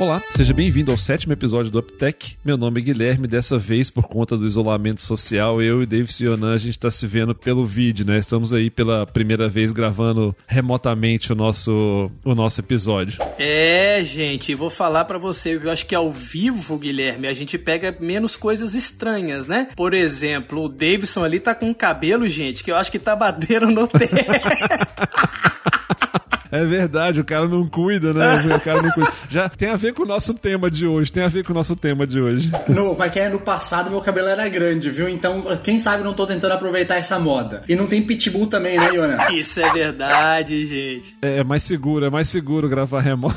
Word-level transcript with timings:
Olá, 0.00 0.22
seja 0.30 0.54
bem-vindo 0.54 0.92
ao 0.92 0.96
sétimo 0.96 1.32
episódio 1.32 1.72
do 1.72 1.80
UpTech. 1.80 2.38
Meu 2.44 2.56
nome 2.56 2.80
é 2.80 2.84
Guilherme, 2.84 3.26
dessa 3.26 3.58
vez 3.58 3.90
por 3.90 4.06
conta 4.06 4.36
do 4.36 4.46
isolamento 4.46 5.02
social, 5.02 5.60
eu 5.60 5.82
e 5.82 5.86
David 5.86 6.12
Sionan, 6.12 6.54
a 6.54 6.56
gente 6.56 6.74
está 6.74 6.88
se 6.88 7.04
vendo 7.04 7.34
pelo 7.34 7.66
vídeo, 7.66 8.06
né? 8.06 8.16
Estamos 8.16 8.52
aí 8.52 8.70
pela 8.70 9.04
primeira 9.04 9.48
vez 9.48 9.72
gravando 9.72 10.36
remotamente 10.46 11.32
o 11.32 11.34
nosso, 11.34 12.12
o 12.24 12.32
nosso 12.32 12.60
episódio. 12.60 13.18
É, 13.40 14.00
gente, 14.04 14.54
vou 14.54 14.70
falar 14.70 15.04
para 15.04 15.18
você, 15.18 15.56
eu 15.56 15.68
acho 15.68 15.84
que 15.84 15.96
ao 15.96 16.12
vivo, 16.12 16.78
Guilherme, 16.78 17.26
a 17.26 17.34
gente 17.34 17.58
pega 17.58 17.96
menos 17.98 18.36
coisas 18.36 18.76
estranhas, 18.76 19.48
né? 19.48 19.66
Por 19.74 19.94
exemplo, 19.94 20.66
o 20.66 20.68
Davidson 20.68 21.24
ali 21.24 21.40
tá 21.40 21.56
com 21.56 21.70
um 21.70 21.74
cabelo, 21.74 22.28
gente, 22.28 22.62
que 22.62 22.70
eu 22.70 22.76
acho 22.76 22.92
que 22.92 23.00
tá 23.00 23.16
batendo 23.16 23.66
no 23.66 23.88
teto. 23.88 24.14
É 26.50 26.64
verdade, 26.64 27.20
o 27.20 27.24
cara 27.24 27.46
não 27.46 27.66
cuida, 27.68 28.12
né? 28.12 28.38
O 28.58 28.60
cara 28.60 28.82
não 28.82 28.90
cuida. 28.90 29.12
Já 29.28 29.48
tem 29.48 29.70
a 29.70 29.76
ver 29.76 29.92
com 29.92 30.02
o 30.02 30.06
nosso 30.06 30.34
tema 30.34 30.70
de 30.70 30.86
hoje, 30.86 31.12
tem 31.12 31.22
a 31.22 31.28
ver 31.28 31.44
com 31.44 31.52
o 31.52 31.54
nosso 31.54 31.76
tema 31.76 32.06
de 32.06 32.20
hoje. 32.20 32.50
No, 32.68 32.94
vai 32.94 33.10
que 33.10 33.20
é 33.20 33.28
no 33.28 33.38
passado 33.38 33.90
meu 33.90 34.00
cabelo 34.00 34.28
era 34.28 34.48
grande, 34.48 34.90
viu? 34.90 35.08
Então, 35.08 35.42
quem 35.62 35.78
sabe 35.78 36.02
não 36.02 36.14
tô 36.14 36.26
tentando 36.26 36.52
aproveitar 36.52 36.96
essa 36.96 37.18
moda. 37.18 37.62
E 37.68 37.76
não 37.76 37.86
tem 37.86 38.02
pitbull 38.02 38.46
também, 38.46 38.78
né, 38.78 38.94
Iona? 38.94 39.32
Isso 39.32 39.60
é 39.60 39.72
verdade, 39.72 40.64
gente. 40.64 41.16
É, 41.22 41.38
é 41.38 41.44
mais 41.44 41.62
seguro, 41.62 42.04
é 42.04 42.10
mais 42.10 42.28
seguro 42.28 42.68
gravar 42.68 43.00
remoto. 43.00 43.36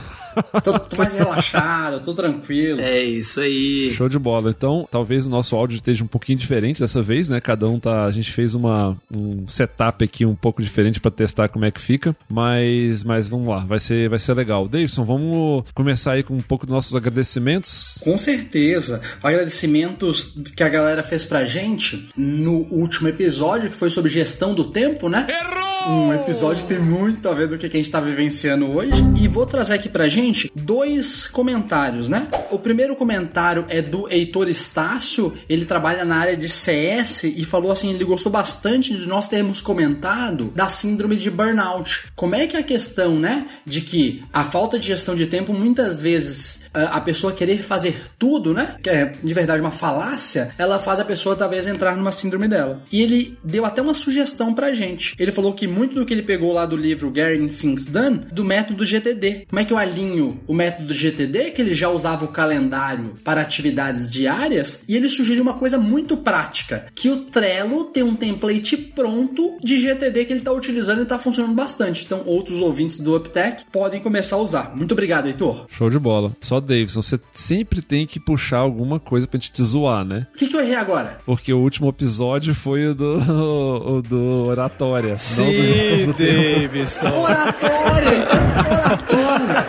Tô, 0.64 0.78
tô, 0.80 0.98
mais 0.98 1.16
relaxado, 1.16 2.04
tô 2.04 2.14
tranquilo. 2.14 2.80
É 2.82 3.04
isso 3.04 3.40
aí. 3.40 3.92
Show 3.94 4.10
de 4.10 4.20
bola. 4.20 4.52
Então, 4.52 4.88
talvez 4.90 5.28
o 5.28 5.30
nosso 5.30 5.56
áudio 5.56 5.76
esteja 5.76 6.04
um 6.04 6.08
pouquinho 6.08 6.38
diferente 6.38 6.80
dessa 6.80 7.02
vez, 7.02 7.30
né? 7.30 7.42
Cada 7.42 7.68
um 7.68 7.80
tá. 7.80 8.06
A 8.06 8.12
gente 8.12 8.32
fez 8.32 8.54
uma, 8.54 8.98
um 9.14 9.48
setup 9.48 10.04
aqui 10.04 10.26
um 10.26 10.36
pouco 10.36 10.62
diferente 10.62 11.00
para 11.00 11.12
testar 11.12 11.48
como 11.50 11.66
é 11.66 11.72
que 11.72 11.82
fica. 11.82 12.16
Mas, 12.30 13.04
mas 13.04 13.28
vamos 13.28 13.48
lá, 13.48 13.60
vai 13.66 13.80
ser, 13.80 14.10
vai 14.10 14.20
ser 14.20 14.34
legal. 14.34 14.68
Davidson, 14.68 15.04
vamos 15.04 15.64
começar 15.74 16.14
aí 16.14 16.24
com 16.24 16.36
um 16.36 16.42
pouco 16.42 16.66
dos 16.66 16.74
nossos 16.74 16.96
agradecimentos. 16.96 18.00
Com 18.04 18.18
certeza. 18.18 19.02
Agradecimentos 19.22 20.36
que 20.56 20.64
a 20.64 20.70
galera 20.70 21.04
fez 21.04 21.26
pra 21.26 21.46
gente 21.46 22.10
no 22.16 22.68
último 22.72 23.08
episódio, 23.08 23.70
que 23.70 23.76
foi 23.76 23.90
sobre 23.90 24.10
gestão 24.12 24.54
do 24.54 24.66
tempo, 24.66 25.10
né? 25.10 25.26
Errou! 25.28 25.72
Um 25.90 26.14
episódio 26.14 26.64
que 26.64 26.76
tem 26.76 26.80
muito 26.80 27.28
a 27.28 27.34
ver 27.34 27.48
do 27.48 27.58
que 27.58 27.66
a 27.66 27.70
gente 27.70 27.90
tá 27.90 28.00
vivenciando 28.00 28.70
hoje. 28.70 29.04
E 29.20 29.28
vou 29.28 29.46
trazer 29.46 29.74
aqui 29.74 29.90
pra 29.90 30.08
gente 30.08 30.21
dois 30.56 31.28
comentários, 31.28 32.08
né? 32.10 32.28
O 32.50 32.60
primeiro 32.60 32.96
comentário 32.96 33.66
é 33.70 33.82
do 33.82 34.12
Heitor 34.12 34.50
Estácio, 34.50 35.34
ele 35.50 35.66
trabalha 35.66 36.06
na 36.06 36.18
área 36.18 36.38
de 36.38 36.48
CS 36.48 37.24
e 37.24 37.44
falou 37.46 37.72
assim: 37.72 37.94
ele 37.94 38.04
gostou 38.04 38.32
bastante 38.32 38.96
de 38.96 39.08
nós 39.08 39.28
termos 39.28 39.62
comentado 39.62 40.52
da 40.56 40.68
síndrome 40.70 41.16
de 41.16 41.30
burnout. 41.30 42.06
Como 42.16 42.36
é 42.36 42.48
que 42.48 42.56
é 42.56 42.60
a 42.60 42.64
questão, 42.64 43.18
né? 43.18 43.48
De 43.66 43.82
que 43.82 44.24
a 44.32 44.44
falta 44.44 44.78
de 44.78 44.88
gestão 44.88 45.16
de 45.16 45.28
tempo 45.28 45.54
muitas 45.54 46.02
vezes 46.02 46.61
a 46.74 47.00
pessoa 47.02 47.34
querer 47.34 47.62
fazer 47.64 48.02
tudo, 48.18 48.54
né? 48.54 48.76
Que 48.82 48.90
é 48.90 49.14
de 49.24 49.34
verdade 49.34 49.62
uma 49.62 49.72
falácia, 49.72 50.54
ela 50.58 50.80
faz 50.80 51.00
a 51.00 51.06
pessoa 51.06 51.36
talvez 51.36 51.68
entrar 51.68 51.96
numa 51.96 52.12
síndrome 52.12 52.48
dela. 52.48 52.82
E 52.92 53.02
ele 53.02 53.38
deu 53.44 53.66
até 53.66 53.82
uma 53.82 53.94
sugestão 53.94 54.54
pra 54.54 54.74
gente. 54.74 55.16
Ele 55.20 55.32
falou 55.32 55.54
que 55.54 55.68
muito 55.68 55.96
do 55.96 56.06
que 56.06 56.14
ele 56.14 56.24
pegou 56.24 56.54
lá 56.54 56.66
do 56.66 56.76
livro 56.76 57.12
Getting 57.14 57.48
Things 57.48 57.86
Done, 57.86 58.26
do 58.32 58.44
método 58.44 58.86
GTD. 58.86 59.46
Como 59.50 59.60
é 59.60 59.66
que 59.66 59.74
eu 59.74 59.78
alinho 59.78 60.40
o 60.48 60.54
método 60.54 60.94
GTD, 60.94 61.52
que 61.52 61.62
ele 61.62 61.76
já 61.76 61.90
usava 61.90 62.26
o 62.26 62.30
calendário 62.30 63.16
para 63.24 63.42
atividades 63.42 64.10
diárias, 64.10 64.82
e 64.88 64.96
ele 64.96 65.10
sugeriu 65.10 65.44
uma 65.44 65.56
coisa 65.56 65.78
muito 65.78 66.18
prática, 66.18 66.86
que 66.94 67.10
o 67.10 67.18
Trello 67.18 67.86
tem 67.86 68.04
um 68.04 68.16
template 68.16 68.78
pronto 68.78 69.58
de 69.62 69.80
GTD 69.80 70.26
que 70.26 70.34
ele 70.34 70.40
está 70.40 70.52
utilizando 70.52 71.00
e 71.00 71.04
está 71.04 71.20
funcionando 71.20 71.54
bastante. 71.54 72.06
Então, 72.06 72.24
outros 72.26 72.62
ouvintes 72.62 73.00
do 73.00 73.16
UpTech 73.16 73.66
podem 73.72 74.00
começar 74.00 74.36
a 74.36 74.40
usar. 74.40 74.76
Muito 74.76 74.94
obrigado, 74.94 75.28
Heitor. 75.28 75.66
Show 75.70 75.90
de 75.90 76.00
bola. 76.00 76.32
Só 76.42 76.61
Davidson, 76.62 77.02
você 77.02 77.20
sempre 77.34 77.82
tem 77.82 78.06
que 78.06 78.20
puxar 78.20 78.60
alguma 78.60 79.00
coisa 79.00 79.28
pra 79.28 79.40
gente 79.40 79.52
te 79.52 79.64
zoar, 79.64 80.06
né? 80.06 80.28
O 80.34 80.38
que, 80.38 80.48
que 80.48 80.56
eu 80.56 80.62
errei 80.62 80.76
agora? 80.76 81.20
Porque 81.26 81.52
o 81.54 81.60
último 81.60 81.90
episódio 81.90 82.54
foi 82.56 82.88
o 82.88 82.96
do, 82.96 83.18
o 83.98 84.02
do 84.02 84.46
Oratória, 84.46 85.18
Sim, 85.18 85.44
não 85.46 85.52
do 85.52 85.64
Gestão 85.64 86.06
do 86.06 86.14
Davidson. 86.14 87.06
Tempo. 87.06 87.18
Oratória! 87.20 88.28
Oratória! 88.70 89.66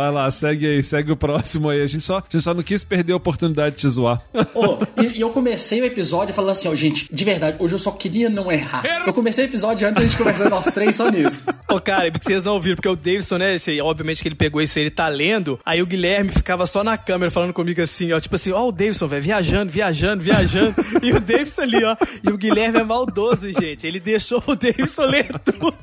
Vai 0.07 0.13
lá, 0.13 0.31
segue 0.31 0.69
aí, 0.69 0.83
segue 0.85 1.11
o 1.11 1.17
próximo 1.17 1.69
aí. 1.69 1.83
A 1.83 1.87
gente 1.89 2.05
só, 2.05 2.19
a 2.19 2.23
gente 2.31 2.41
só 2.41 2.55
não 2.55 2.63
quis 2.63 2.85
perder 2.85 3.13
a 3.13 3.17
oportunidade 3.17 3.75
de 3.75 3.81
te 3.81 3.89
zoar. 3.89 4.23
Oh, 4.55 4.79
e, 5.03 5.19
e, 5.19 5.21
eu 5.21 5.31
comecei 5.31 5.81
o 5.81 5.85
episódio 5.85 6.33
falando 6.33 6.51
assim, 6.51 6.69
ó, 6.69 6.71
oh, 6.71 6.77
gente, 6.77 7.13
de 7.13 7.25
verdade, 7.25 7.57
hoje 7.59 7.75
eu 7.75 7.79
só 7.81 7.91
queria 7.91 8.31
não 8.31 8.53
errar. 8.53 8.85
Eu 9.05 9.13
comecei 9.13 9.45
o 9.45 9.49
episódio 9.49 9.89
antes 9.89 10.01
da 10.01 10.09
gente 10.09 10.17
conversar 10.17 10.49
nós 10.49 10.67
três 10.67 10.95
só 10.95 11.11
nisso. 11.11 11.51
Ô, 11.69 11.75
oh, 11.75 11.81
cara, 11.81 12.13
porque 12.13 12.25
vocês 12.25 12.45
não 12.45 12.53
ouviram, 12.53 12.77
porque 12.77 12.89
o 12.89 12.95
Davidson, 12.95 13.39
né, 13.39 13.57
esse, 13.57 13.81
obviamente 13.81 14.23
que 14.23 14.29
ele 14.29 14.37
pegou 14.37 14.63
isso, 14.63 14.79
ele 14.79 14.93
tá 14.93 15.09
lendo, 15.09 15.59
aí 15.67 15.83
o 15.83 15.87
Guilherme 15.87 16.31
ficava 16.31 16.67
só 16.67 16.85
na 16.85 16.97
câmera 16.97 17.33
falando 17.33 17.53
comigo 17.53 17.83
assim, 17.83 18.13
ó, 18.13 18.21
tipo 18.21 18.37
assim, 18.37 18.53
ó, 18.53 18.63
oh, 18.63 18.69
o 18.69 18.73
Davidson, 18.73 19.09
velho, 19.09 19.23
viajando, 19.23 19.73
viajando, 19.73 20.23
viajando, 20.23 20.75
e 21.03 21.11
o 21.11 21.21
Davidson 21.21 21.63
ali, 21.63 21.85
ó, 21.85 21.97
e 22.23 22.31
o 22.31 22.39
Guilherme 22.39 22.79
é 22.79 22.85
maldoso, 22.85 23.51
gente, 23.51 23.85
ele 23.85 23.99
deixou 23.99 24.41
o 24.47 24.55
Davidson 24.55 25.07
ler 25.07 25.37
tudo, 25.41 25.77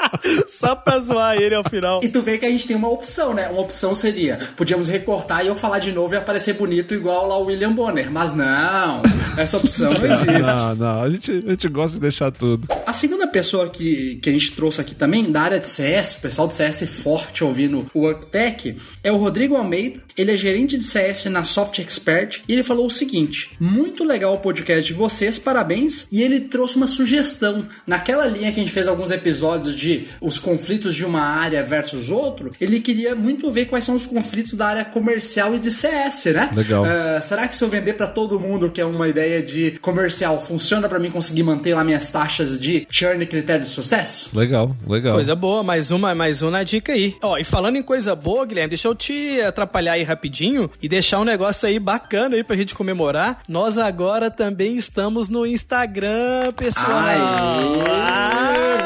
só 0.46 0.76
pra 0.76 0.98
zoar 0.98 1.36
ele 1.36 1.54
ao 1.54 1.64
final. 1.64 2.00
E 2.04 2.08
tu 2.10 2.20
vê 2.20 2.36
que 2.36 2.44
a 2.44 2.50
gente 2.50 2.66
tem 2.66 2.76
uma 2.76 2.90
opção, 2.90 3.32
né, 3.32 3.48
uma 3.48 3.62
opção 3.70 3.94
seria, 3.94 4.36
podíamos 4.56 4.88
recortar 4.88 5.44
e 5.44 5.46
eu 5.46 5.54
falar 5.54 5.78
de 5.78 5.92
novo 5.92 6.12
e 6.12 6.16
aparecer 6.16 6.54
bonito 6.54 6.92
igual 6.92 7.28
lá 7.28 7.38
o 7.38 7.44
William 7.44 7.72
Bonner, 7.72 8.10
mas 8.10 8.34
não, 8.34 9.00
essa 9.38 9.56
opção 9.56 9.94
não 9.94 10.04
existe. 10.04 10.42
Não, 10.42 10.74
não, 10.74 11.02
a 11.02 11.08
gente, 11.08 11.30
a 11.46 11.50
gente 11.50 11.68
gosta 11.68 11.94
de 11.94 12.00
deixar 12.00 12.32
tudo. 12.32 12.66
A 12.84 12.92
segunda 12.92 13.28
pessoa 13.28 13.70
que, 13.70 14.16
que 14.16 14.28
a 14.28 14.32
gente 14.32 14.52
trouxe 14.52 14.80
aqui 14.80 14.92
também, 14.92 15.30
da 15.30 15.42
área 15.42 15.60
de 15.60 15.68
CS, 15.68 16.16
o 16.16 16.20
pessoal 16.20 16.48
de 16.48 16.54
CS 16.54 16.80
forte 16.90 17.44
ouvindo 17.44 17.86
o 17.94 18.10
UpTech, 18.10 18.76
é 19.04 19.12
o 19.12 19.16
Rodrigo 19.16 19.54
Almeida, 19.54 20.00
ele 20.16 20.32
é 20.32 20.36
gerente 20.36 20.76
de 20.76 20.84
CS 20.84 21.26
na 21.26 21.44
Soft 21.44 21.78
Expert 21.78 22.42
e 22.46 22.52
ele 22.52 22.62
falou 22.62 22.86
o 22.86 22.90
seguinte: 22.90 23.52
muito 23.58 24.04
legal 24.04 24.34
o 24.34 24.38
podcast 24.38 24.84
de 24.84 24.92
vocês, 24.92 25.38
parabéns. 25.38 26.06
E 26.10 26.22
ele 26.22 26.40
trouxe 26.40 26.76
uma 26.76 26.86
sugestão. 26.86 27.66
Naquela 27.86 28.26
linha 28.26 28.52
que 28.52 28.60
a 28.60 28.62
gente 28.62 28.72
fez 28.72 28.86
alguns 28.86 29.10
episódios 29.10 29.74
de 29.74 30.08
os 30.20 30.38
conflitos 30.38 30.94
de 30.94 31.04
uma 31.04 31.22
área 31.22 31.62
versus 31.62 32.10
outro, 32.10 32.50
ele 32.60 32.80
queria 32.80 33.14
muito 33.14 33.50
ver 33.50 33.59
quais 33.66 33.84
são 33.84 33.94
os 33.94 34.06
conflitos 34.06 34.54
da 34.54 34.66
área 34.66 34.84
comercial 34.84 35.54
e 35.54 35.58
de 35.58 35.70
CS, 35.70 36.26
né? 36.26 36.50
Legal. 36.54 36.82
Uh, 36.82 37.22
será 37.22 37.46
que 37.48 37.56
se 37.56 37.64
eu 37.64 37.68
vender 37.68 37.94
para 37.94 38.06
todo 38.06 38.38
mundo, 38.38 38.70
que 38.70 38.80
é 38.80 38.84
uma 38.84 39.08
ideia 39.08 39.42
de 39.42 39.72
comercial, 39.80 40.40
funciona 40.40 40.88
para 40.88 40.98
mim 40.98 41.10
conseguir 41.10 41.42
manter 41.42 41.74
lá 41.74 41.84
minhas 41.84 42.10
taxas 42.10 42.58
de 42.58 42.86
churn 42.90 43.22
e 43.22 43.26
critério 43.26 43.62
de 43.62 43.68
sucesso? 43.68 44.36
Legal, 44.36 44.74
legal. 44.86 45.14
Coisa 45.14 45.34
boa, 45.34 45.62
mais 45.62 45.90
uma, 45.90 46.14
mais 46.14 46.42
uma 46.42 46.64
dica 46.64 46.92
aí. 46.92 47.16
Ó, 47.22 47.38
e 47.38 47.44
falando 47.44 47.76
em 47.76 47.82
coisa 47.82 48.14
boa, 48.14 48.46
Guilherme, 48.46 48.70
deixa 48.70 48.88
eu 48.88 48.94
te 48.94 49.40
atrapalhar 49.42 49.92
aí 49.92 50.02
rapidinho 50.02 50.70
e 50.82 50.88
deixar 50.88 51.20
um 51.20 51.24
negócio 51.24 51.68
aí 51.68 51.78
bacana 51.78 52.36
aí 52.36 52.44
pra 52.44 52.56
gente 52.56 52.74
comemorar. 52.74 53.42
Nós 53.48 53.78
agora 53.78 54.30
também 54.30 54.76
estamos 54.76 55.28
no 55.28 55.46
Instagram, 55.46 56.52
pessoal. 56.56 56.86
Ai, 56.90 57.18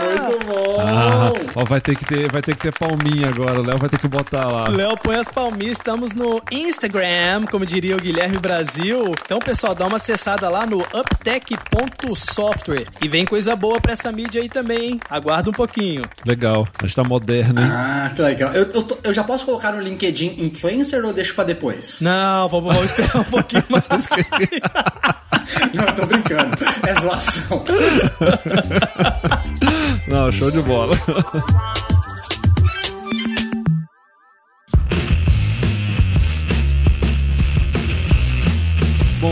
muito 0.04 0.46
bom. 0.46 0.76
Ah, 0.80 1.32
ó, 1.54 1.64
vai 1.64 1.80
ter 1.80 1.96
que 1.96 2.04
ter, 2.04 2.30
vai 2.30 2.42
ter 2.42 2.54
que 2.56 2.62
ter 2.62 2.72
palminha 2.78 3.28
agora, 3.28 3.60
o 3.60 3.66
Léo 3.66 3.78
vai 3.78 3.88
ter 3.88 3.98
que 3.98 4.08
botar 4.08 4.46
lá. 4.46 4.63
Léo 4.68 4.96
põe 4.96 5.16
as 5.16 5.28
palminhas, 5.28 5.78
estamos 5.78 6.12
no 6.12 6.40
Instagram, 6.50 7.44
como 7.50 7.66
diria 7.66 7.96
o 7.96 8.00
Guilherme 8.00 8.38
Brasil. 8.38 9.14
Então, 9.24 9.38
pessoal, 9.38 9.74
dá 9.74 9.86
uma 9.86 9.96
acessada 9.96 10.48
lá 10.48 10.66
no 10.66 10.80
uptech.software 10.80 12.86
e 13.02 13.08
vem 13.08 13.24
coisa 13.24 13.54
boa 13.54 13.80
pra 13.80 13.92
essa 13.92 14.10
mídia 14.10 14.40
aí 14.42 14.48
também, 14.48 14.92
hein? 14.92 15.00
Aguarda 15.08 15.50
um 15.50 15.52
pouquinho. 15.52 16.04
Legal, 16.26 16.66
a 16.78 16.86
gente 16.86 16.96
tá 16.96 17.04
moderno, 17.04 17.60
hein? 17.60 17.68
Ah, 17.70 18.10
que 18.14 18.22
legal. 18.22 18.52
Eu, 18.52 18.64
eu, 18.72 18.82
tô, 18.82 18.98
eu 19.04 19.14
já 19.14 19.22
posso 19.24 19.44
colocar 19.44 19.72
no 19.72 19.80
LinkedIn 19.80 20.36
influencer 20.38 21.04
ou 21.04 21.12
deixo 21.12 21.34
pra 21.34 21.44
depois? 21.44 22.00
Não, 22.00 22.48
vamos, 22.48 22.74
vamos 22.74 22.90
esperar 22.90 23.16
um 23.16 23.24
pouquinho 23.24 23.64
mais. 23.70 24.08
Não, 25.74 25.94
tô 25.94 26.06
brincando. 26.06 26.56
É 26.86 27.00
zoação. 27.00 27.64
Não, 30.06 30.32
show 30.32 30.50
de 30.50 30.60
bola. 30.60 30.96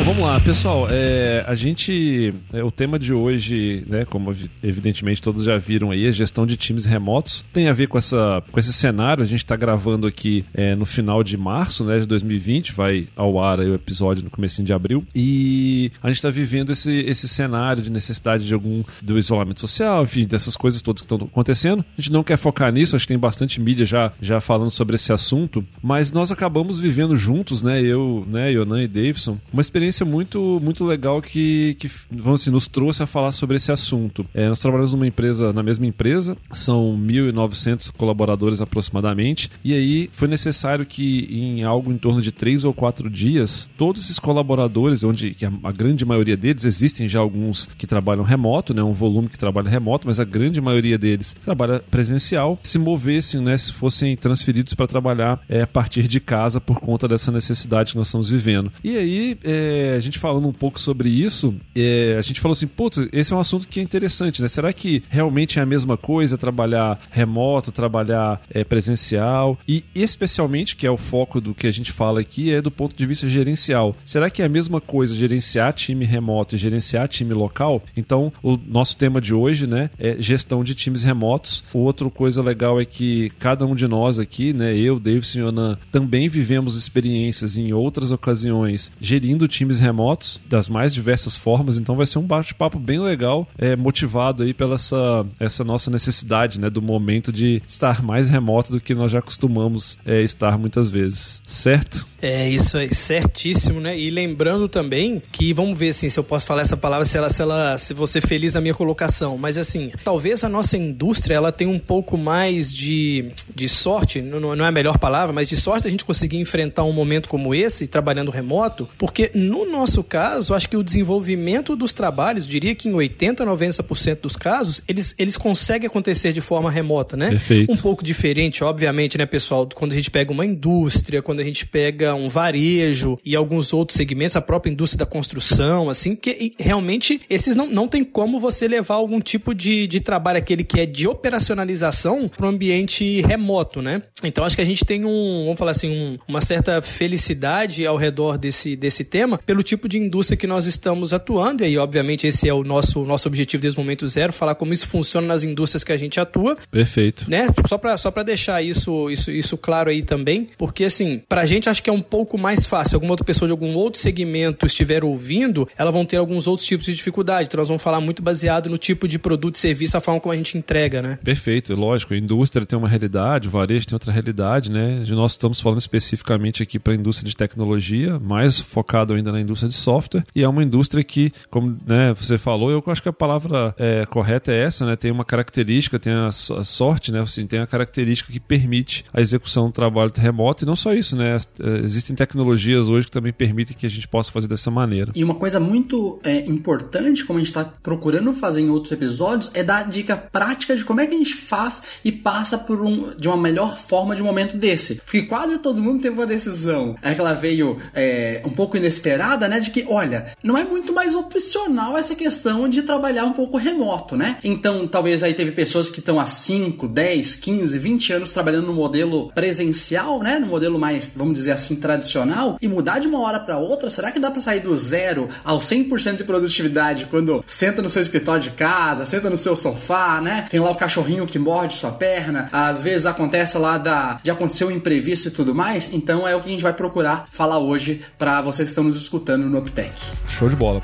Bom, 0.03 0.15
vamos 0.15 0.25
lá, 0.25 0.41
pessoal. 0.41 0.89
É, 0.91 1.45
a 1.47 1.55
gente. 1.55 2.35
É, 2.53 2.65
o 2.65 2.73
tema 2.73 2.99
de 2.99 3.13
hoje, 3.13 3.85
né, 3.87 4.05
como 4.05 4.35
evidentemente 4.61 5.23
todos 5.23 5.45
já 5.45 5.57
viram 5.59 5.93
aí, 5.93 6.09
é 6.09 6.13
gestão 6.13 6.45
de 6.45 6.57
times 6.57 6.85
remotos. 6.85 7.45
Tem 7.53 7.69
a 7.69 7.73
ver 7.73 7.87
com, 7.87 7.97
essa, 7.97 8.43
com 8.51 8.59
esse 8.59 8.73
cenário. 8.73 9.23
A 9.23 9.27
gente 9.27 9.45
está 9.45 9.55
gravando 9.55 10.05
aqui 10.05 10.45
é, 10.53 10.75
no 10.75 10.85
final 10.85 11.23
de 11.23 11.37
março 11.37 11.85
né, 11.85 12.01
de 12.01 12.07
2020, 12.07 12.73
vai 12.73 13.07
ao 13.15 13.41
ar 13.41 13.61
o 13.61 13.75
episódio 13.75 14.25
no 14.25 14.31
começo 14.31 14.61
de 14.65 14.73
abril. 14.73 15.07
E 15.15 15.93
a 16.03 16.09
gente 16.09 16.17
está 16.17 16.31
vivendo 16.31 16.73
esse, 16.73 16.91
esse 17.03 17.29
cenário 17.29 17.81
de 17.81 17.91
necessidade 17.91 18.45
de 18.45 18.53
algum 18.53 18.83
do 19.01 19.17
isolamento 19.17 19.61
social, 19.61 20.03
enfim, 20.03 20.27
dessas 20.27 20.57
coisas 20.57 20.83
todas 20.83 21.01
que 21.01 21.07
estão 21.07 21.29
acontecendo. 21.29 21.85
A 21.97 22.01
gente 22.01 22.11
não 22.11 22.25
quer 22.25 22.39
focar 22.39 22.73
nisso, 22.73 22.97
acho 22.97 23.05
que 23.05 23.13
tem 23.13 23.19
bastante 23.19 23.61
mídia 23.61 23.87
já, 23.87 24.13
já 24.21 24.41
falando 24.41 24.71
sobre 24.71 24.97
esse 24.97 25.13
assunto, 25.13 25.65
mas 25.81 26.11
nós 26.11 26.33
acabamos 26.33 26.81
vivendo 26.81 27.17
juntos, 27.17 27.63
né? 27.63 27.81
Eu, 27.81 28.27
né, 28.29 28.51
Yonan 28.51 28.83
e 28.83 28.89
Davidson, 28.89 29.39
uma 29.53 29.63
experiência 29.63 29.92
experiência 29.93 30.07
muito, 30.07 30.59
muito 30.63 30.85
legal 30.85 31.21
que, 31.21 31.77
que 31.79 31.91
vamos 32.11 32.41
assim, 32.41 32.51
nos 32.51 32.67
trouxe 32.67 33.03
a 33.03 33.07
falar 33.07 33.33
sobre 33.33 33.57
esse 33.57 33.71
assunto. 33.71 34.27
É, 34.33 34.49
nós 34.49 34.59
trabalhamos 34.59 34.93
numa 34.93 35.07
empresa, 35.07 35.53
na 35.53 35.63
mesma 35.63 35.87
empresa, 35.87 36.37
são 36.53 36.99
1.900 36.99 37.93
colaboradores 37.93 38.61
aproximadamente, 38.61 39.51
e 39.63 39.75
aí 39.75 40.11
foi 40.13 40.27
necessário 40.27 40.87
que 40.87 41.29
em 41.31 41.63
algo 41.63 41.93
em 41.93 41.99
torno 41.99 42.23
de 42.23 42.33
três 42.33 42.65
ou 42.65 42.73
quatro 42.73 43.11
dias, 43.11 43.71
todos 43.77 44.03
esses 44.03 44.19
colaboradores, 44.19 45.05
onde 45.05 45.37
a, 45.43 45.69
a 45.69 45.73
grande 45.73 46.05
maioria 46.05 46.37
deles, 46.37 46.65
existem 46.65 47.07
já 47.07 47.21
alguns 47.21 47.69
que 47.77 47.87
trabalham 47.87 48.25
remoto, 48.25 48.73
né, 48.73 48.83
um 48.83 48.93
volume 48.93 49.29
que 49.29 49.39
trabalha 49.39 49.69
remoto, 49.69 50.07
mas 50.07 50.19
a 50.19 50.25
grande 50.25 50.61
maioria 50.61 50.97
deles 50.97 51.37
trabalha 51.45 51.81
presencial, 51.91 52.59
se 52.63 52.79
movessem, 52.79 53.41
né, 53.41 53.57
se 53.59 53.73
fossem 53.73 54.17
transferidos 54.17 54.75
para 54.75 54.87
trabalhar 54.87 55.41
é, 55.49 55.63
a 55.63 55.67
partir 55.67 56.09
de 56.09 56.21
casa 56.21 56.61
por 56.61 56.81
conta 56.81 57.07
dessa 57.07 57.31
necessidade 57.31 57.93
que 57.93 57.99
nós 57.99 58.09
estamos 58.09 58.29
vivendo. 58.29 58.73
E 58.83 58.97
aí, 58.97 59.39
é, 59.45 59.82
a 59.91 60.01
gente 60.01 60.19
falando 60.19 60.49
um 60.49 60.53
pouco 60.53 60.81
sobre 60.81 61.09
isso, 61.09 61.55
é, 61.75 62.17
a 62.19 62.23
gente 62.23 62.41
falou 62.41 62.53
assim, 62.53 62.67
putz, 62.67 62.99
esse 63.13 63.33
é 63.33 63.37
um 63.37 63.41
assunto 63.41 63.69
que 63.69 63.81
é 63.81 63.83
interessante, 63.83 64.43
né? 64.43 64.49
Será 64.49 64.73
que 64.73 65.03
realmente 65.09 65.59
é 65.59 65.63
a 65.63 65.67
mesma 65.67 65.97
coisa 65.97 66.39
trabalhar 66.39 66.99
remoto, 67.11 67.73
trabalhar 67.73 68.41
é, 68.51 68.65
presencial? 68.65 69.59
E 69.67 69.85
especialmente, 69.95 70.77
que 70.77 70.87
é 70.87 70.91
o 70.91 70.97
foco 70.97 71.41
do 71.41 71.55
que 71.55 71.67
a 71.67 71.71
gente 71.71 71.93
fala 71.93 72.21
aqui, 72.21 72.53
é 72.53 72.61
do 72.61 72.71
ponto 72.71 72.97
de 72.97 73.07
vista 73.07 73.29
gerencial. 73.29 73.97
Será 74.05 74.31
que 74.31 74.43
é 74.43 74.45
a 74.45 74.49
mesma 74.49 74.81
coisa 74.81 75.15
gerenciar 75.15 75.73
time 75.73 76.05
remoto 76.05 76.55
e 76.55 76.59
gerenciar 76.59 77.09
time 77.09 77.35
local? 77.35 77.83
Então, 77.97 78.33
o 78.43 78.59
nosso 78.67 78.97
tema 78.97 79.21
de 79.21 79.35
hoje, 79.35 79.67
né, 79.67 79.91
é 79.99 80.17
gestão 80.19 80.65
de 80.65 80.75
times 80.75 81.03
remotos. 81.03 81.65
Outra 81.73 82.09
coisa 82.11 82.43
legal 82.43 82.81
é 82.81 82.85
que 82.85 83.31
cada 83.39 83.67
um 83.67 83.75
de 83.75 83.87
nós 83.87 84.19
aqui, 84.19 84.53
né, 84.53 84.77
eu, 84.77 84.99
Davidson 84.99 85.39
e 85.39 85.43
Yonan, 85.43 85.79
também 85.91 86.29
vivemos 86.29 86.77
experiências 86.77 87.57
em 87.57 87.73
outras 87.73 88.11
ocasiões 88.11 88.93
gerindo 89.01 89.49
times 89.49 89.72
remotos 89.79 90.41
das 90.49 90.69
mais 90.69 90.93
diversas 90.93 91.37
formas, 91.37 91.79
então 91.79 91.97
vai 91.97 92.07
ser 92.07 92.19
um 92.19 92.27
bate-papo 92.27 92.79
bem 92.79 92.99
legal, 92.99 93.49
é, 93.59 93.77
motivado 93.77 94.43
aí 94.43 94.53
pela 94.53 94.75
essa, 94.75 95.27
essa 95.39 95.65
nossa 95.65 95.91
necessidade, 95.91 96.59
né, 96.59 96.69
do 96.69 96.83
momento 96.83 97.33
de 97.33 97.63
estar 97.67 98.03
mais 98.03 98.29
remoto 98.29 98.73
do 98.73 98.81
que 98.81 98.95
nós 98.95 99.13
já 99.13 99.23
costumamos 99.23 99.99
é, 100.05 100.23
estar 100.23 100.59
muitas 100.59 100.91
vezes, 100.91 101.43
certo? 101.47 102.07
É, 102.23 102.49
isso 102.49 102.79
é 102.79 102.87
certíssimo, 102.87 103.81
né? 103.81 103.99
E 103.99 104.09
lembrando 104.09 104.69
também 104.69 105.21
que, 105.33 105.53
vamos 105.53 105.77
ver 105.77 105.89
assim, 105.89 106.09
se 106.09 106.19
eu 106.19 106.23
posso 106.23 106.47
falar 106.47 106.63
essa 106.63 106.77
palavra, 106.77 107.05
se 107.05 107.19
ela, 107.19 107.29
se 107.29 107.43
ela, 107.43 107.77
se 107.77 107.93
você 107.93 108.21
feliz 108.21 108.55
na 108.55 108.61
minha 108.61 108.75
colocação, 108.75 109.37
mas 109.37 109.59
assim, 109.59 109.91
talvez 110.05 110.45
a 110.45 110.49
nossa 110.49 110.77
indústria, 110.77 111.35
ela 111.35 111.51
tenha 111.51 111.69
um 111.69 111.81
pouco 111.81 112.17
mais 112.17 112.73
de, 112.73 113.33
de 113.53 113.69
sorte, 113.69 114.23
não, 114.23 114.55
não 114.55 114.65
é 114.65 114.69
a 114.69 114.73
melhor 114.73 114.99
palavra, 114.99 115.33
mas 115.33 115.49
de 115.49 115.57
sorte 115.57 115.89
a 115.89 115.91
gente 115.91 116.05
conseguir 116.05 116.39
enfrentar 116.39 116.85
um 116.85 116.93
momento 116.93 117.29
como 117.29 117.53
esse, 117.53 117.89
trabalhando 117.89 118.31
remoto, 118.31 118.89
porque 118.97 119.33
no 119.35 119.69
nosso 119.69 120.05
caso, 120.05 120.55
acho 120.55 120.69
que 120.69 120.77
o 120.77 120.85
desenvolvimento 120.85 121.75
dos 121.75 121.93
trabalhos, 121.93 122.47
diria 122.47 122.75
que 122.75 122.89
em 122.89 122.95
80, 122.95 123.45
90% 123.45 124.21
dos 124.21 124.37
casos, 124.37 124.81
eles, 124.87 125.13
eles 125.19 125.37
conseguem 125.37 125.89
acontecer 125.89 126.33
de 126.33 126.41
forma 126.41 126.71
remota, 126.71 127.17
né? 127.17 127.31
Perfeito. 127.31 127.73
Um 127.73 127.77
pouco 127.77 128.05
diferente, 128.05 128.63
obviamente, 128.63 129.19
né, 129.19 129.27
pessoal, 129.27 129.69
quando 129.75 129.91
a 129.91 129.95
gente 129.97 130.11
pega 130.11 130.31
uma 130.31 130.47
indústria, 130.47 131.21
quando 131.21 131.41
a 131.41 131.45
gente 131.45 131.67
pega 131.67 132.12
um 132.15 132.29
varejo 132.29 133.19
e 133.25 133.37
alguns 133.37 133.73
outros 133.73 133.97
segmentos, 133.97 134.37
a 134.37 134.41
própria 134.41 134.71
indústria 134.71 135.05
da 135.05 135.11
construção, 135.11 135.91
assim, 135.91 136.15
que 136.15 136.55
realmente 136.59 137.21
esses 137.29 137.57
não, 137.57 137.67
não 137.67 137.89
tem 137.89 138.05
como 138.05 138.41
você 138.41 138.67
levar 138.69 138.95
algum 138.95 139.21
tipo 139.21 139.55
de, 139.55 139.87
de 139.87 140.01
trabalho, 140.01 140.39
aquele 140.39 140.65
que 140.65 140.81
é 140.81 140.87
de 140.87 141.07
operacionalização, 141.07 142.29
para 142.29 142.47
um 142.47 142.51
ambiente 142.51 143.21
remoto, 143.23 143.83
né? 143.83 144.03
Então 144.23 144.45
acho 144.45 144.57
que 144.57 144.63
a 144.63 144.67
gente 144.67 144.85
tem 144.85 145.05
um, 145.05 145.45
vamos 145.45 145.59
falar 145.59 145.73
assim, 145.73 145.91
um, 145.91 146.19
uma 146.27 146.41
certa 146.41 146.81
felicidade 146.81 147.87
ao 147.87 147.97
redor 147.97 148.39
desse, 148.39 148.77
desse 148.77 149.05
tema, 149.05 149.39
pelo 149.39 149.63
tipo 149.63 149.89
de 149.89 149.99
indústria 149.99 150.37
que 150.37 150.47
nós 150.47 150.67
estamos 150.67 151.13
atuando, 151.13 151.63
e 151.63 151.67
aí, 151.67 151.79
obviamente, 151.79 152.27
esse 152.27 152.49
é 152.49 152.55
o 152.55 152.63
nosso, 152.65 153.05
nosso 153.05 153.29
objetivo 153.29 153.61
desde 153.63 153.79
o 153.79 153.83
momento 153.83 154.07
zero, 154.07 154.33
falar 154.33 154.55
como 154.55 154.73
isso 154.73 154.87
funciona 154.87 155.27
nas 155.27 155.43
indústrias 155.43 155.85
que 155.85 155.93
a 155.93 155.97
gente 155.97 156.21
atua. 156.21 156.57
Perfeito. 156.71 157.29
Né? 157.29 157.49
Só 157.67 157.79
para 157.79 157.97
só 157.97 158.11
deixar 158.23 158.63
isso, 158.63 159.11
isso, 159.11 159.31
isso 159.31 159.57
claro 159.57 159.91
aí 159.91 160.03
também, 160.03 160.49
porque 160.59 160.85
assim, 160.85 161.21
pra 161.29 161.47
gente 161.47 161.69
acho 161.69 161.83
que 161.83 161.91
é 161.91 161.93
um 161.93 162.02
pouco 162.03 162.39
mais 162.39 162.67
fácil. 162.67 162.97
Alguma 162.97 163.13
outra 163.13 163.25
pessoa 163.25 163.49
de 163.49 163.53
algum 163.53 163.75
outro 163.75 164.01
segmento 164.01 164.67
estiver 164.67 165.05
ouvindo, 165.05 165.69
elas 165.77 165.93
vão 165.93 166.05
ter 166.05 166.17
alguns 166.17 166.47
outros 166.47 166.67
tipos 166.67 166.87
de 166.87 166.95
dificuldade. 166.95 167.47
Então 167.47 167.59
nós 167.59 167.69
vamos 167.69 167.83
falar 167.83 168.01
muito 168.01 168.23
baseado 168.23 168.69
no 168.69 168.79
tipo 168.79 169.07
de 169.07 169.19
produto 169.19 169.57
e 169.57 169.59
serviço, 169.59 169.97
a 169.97 170.01
forma 170.01 170.21
como 170.21 170.33
a 170.33 170.37
gente 170.37 170.57
entrega, 170.57 171.03
né? 171.03 171.19
Perfeito, 171.23 171.75
lógico. 171.75 172.15
A 172.15 172.17
indústria 172.17 172.67
tem 172.67 172.79
uma 172.79 172.89
realidade, 172.89 173.49
o 173.49 173.51
varejo 173.51 173.87
tem 173.87 173.95
outra 173.95 174.13
realidade, 174.13 174.71
né? 174.71 175.03
Nós 175.11 175.33
estamos 175.33 175.61
falando 175.61 175.81
especificamente 175.81 176.63
aqui 176.63 176.79
para 176.79 176.93
a 176.93 176.97
indústria 176.97 177.29
de 177.29 177.37
tecnologia, 177.37 178.19
mais 178.19 178.61
focado 178.61 179.15
ainda 179.15 179.31
na 179.33 179.41
indústria 179.41 179.69
de 179.69 179.75
software, 179.75 180.25
e 180.35 180.43
é 180.43 180.49
uma 180.49 180.63
indústria 180.63 181.03
que, 181.05 181.33
como 181.51 181.79
né, 181.87 182.15
você 182.15 182.39
falou, 182.39 182.71
eu 182.71 182.83
acho 182.87 183.03
que 183.03 183.09
a 183.09 183.13
palavra 183.13 183.75
é, 183.79 184.07
correta 184.07 184.53
é 184.53 184.63
essa, 184.63 184.87
né? 184.87 184.97
Tem 184.97 185.11
uma 185.11 185.25
característica, 185.25 185.99
tem 185.99 186.13
a, 186.13 186.27
a 186.27 186.65
sorte, 186.65 187.13
né? 187.13 187.21
Assim, 187.21 187.47
tem 187.47 187.61
a 187.61 187.67
característica 187.67 188.33
que 188.33 188.41
permite 188.41 189.05
a 189.13 189.21
execução 189.21 189.67
do 189.67 189.73
trabalho 189.73 190.11
remoto, 190.15 190.65
e 190.65 190.67
não 190.67 190.77
só 190.77 190.93
isso, 190.93 191.17
né? 191.17 191.37
Existem 191.85 191.92
existem 191.93 192.17
tecnologias 192.17 192.89
hoje 192.89 193.07
que 193.07 193.13
também 193.13 193.33
permitem 193.33 193.77
que 193.77 193.87
a 193.87 193.91
gente 193.91 194.09
possa 194.09 194.33
fazer 194.33 194.49
dessa 194.49 194.71
maneira. 194.71 195.13
E 195.15 195.23
uma 195.23 195.35
coisa 195.35 195.61
muito 195.61 196.19
é, 196.25 196.39
importante, 196.41 197.25
como 197.25 197.39
a 197.39 197.41
gente 197.41 197.51
está 197.51 197.65
procurando 197.65 198.33
fazer 198.33 198.63
em 198.63 198.71
outros 198.71 198.93
episódios, 198.93 199.51
é 199.55 199.63
dar 199.63 199.89
dica 199.89 200.17
prática 200.17 200.75
de 200.75 200.85
como 200.85 201.01
é 201.01 201.07
que 201.07 201.15
a 201.15 201.19
gente 201.19 201.35
faz 201.35 201.83
e 202.05 202.11
passa 202.11 202.59
por 202.59 202.81
um, 202.81 203.15
de 203.17 203.29
uma 203.29 203.37
melhor 203.37 203.79
forma 203.79 204.15
de 204.15 204.23
um 204.23 204.25
momento 204.25 204.57
desse. 204.57 204.97
Porque 204.97 205.23
quase 205.23 205.59
todo 205.59 205.81
mundo 205.81 206.03
teve 206.03 206.15
uma 206.15 206.27
decisão. 206.27 206.97
É 207.03 207.15
que 207.15 207.21
ela 207.21 207.35
veio 207.35 207.77
é, 207.95 208.43
um 208.45 208.51
pouco 208.51 208.77
inesperada, 208.77 209.49
né? 209.49 209.61
De 209.61 209.71
que, 209.71 209.85
olha, 209.89 210.33
não 210.43 210.57
é 210.57 210.65
muito 210.65 210.93
mais 210.93 211.15
opcional 211.15 211.97
essa 211.97 212.15
questão 212.15 212.69
de 212.69 212.83
trabalhar 212.83 213.25
um 213.25 213.33
pouco 213.33 213.57
remoto, 213.57 214.17
né? 214.17 214.39
Então, 214.43 214.87
talvez 214.87 215.23
aí 215.23 215.35
teve 215.35 215.53
pessoas 215.53 215.91
que 215.91 216.01
estão 216.01 216.19
há 216.19 216.27
5, 216.27 216.89
10, 216.89 217.37
15, 217.37 217.79
20 217.79 218.13
anos 218.13 218.33
trabalhando 218.33 218.67
no 218.67 218.75
modelo 218.75 219.31
presencial, 219.33 220.21
né? 220.21 220.39
No 220.39 220.47
modelo 220.47 220.79
mais, 220.79 221.11
vamos 221.15 221.35
dizer 221.35 221.53
assim, 221.53 221.77
tradicional 221.83 222.57
e 222.63 222.69
mudar 222.69 222.99
de 222.99 223.07
uma 223.07 223.21
hora 223.21 223.39
para 223.39 223.59
outra, 223.59 223.91
será 223.91 224.11
que 224.11 224.19
dá 224.19 224.31
para 224.31 224.41
sair 224.41 224.61
do 224.61 224.75
zero 224.75 225.29
ao 225.45 225.59
100% 225.59 226.17
de 226.17 226.25
produtividade 226.25 227.07
quando 227.11 227.45
senta 227.47 227.83
no 227.83 227.89
seu 227.89 228.01
escritório 228.01 228.43
de 228.43 228.51
casa, 228.51 229.05
senta 229.05 229.29
no 229.29 229.37
seu 229.37 229.55
sofá, 229.55 230.21
né? 230.21 230.47
Tem 230.49 230.61
lá 230.61 230.71
o 230.71 230.75
cachorrinho 230.75 231.27
que 231.27 231.39
morde 231.39 231.75
sua 231.75 231.93
perna, 231.93 232.49
às 232.53 232.81
vezes 232.81 233.05
acontece 233.05 233.59
lá 233.59 233.77
da, 233.77 234.21
de 234.23 234.31
acontecer 234.31 234.65
um 234.65 234.71
imprevisto 234.71 235.29
e 235.29 235.31
tudo 235.31 235.55
mais. 235.55 235.93
Então 235.93 236.27
é 236.27 236.35
o 236.35 236.41
que 236.41 236.49
a 236.49 236.53
gente 236.53 236.63
vai 236.63 236.73
procurar 236.73 237.27
falar 237.31 237.59
hoje 237.59 238.01
para 238.17 238.41
vocês 238.41 238.69
que 238.69 238.73
estão 238.73 238.85
nos 238.85 238.97
escutando 238.97 239.45
no 239.45 239.59
Uptech. 239.59 239.95
Show 240.29 240.49
de 240.49 240.57
bola. 240.57 240.83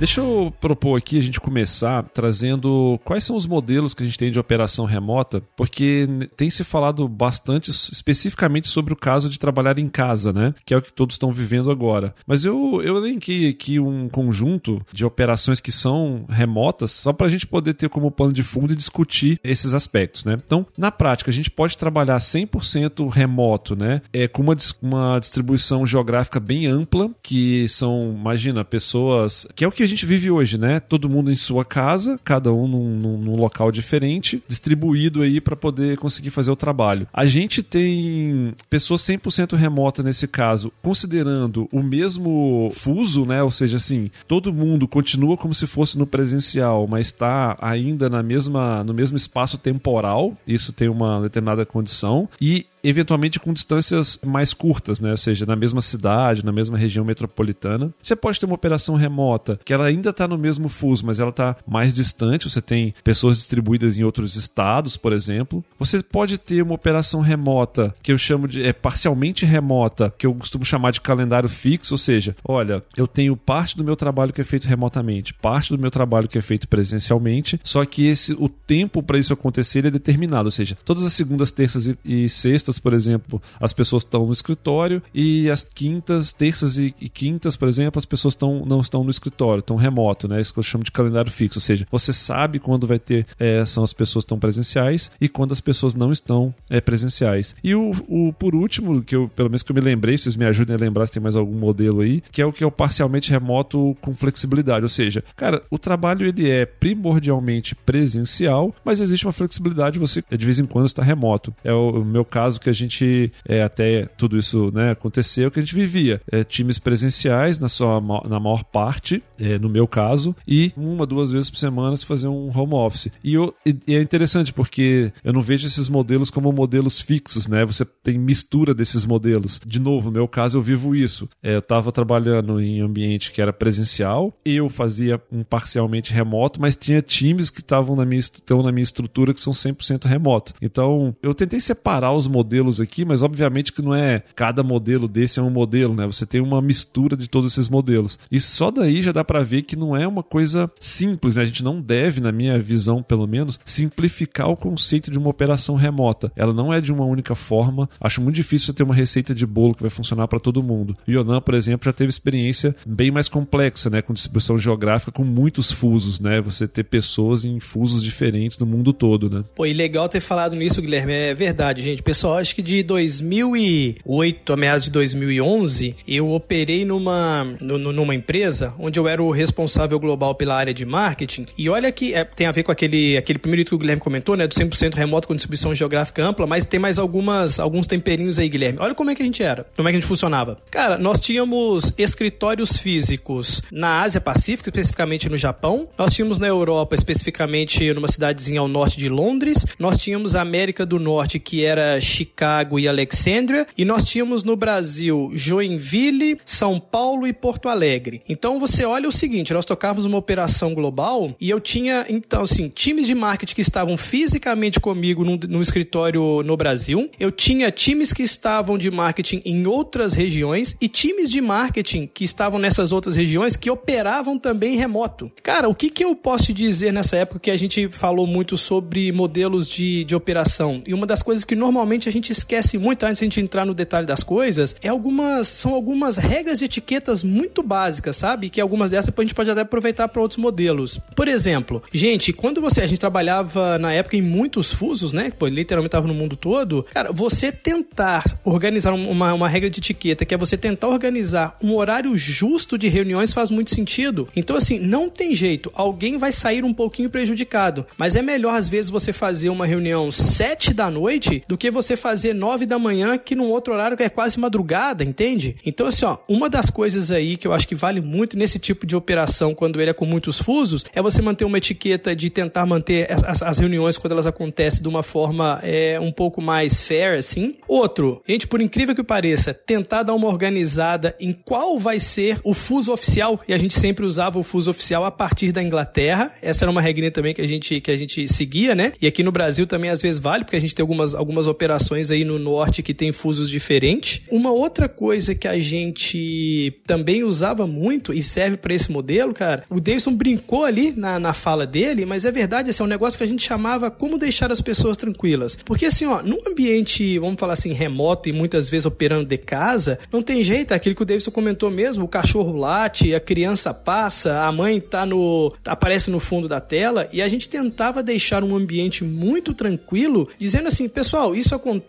Deixa 0.00 0.22
eu 0.22 0.50
propor 0.58 0.96
aqui 0.96 1.18
a 1.18 1.22
gente 1.22 1.38
começar 1.38 2.02
trazendo 2.14 2.98
quais 3.04 3.22
são 3.22 3.36
os 3.36 3.46
modelos 3.46 3.92
que 3.92 4.02
a 4.02 4.06
gente 4.06 4.16
tem 4.16 4.30
de 4.30 4.38
operação 4.38 4.86
remota, 4.86 5.42
porque 5.54 6.08
tem 6.38 6.48
se 6.48 6.64
falado 6.64 7.06
bastante 7.06 7.70
especificamente 7.70 8.66
sobre 8.66 8.94
o 8.94 8.96
caso 8.96 9.28
de 9.28 9.38
trabalhar 9.38 9.78
em 9.78 9.90
casa, 9.90 10.32
né? 10.32 10.54
Que 10.64 10.72
é 10.72 10.78
o 10.78 10.80
que 10.80 10.90
todos 10.90 11.16
estão 11.16 11.30
vivendo 11.30 11.70
agora. 11.70 12.14
Mas 12.26 12.46
eu, 12.46 12.80
eu 12.82 12.96
elenquei 12.96 13.50
aqui 13.50 13.78
um 13.78 14.08
conjunto 14.08 14.80
de 14.90 15.04
operações 15.04 15.60
que 15.60 15.70
são 15.70 16.24
remotas, 16.30 16.92
só 16.92 17.12
para 17.12 17.26
a 17.26 17.30
gente 17.30 17.46
poder 17.46 17.74
ter 17.74 17.90
como 17.90 18.10
pano 18.10 18.32
de 18.32 18.42
fundo 18.42 18.72
e 18.72 18.76
discutir 18.76 19.38
esses 19.44 19.74
aspectos, 19.74 20.24
né? 20.24 20.38
Então, 20.42 20.66
na 20.78 20.90
prática, 20.90 21.30
a 21.30 21.34
gente 21.34 21.50
pode 21.50 21.76
trabalhar 21.76 22.16
100% 22.16 23.06
remoto, 23.10 23.76
né? 23.76 24.00
É, 24.14 24.26
com 24.26 24.40
uma, 24.40 24.56
uma 24.80 25.18
distribuição 25.18 25.86
geográfica 25.86 26.40
bem 26.40 26.64
ampla, 26.64 27.10
que 27.22 27.68
são, 27.68 28.16
imagina, 28.18 28.64
pessoas. 28.64 29.46
que 29.54 29.62
é 29.62 29.68
o 29.68 29.70
que 29.70 29.89
gente 29.90 30.06
vive 30.06 30.30
hoje, 30.30 30.56
né? 30.56 30.80
Todo 30.80 31.08
mundo 31.08 31.30
em 31.30 31.36
sua 31.36 31.64
casa, 31.64 32.18
cada 32.24 32.52
um 32.52 32.66
num, 32.66 32.96
num, 32.96 33.18
num 33.18 33.36
local 33.36 33.70
diferente, 33.70 34.42
distribuído 34.48 35.22
aí 35.22 35.40
para 35.40 35.56
poder 35.56 35.98
conseguir 35.98 36.30
fazer 36.30 36.50
o 36.50 36.56
trabalho. 36.56 37.06
A 37.12 37.26
gente 37.26 37.62
tem 37.62 38.54
pessoas 38.68 39.02
100% 39.02 39.56
remota 39.56 40.02
nesse 40.02 40.26
caso, 40.26 40.72
considerando 40.82 41.68
o 41.72 41.82
mesmo 41.82 42.70
fuso, 42.74 43.24
né? 43.24 43.42
Ou 43.42 43.50
seja, 43.50 43.76
assim, 43.76 44.10
todo 44.26 44.52
mundo 44.52 44.88
continua 44.88 45.36
como 45.36 45.54
se 45.54 45.66
fosse 45.66 45.98
no 45.98 46.06
presencial, 46.06 46.86
mas 46.86 47.06
está 47.06 47.56
ainda 47.60 48.08
na 48.08 48.22
mesma, 48.22 48.84
no 48.84 48.94
mesmo 48.94 49.16
espaço 49.16 49.58
temporal. 49.58 50.36
Isso 50.46 50.72
tem 50.72 50.88
uma 50.88 51.20
determinada 51.20 51.66
condição. 51.66 52.28
E 52.40 52.66
eventualmente 52.82 53.38
com 53.38 53.52
distâncias 53.52 54.18
mais 54.24 54.54
curtas, 54.54 55.00
né? 55.00 55.10
Ou 55.10 55.16
seja, 55.16 55.46
na 55.46 55.56
mesma 55.56 55.80
cidade, 55.80 56.44
na 56.44 56.52
mesma 56.52 56.78
região 56.78 57.04
metropolitana. 57.04 57.92
Você 58.02 58.16
pode 58.16 58.38
ter 58.38 58.46
uma 58.46 58.54
operação 58.54 58.94
remota 58.94 59.58
que 59.64 59.72
ela 59.72 59.86
ainda 59.86 60.10
está 60.10 60.26
no 60.26 60.38
mesmo 60.38 60.68
fuso, 60.68 61.04
mas 61.04 61.18
ela 61.18 61.30
está 61.30 61.56
mais 61.66 61.92
distante. 61.94 62.48
Você 62.48 62.60
tem 62.60 62.94
pessoas 63.04 63.38
distribuídas 63.38 63.98
em 63.98 64.04
outros 64.04 64.36
estados, 64.36 64.96
por 64.96 65.12
exemplo. 65.12 65.64
Você 65.78 66.02
pode 66.02 66.38
ter 66.38 66.62
uma 66.62 66.74
operação 66.74 67.20
remota 67.20 67.94
que 68.02 68.12
eu 68.12 68.18
chamo 68.18 68.48
de 68.48 68.62
é, 68.62 68.72
parcialmente 68.72 69.44
remota, 69.44 70.12
que 70.16 70.26
eu 70.26 70.34
costumo 70.34 70.64
chamar 70.64 70.90
de 70.90 71.00
calendário 71.00 71.48
fixo, 71.48 71.94
ou 71.94 71.98
seja, 71.98 72.36
olha, 72.44 72.82
eu 72.96 73.06
tenho 73.06 73.36
parte 73.36 73.76
do 73.76 73.84
meu 73.84 73.96
trabalho 73.96 74.32
que 74.32 74.40
é 74.40 74.44
feito 74.44 74.66
remotamente, 74.66 75.34
parte 75.34 75.74
do 75.74 75.78
meu 75.78 75.90
trabalho 75.90 76.28
que 76.28 76.38
é 76.38 76.42
feito 76.42 76.68
presencialmente, 76.68 77.60
só 77.62 77.84
que 77.84 78.06
esse 78.06 78.32
o 78.34 78.48
tempo 78.48 79.02
para 79.02 79.18
isso 79.18 79.32
acontecer 79.32 79.84
é 79.84 79.90
determinado, 79.90 80.46
ou 80.46 80.50
seja, 80.50 80.76
todas 80.84 81.04
as 81.04 81.12
segundas, 81.12 81.50
terças 81.50 81.88
e, 81.88 81.98
e 82.04 82.28
sextas, 82.28 82.69
por 82.78 82.92
exemplo, 82.92 83.40
as 83.58 83.72
pessoas 83.72 84.02
estão 84.02 84.26
no 84.26 84.32
escritório 84.32 85.02
e 85.14 85.50
as 85.50 85.62
quintas, 85.62 86.32
terças 86.32 86.78
e, 86.78 86.94
e 87.00 87.08
quintas, 87.08 87.56
por 87.56 87.68
exemplo, 87.68 87.98
as 87.98 88.04
pessoas 88.04 88.34
estão, 88.34 88.64
não 88.66 88.80
estão 88.80 89.04
no 89.04 89.10
escritório, 89.10 89.60
estão 89.60 89.76
remoto, 89.76 90.28
né? 90.28 90.40
Isso 90.40 90.52
que 90.52 90.58
eu 90.58 90.64
chamo 90.64 90.84
de 90.84 90.90
calendário 90.90 91.30
fixo, 91.30 91.58
ou 91.58 91.62
seja, 91.62 91.86
você 91.90 92.12
sabe 92.12 92.58
quando 92.58 92.86
vai 92.86 92.98
ter 92.98 93.26
é, 93.38 93.64
são 93.64 93.84
as 93.84 93.92
pessoas 93.92 94.22
estão 94.22 94.38
presenciais 94.38 95.10
e 95.20 95.28
quando 95.28 95.52
as 95.52 95.60
pessoas 95.60 95.94
não 95.94 96.12
estão 96.12 96.54
é, 96.68 96.80
presenciais. 96.80 97.54
E 97.62 97.74
o, 97.74 97.92
o 98.08 98.32
por 98.32 98.54
último, 98.54 99.02
que 99.02 99.16
eu 99.16 99.28
pelo 99.28 99.48
menos 99.48 99.62
que 99.62 99.72
eu 99.72 99.74
me 99.74 99.80
lembrei, 99.80 100.16
vocês 100.16 100.36
me 100.36 100.44
ajudem 100.44 100.76
a 100.76 100.78
lembrar 100.78 101.06
se 101.06 101.12
tem 101.12 101.22
mais 101.22 101.36
algum 101.36 101.56
modelo 101.56 102.00
aí, 102.00 102.22
que 102.30 102.42
é 102.42 102.46
o 102.46 102.52
que 102.52 102.64
é 102.64 102.66
o 102.66 102.70
parcialmente 102.70 103.30
remoto 103.30 103.96
com 104.00 104.14
flexibilidade, 104.14 104.84
ou 104.84 104.88
seja, 104.88 105.24
cara, 105.36 105.62
o 105.70 105.78
trabalho 105.78 106.26
ele 106.26 106.48
é 106.48 106.66
primordialmente 106.66 107.74
presencial, 107.74 108.74
mas 108.84 109.00
existe 109.00 109.26
uma 109.26 109.32
flexibilidade, 109.32 109.98
você 109.98 110.22
de 110.30 110.44
vez 110.44 110.58
em 110.58 110.66
quando 110.66 110.86
está 110.86 111.02
remoto. 111.02 111.54
É 111.64 111.72
o, 111.72 112.00
o 112.00 112.04
meu 112.04 112.24
caso 112.24 112.59
que 112.60 112.70
a 112.70 112.72
gente 112.72 113.32
é, 113.46 113.62
até 113.62 114.06
tudo 114.16 114.38
isso 114.38 114.70
né, 114.72 114.90
aconteceu, 114.90 115.50
que 115.50 115.58
a 115.58 115.62
gente 115.62 115.74
vivia 115.74 116.20
é, 116.30 116.44
times 116.44 116.78
presenciais 116.78 117.58
na 117.58 117.68
sua 117.68 118.00
na 118.28 118.40
maior 118.40 118.64
parte, 118.64 119.22
é, 119.38 119.58
no 119.58 119.68
meu 119.68 119.86
caso, 119.86 120.34
e 120.46 120.72
uma, 120.76 121.06
duas 121.06 121.30
vezes 121.30 121.50
por 121.50 121.58
semana 121.58 121.96
se 121.96 122.06
fazer 122.06 122.28
um 122.28 122.50
home 122.56 122.74
office. 122.74 123.10
E, 123.22 123.34
eu, 123.34 123.54
e, 123.64 123.94
é 123.94 124.00
interessante 124.00 124.52
porque 124.52 125.12
eu 125.24 125.32
não 125.32 125.42
vejo 125.42 125.66
esses 125.66 125.88
modelos 125.88 126.30
como 126.30 126.52
modelos 126.52 127.00
fixos, 127.00 127.46
né? 127.46 127.64
Você 127.64 127.84
tem 127.84 128.18
mistura 128.18 128.74
desses 128.74 129.04
modelos. 129.04 129.60
De 129.64 129.80
novo, 129.80 130.06
no 130.06 130.12
meu 130.12 130.28
caso, 130.28 130.58
eu 130.58 130.62
vivo 130.62 130.94
isso. 130.94 131.28
É, 131.42 131.54
eu 131.54 131.58
estava 131.58 131.92
trabalhando 131.92 132.60
em 132.60 132.80
ambiente 132.80 133.32
que 133.32 133.40
era 133.40 133.52
presencial, 133.52 134.36
eu 134.44 134.68
fazia 134.68 135.20
um 135.30 135.42
parcialmente 135.42 136.12
remoto, 136.12 136.60
mas 136.60 136.76
tinha 136.76 137.02
times 137.02 137.50
que 137.50 137.60
estavam 137.60 137.96
na 137.96 138.04
minha, 138.04 138.20
estão 138.20 138.62
na 138.62 138.72
minha 138.72 138.84
estrutura 138.84 139.34
que 139.34 139.40
são 139.40 139.52
100% 139.52 140.04
remoto. 140.04 140.54
Então, 140.60 141.14
eu 141.22 141.34
tentei 141.34 141.60
separar 141.60 142.12
os 142.12 142.26
modelos 142.26 142.49
aqui, 142.80 143.04
mas 143.04 143.22
obviamente 143.22 143.72
que 143.72 143.82
não 143.82 143.94
é 143.94 144.22
cada 144.34 144.62
modelo 144.62 145.06
desse 145.06 145.38
é 145.38 145.42
um 145.42 145.50
modelo, 145.50 145.94
né? 145.94 146.06
Você 146.06 146.26
tem 146.26 146.40
uma 146.40 146.60
mistura 146.62 147.16
de 147.16 147.28
todos 147.28 147.52
esses 147.52 147.68
modelos. 147.68 148.18
E 148.30 148.40
só 148.40 148.70
daí 148.70 149.02
já 149.02 149.12
dá 149.12 149.24
para 149.24 149.42
ver 149.42 149.62
que 149.62 149.76
não 149.76 149.96
é 149.96 150.06
uma 150.06 150.22
coisa 150.22 150.70
simples, 150.78 151.36
né? 151.36 151.42
A 151.42 151.46
gente 151.46 151.62
não 151.62 151.80
deve, 151.80 152.20
na 152.20 152.32
minha 152.32 152.58
visão, 152.58 153.02
pelo 153.02 153.26
menos, 153.26 153.58
simplificar 153.64 154.48
o 154.48 154.56
conceito 154.56 155.10
de 155.10 155.18
uma 155.18 155.28
operação 155.28 155.76
remota. 155.76 156.32
Ela 156.34 156.52
não 156.52 156.72
é 156.72 156.80
de 156.80 156.92
uma 156.92 157.04
única 157.04 157.34
forma. 157.34 157.88
Acho 158.00 158.20
muito 158.20 158.36
difícil 158.36 158.66
você 158.66 158.72
ter 158.72 158.82
uma 158.82 158.94
receita 158.94 159.34
de 159.34 159.46
bolo 159.46 159.74
que 159.74 159.82
vai 159.82 159.90
funcionar 159.90 160.28
para 160.28 160.40
todo 160.40 160.62
mundo. 160.62 160.96
Yonan, 161.08 161.40
por 161.40 161.54
exemplo, 161.54 161.84
já 161.84 161.92
teve 161.92 162.10
experiência 162.10 162.74
bem 162.86 163.10
mais 163.10 163.28
complexa, 163.28 163.90
né, 163.90 164.02
com 164.02 164.12
distribuição 164.12 164.58
geográfica 164.58 165.12
com 165.12 165.24
muitos 165.24 165.72
fusos, 165.72 166.20
né? 166.20 166.40
Você 166.40 166.66
ter 166.66 166.84
pessoas 166.84 167.44
em 167.44 167.60
fusos 167.60 168.02
diferentes 168.02 168.58
no 168.58 168.66
mundo 168.66 168.92
todo, 168.92 169.30
né? 169.30 169.44
Pô, 169.54 169.66
e 169.66 169.72
legal 169.72 170.08
ter 170.08 170.20
falado 170.20 170.56
nisso, 170.56 170.80
Guilherme. 170.80 171.12
É 171.12 171.34
verdade, 171.34 171.82
gente. 171.82 172.02
Pessoal, 172.02 172.39
acho 172.40 172.54
que 172.54 172.62
de 172.62 172.82
2008 172.82 174.52
a 174.52 174.56
meados 174.56 174.84
de 174.84 174.90
2011, 174.90 175.96
eu 176.06 176.30
operei 176.30 176.84
numa, 176.84 177.44
numa 177.60 178.14
empresa 178.14 178.74
onde 178.78 178.98
eu 178.98 179.06
era 179.06 179.22
o 179.22 179.30
responsável 179.30 179.98
global 179.98 180.34
pela 180.34 180.56
área 180.56 180.72
de 180.72 180.84
marketing. 180.84 181.46
E 181.56 181.68
olha 181.68 181.92
que 181.92 182.14
é, 182.14 182.24
tem 182.24 182.46
a 182.46 182.52
ver 182.52 182.62
com 182.62 182.72
aquele, 182.72 183.16
aquele 183.16 183.38
primeiro 183.38 183.64
que 183.64 183.74
o 183.74 183.78
Guilherme 183.78 184.00
comentou, 184.00 184.36
né? 184.36 184.46
Do 184.46 184.54
100% 184.54 184.94
remoto 184.94 185.28
com 185.28 185.34
distribuição 185.34 185.74
geográfica 185.74 186.24
ampla, 186.24 186.46
mas 186.46 186.66
tem 186.66 186.80
mais 186.80 186.98
algumas, 186.98 187.60
alguns 187.60 187.86
temperinhos 187.86 188.38
aí, 188.38 188.48
Guilherme. 188.48 188.78
Olha 188.80 188.94
como 188.94 189.10
é 189.10 189.14
que 189.14 189.22
a 189.22 189.24
gente 189.24 189.42
era, 189.42 189.66
como 189.76 189.88
é 189.88 189.92
que 189.92 189.98
a 189.98 190.00
gente 190.00 190.08
funcionava. 190.08 190.58
Cara, 190.70 190.98
nós 190.98 191.20
tínhamos 191.20 191.92
escritórios 191.98 192.78
físicos 192.78 193.62
na 193.70 194.00
Ásia 194.00 194.20
Pacífica, 194.20 194.70
especificamente 194.70 195.28
no 195.28 195.36
Japão. 195.36 195.88
Nós 195.98 196.14
tínhamos 196.14 196.38
na 196.38 196.46
Europa, 196.46 196.94
especificamente 196.94 197.92
numa 197.92 198.08
cidadezinha 198.08 198.60
ao 198.60 198.68
norte 198.68 198.98
de 198.98 199.08
Londres. 199.08 199.66
Nós 199.78 199.98
tínhamos 199.98 200.34
a 200.34 200.40
América 200.40 200.86
do 200.86 200.98
Norte, 200.98 201.38
que 201.38 201.64
era 201.64 202.00
Chicago 202.00 202.29
e 202.78 202.88
Alexandria. 202.88 203.66
E 203.76 203.84
nós 203.84 204.04
tínhamos 204.04 204.42
no 204.42 204.56
Brasil 204.56 205.30
Joinville, 205.34 206.38
São 206.44 206.78
Paulo 206.78 207.26
e 207.26 207.32
Porto 207.32 207.68
Alegre. 207.68 208.22
Então 208.28 208.58
você 208.58 208.84
olha 208.84 209.08
o 209.08 209.12
seguinte, 209.12 209.52
nós 209.52 209.64
tocávamos 209.64 210.04
uma 210.04 210.18
operação 210.18 210.74
global 210.74 211.34
e 211.40 211.50
eu 211.50 211.60
tinha, 211.60 212.06
então, 212.08 212.42
assim, 212.42 212.68
times 212.68 213.06
de 213.06 213.14
marketing 213.14 213.54
que 213.54 213.60
estavam 213.60 213.96
fisicamente 213.96 214.80
comigo 214.80 215.24
num, 215.24 215.38
num 215.48 215.62
escritório 215.62 216.42
no 216.42 216.56
Brasil. 216.56 217.10
Eu 217.18 217.30
tinha 217.30 217.70
times 217.70 218.12
que 218.12 218.22
estavam 218.22 218.76
de 218.76 218.90
marketing 218.90 219.42
em 219.44 219.66
outras 219.66 220.14
regiões 220.14 220.76
e 220.80 220.88
times 220.88 221.30
de 221.30 221.40
marketing 221.40 222.08
que 222.12 222.24
estavam 222.24 222.58
nessas 222.58 222.92
outras 222.92 223.16
regiões 223.16 223.56
que 223.56 223.70
operavam 223.70 224.38
também 224.38 224.76
remoto. 224.76 225.30
Cara, 225.42 225.68
o 225.68 225.74
que, 225.74 225.90
que 225.90 226.04
eu 226.04 226.14
posso 226.14 226.46
te 226.46 226.52
dizer 226.52 226.92
nessa 226.92 227.16
época 227.16 227.40
que 227.40 227.50
a 227.50 227.56
gente 227.56 227.88
falou 227.88 228.26
muito 228.26 228.56
sobre 228.56 229.12
modelos 229.12 229.68
de, 229.68 230.04
de 230.04 230.14
operação? 230.14 230.82
E 230.86 230.94
uma 230.94 231.06
das 231.06 231.22
coisas 231.22 231.44
que 231.44 231.54
normalmente 231.54 232.08
a 232.08 232.12
gente 232.12 232.19
esquece 232.28 232.76
muito 232.78 233.04
antes 233.04 233.18
de 233.20 233.24
a 233.24 233.26
gente 233.26 233.40
entrar 233.40 233.64
no 233.64 233.74
detalhe 233.74 234.06
das 234.06 234.22
coisas 234.22 234.76
é 234.82 234.88
algumas 234.88 235.48
são 235.48 235.74
algumas 235.74 236.16
regras 236.16 236.58
de 236.58 236.66
etiquetas 236.66 237.24
muito 237.24 237.62
básicas, 237.62 238.16
sabe? 238.16 238.50
Que 238.50 238.60
algumas 238.60 238.90
dessas 238.90 239.12
a 239.16 239.22
gente 239.22 239.34
pode 239.34 239.50
até 239.50 239.60
aproveitar 239.60 240.08
para 240.08 240.22
outros 240.22 240.38
modelos. 240.38 240.98
Por 241.14 241.28
exemplo, 241.28 241.82
gente, 241.92 242.32
quando 242.32 242.60
você 242.60 242.80
a 242.80 242.86
gente 242.86 242.98
trabalhava 242.98 243.78
na 243.78 243.92
época 243.92 244.16
em 244.16 244.22
muitos 244.22 244.72
fusos, 244.72 245.12
né? 245.12 245.30
Pô, 245.30 245.46
literalmente 245.46 245.88
estava 245.88 246.06
no 246.06 246.14
mundo 246.14 246.36
todo. 246.36 246.86
Cara, 246.92 247.12
você 247.12 247.52
tentar 247.52 248.24
organizar 248.44 248.92
uma, 248.92 249.34
uma 249.34 249.48
regra 249.48 249.68
de 249.68 249.78
etiqueta, 249.78 250.24
que 250.24 250.34
é 250.34 250.38
você 250.38 250.56
tentar 250.56 250.88
organizar 250.88 251.56
um 251.62 251.74
horário 251.74 252.16
justo 252.16 252.78
de 252.78 252.88
reuniões, 252.88 253.32
faz 253.32 253.50
muito 253.50 253.74
sentido. 253.74 254.28
Então, 254.34 254.56
assim, 254.56 254.78
não 254.78 255.08
tem 255.08 255.34
jeito. 255.34 255.70
Alguém 255.74 256.16
vai 256.16 256.32
sair 256.32 256.64
um 256.64 256.72
pouquinho 256.72 257.10
prejudicado. 257.10 257.86
Mas 257.96 258.16
é 258.16 258.22
melhor, 258.22 258.56
às 258.56 258.68
vezes, 258.68 258.90
você 258.90 259.12
fazer 259.12 259.48
uma 259.50 259.66
reunião 259.66 260.10
sete 260.10 260.72
da 260.72 260.90
noite 260.90 261.42
do 261.46 261.58
que 261.58 261.70
você 261.70 261.96
fazer 261.96 262.09
nove 262.34 262.66
da 262.66 262.78
manhã, 262.78 263.18
que 263.18 263.34
num 263.34 263.50
outro 263.50 263.74
horário 263.74 263.96
é 264.00 264.08
quase 264.08 264.38
madrugada, 264.38 265.04
entende? 265.04 265.56
Então, 265.64 265.86
assim, 265.86 266.04
ó, 266.04 266.18
uma 266.28 266.48
das 266.48 266.70
coisas 266.70 267.10
aí 267.12 267.36
que 267.36 267.46
eu 267.46 267.52
acho 267.52 267.66
que 267.66 267.74
vale 267.74 268.00
muito 268.00 268.36
nesse 268.36 268.58
tipo 268.58 268.86
de 268.86 268.96
operação, 268.96 269.54
quando 269.54 269.80
ele 269.80 269.90
é 269.90 269.94
com 269.94 270.04
muitos 270.04 270.38
fusos, 270.38 270.84
é 270.94 271.02
você 271.02 271.20
manter 271.22 271.44
uma 271.44 271.58
etiqueta 271.58 272.14
de 272.14 272.30
tentar 272.30 272.66
manter 272.66 273.10
as, 273.12 273.42
as 273.42 273.58
reuniões 273.58 273.98
quando 273.98 274.12
elas 274.12 274.26
acontecem 274.26 274.82
de 274.82 274.88
uma 274.88 275.02
forma 275.02 275.60
é, 275.62 275.98
um 276.00 276.12
pouco 276.12 276.40
mais 276.40 276.80
fair, 276.80 277.18
assim. 277.18 277.56
Outro, 277.66 278.22
gente, 278.28 278.46
por 278.46 278.60
incrível 278.60 278.94
que 278.94 279.02
pareça, 279.02 279.52
tentar 279.52 280.02
dar 280.02 280.14
uma 280.14 280.28
organizada 280.28 281.14
em 281.20 281.32
qual 281.32 281.78
vai 281.78 282.00
ser 282.00 282.40
o 282.44 282.54
fuso 282.54 282.92
oficial, 282.92 283.40
e 283.46 283.54
a 283.54 283.58
gente 283.58 283.78
sempre 283.78 284.04
usava 284.04 284.38
o 284.38 284.42
fuso 284.42 284.70
oficial 284.70 285.04
a 285.04 285.10
partir 285.10 285.52
da 285.52 285.62
Inglaterra. 285.62 286.32
Essa 286.42 286.64
era 286.64 286.70
uma 286.70 286.80
regrinha 286.80 287.10
também 287.10 287.34
que 287.34 287.40
a 287.42 287.46
gente, 287.46 287.80
que 287.80 287.90
a 287.90 287.96
gente 287.96 288.26
seguia, 288.28 288.74
né? 288.74 288.92
E 289.00 289.06
aqui 289.06 289.22
no 289.22 289.32
Brasil 289.32 289.66
também 289.66 289.90
às 289.90 290.02
vezes 290.02 290.20
vale, 290.20 290.44
porque 290.44 290.56
a 290.56 290.60
gente 290.60 290.74
tem 290.74 290.82
algumas, 290.82 291.14
algumas 291.14 291.46
operações 291.46 291.89
aí 292.10 292.24
no 292.24 292.38
norte 292.38 292.82
que 292.82 292.94
tem 292.94 293.12
fusos 293.12 293.48
diferentes. 293.48 294.22
Uma 294.30 294.52
outra 294.52 294.88
coisa 294.88 295.34
que 295.34 295.48
a 295.48 295.58
gente 295.58 296.80
também 296.86 297.24
usava 297.24 297.66
muito 297.66 298.12
e 298.12 298.22
serve 298.22 298.56
para 298.56 298.74
esse 298.74 298.90
modelo, 298.90 299.32
cara, 299.32 299.64
o 299.68 299.80
Davidson 299.80 300.14
brincou 300.14 300.64
ali 300.64 300.92
na, 300.96 301.18
na 301.18 301.32
fala 301.32 301.66
dele, 301.66 302.04
mas 302.04 302.24
é 302.24 302.30
verdade, 302.30 302.70
esse 302.70 302.80
é 302.80 302.84
um 302.84 302.88
negócio 302.88 303.18
que 303.18 303.24
a 303.24 303.26
gente 303.26 303.42
chamava 303.42 303.90
como 303.90 304.18
deixar 304.18 304.52
as 304.52 304.60
pessoas 304.60 304.96
tranquilas. 304.96 305.58
Porque 305.64 305.86
assim, 305.86 306.06
ó, 306.06 306.22
num 306.22 306.38
ambiente, 306.46 307.18
vamos 307.18 307.38
falar 307.38 307.54
assim, 307.54 307.72
remoto 307.72 308.28
e 308.28 308.32
muitas 308.32 308.68
vezes 308.68 308.86
operando 308.86 309.24
de 309.24 309.38
casa, 309.38 309.98
não 310.12 310.22
tem 310.22 310.44
jeito, 310.44 310.72
é 310.72 310.76
aquilo 310.76 310.94
que 310.94 311.02
o 311.02 311.06
Davidson 311.06 311.30
comentou 311.30 311.70
mesmo, 311.70 312.04
o 312.04 312.08
cachorro 312.08 312.56
late, 312.56 313.14
a 313.14 313.20
criança 313.20 313.72
passa, 313.72 314.42
a 314.42 314.52
mãe 314.52 314.80
tá 314.80 315.06
no 315.06 315.52
aparece 315.64 316.10
no 316.10 316.20
fundo 316.20 316.48
da 316.48 316.60
tela 316.60 317.08
e 317.12 317.22
a 317.22 317.28
gente 317.28 317.48
tentava 317.48 318.02
deixar 318.02 318.44
um 318.44 318.54
ambiente 318.54 319.04
muito 319.04 319.54
tranquilo, 319.54 320.28
dizendo 320.38 320.68
assim, 320.68 320.88
pessoal, 320.88 321.34
isso 321.34 321.54
acontece, 321.54 321.79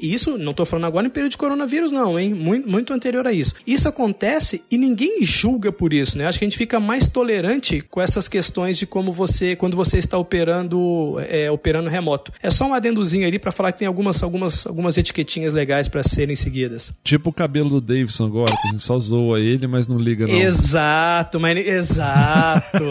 e 0.00 0.12
isso 0.12 0.38
não 0.38 0.54
tô 0.54 0.64
falando 0.64 0.86
agora 0.86 1.06
em 1.06 1.10
período 1.10 1.32
de 1.32 1.38
coronavírus 1.38 1.92
não, 1.92 2.18
hein? 2.18 2.32
Muito, 2.34 2.68
muito 2.68 2.92
anterior 2.92 3.26
a 3.26 3.32
isso. 3.32 3.54
Isso 3.66 3.88
acontece 3.88 4.62
e 4.70 4.78
ninguém 4.78 5.22
julga 5.22 5.72
por 5.72 5.92
isso, 5.92 6.16
né? 6.16 6.26
Acho 6.26 6.38
que 6.38 6.44
a 6.44 6.48
gente 6.48 6.58
fica 6.58 6.78
mais 6.80 7.08
tolerante 7.08 7.80
com 7.80 8.00
essas 8.00 8.28
questões 8.28 8.78
de 8.78 8.86
como 8.86 9.12
você, 9.12 9.56
quando 9.56 9.76
você 9.76 9.98
está 9.98 10.16
operando, 10.18 11.16
é, 11.28 11.50
operando 11.50 11.88
remoto. 11.88 12.32
É 12.42 12.50
só 12.50 12.66
um 12.66 12.74
adendozinho 12.74 13.26
ali 13.26 13.38
para 13.38 13.52
falar 13.52 13.72
que 13.72 13.80
tem 13.80 13.88
algumas, 13.88 14.22
algumas, 14.22 14.66
algumas 14.66 14.96
etiquetinhas 14.96 15.52
legais 15.52 15.88
para 15.88 16.02
serem 16.02 16.36
seguidas. 16.36 16.92
Tipo 17.04 17.30
o 17.30 17.32
cabelo 17.32 17.68
do 17.68 17.80
Davidson 17.80 18.26
agora, 18.26 18.56
que 18.56 18.68
a 18.68 18.70
gente 18.70 18.82
só 18.82 18.98
zoa 18.98 19.40
ele, 19.40 19.66
mas 19.66 19.88
não 19.88 19.98
liga 19.98 20.26
não. 20.26 20.34
Exato, 20.34 21.40
mas 21.40 21.56
exato. 21.66 22.84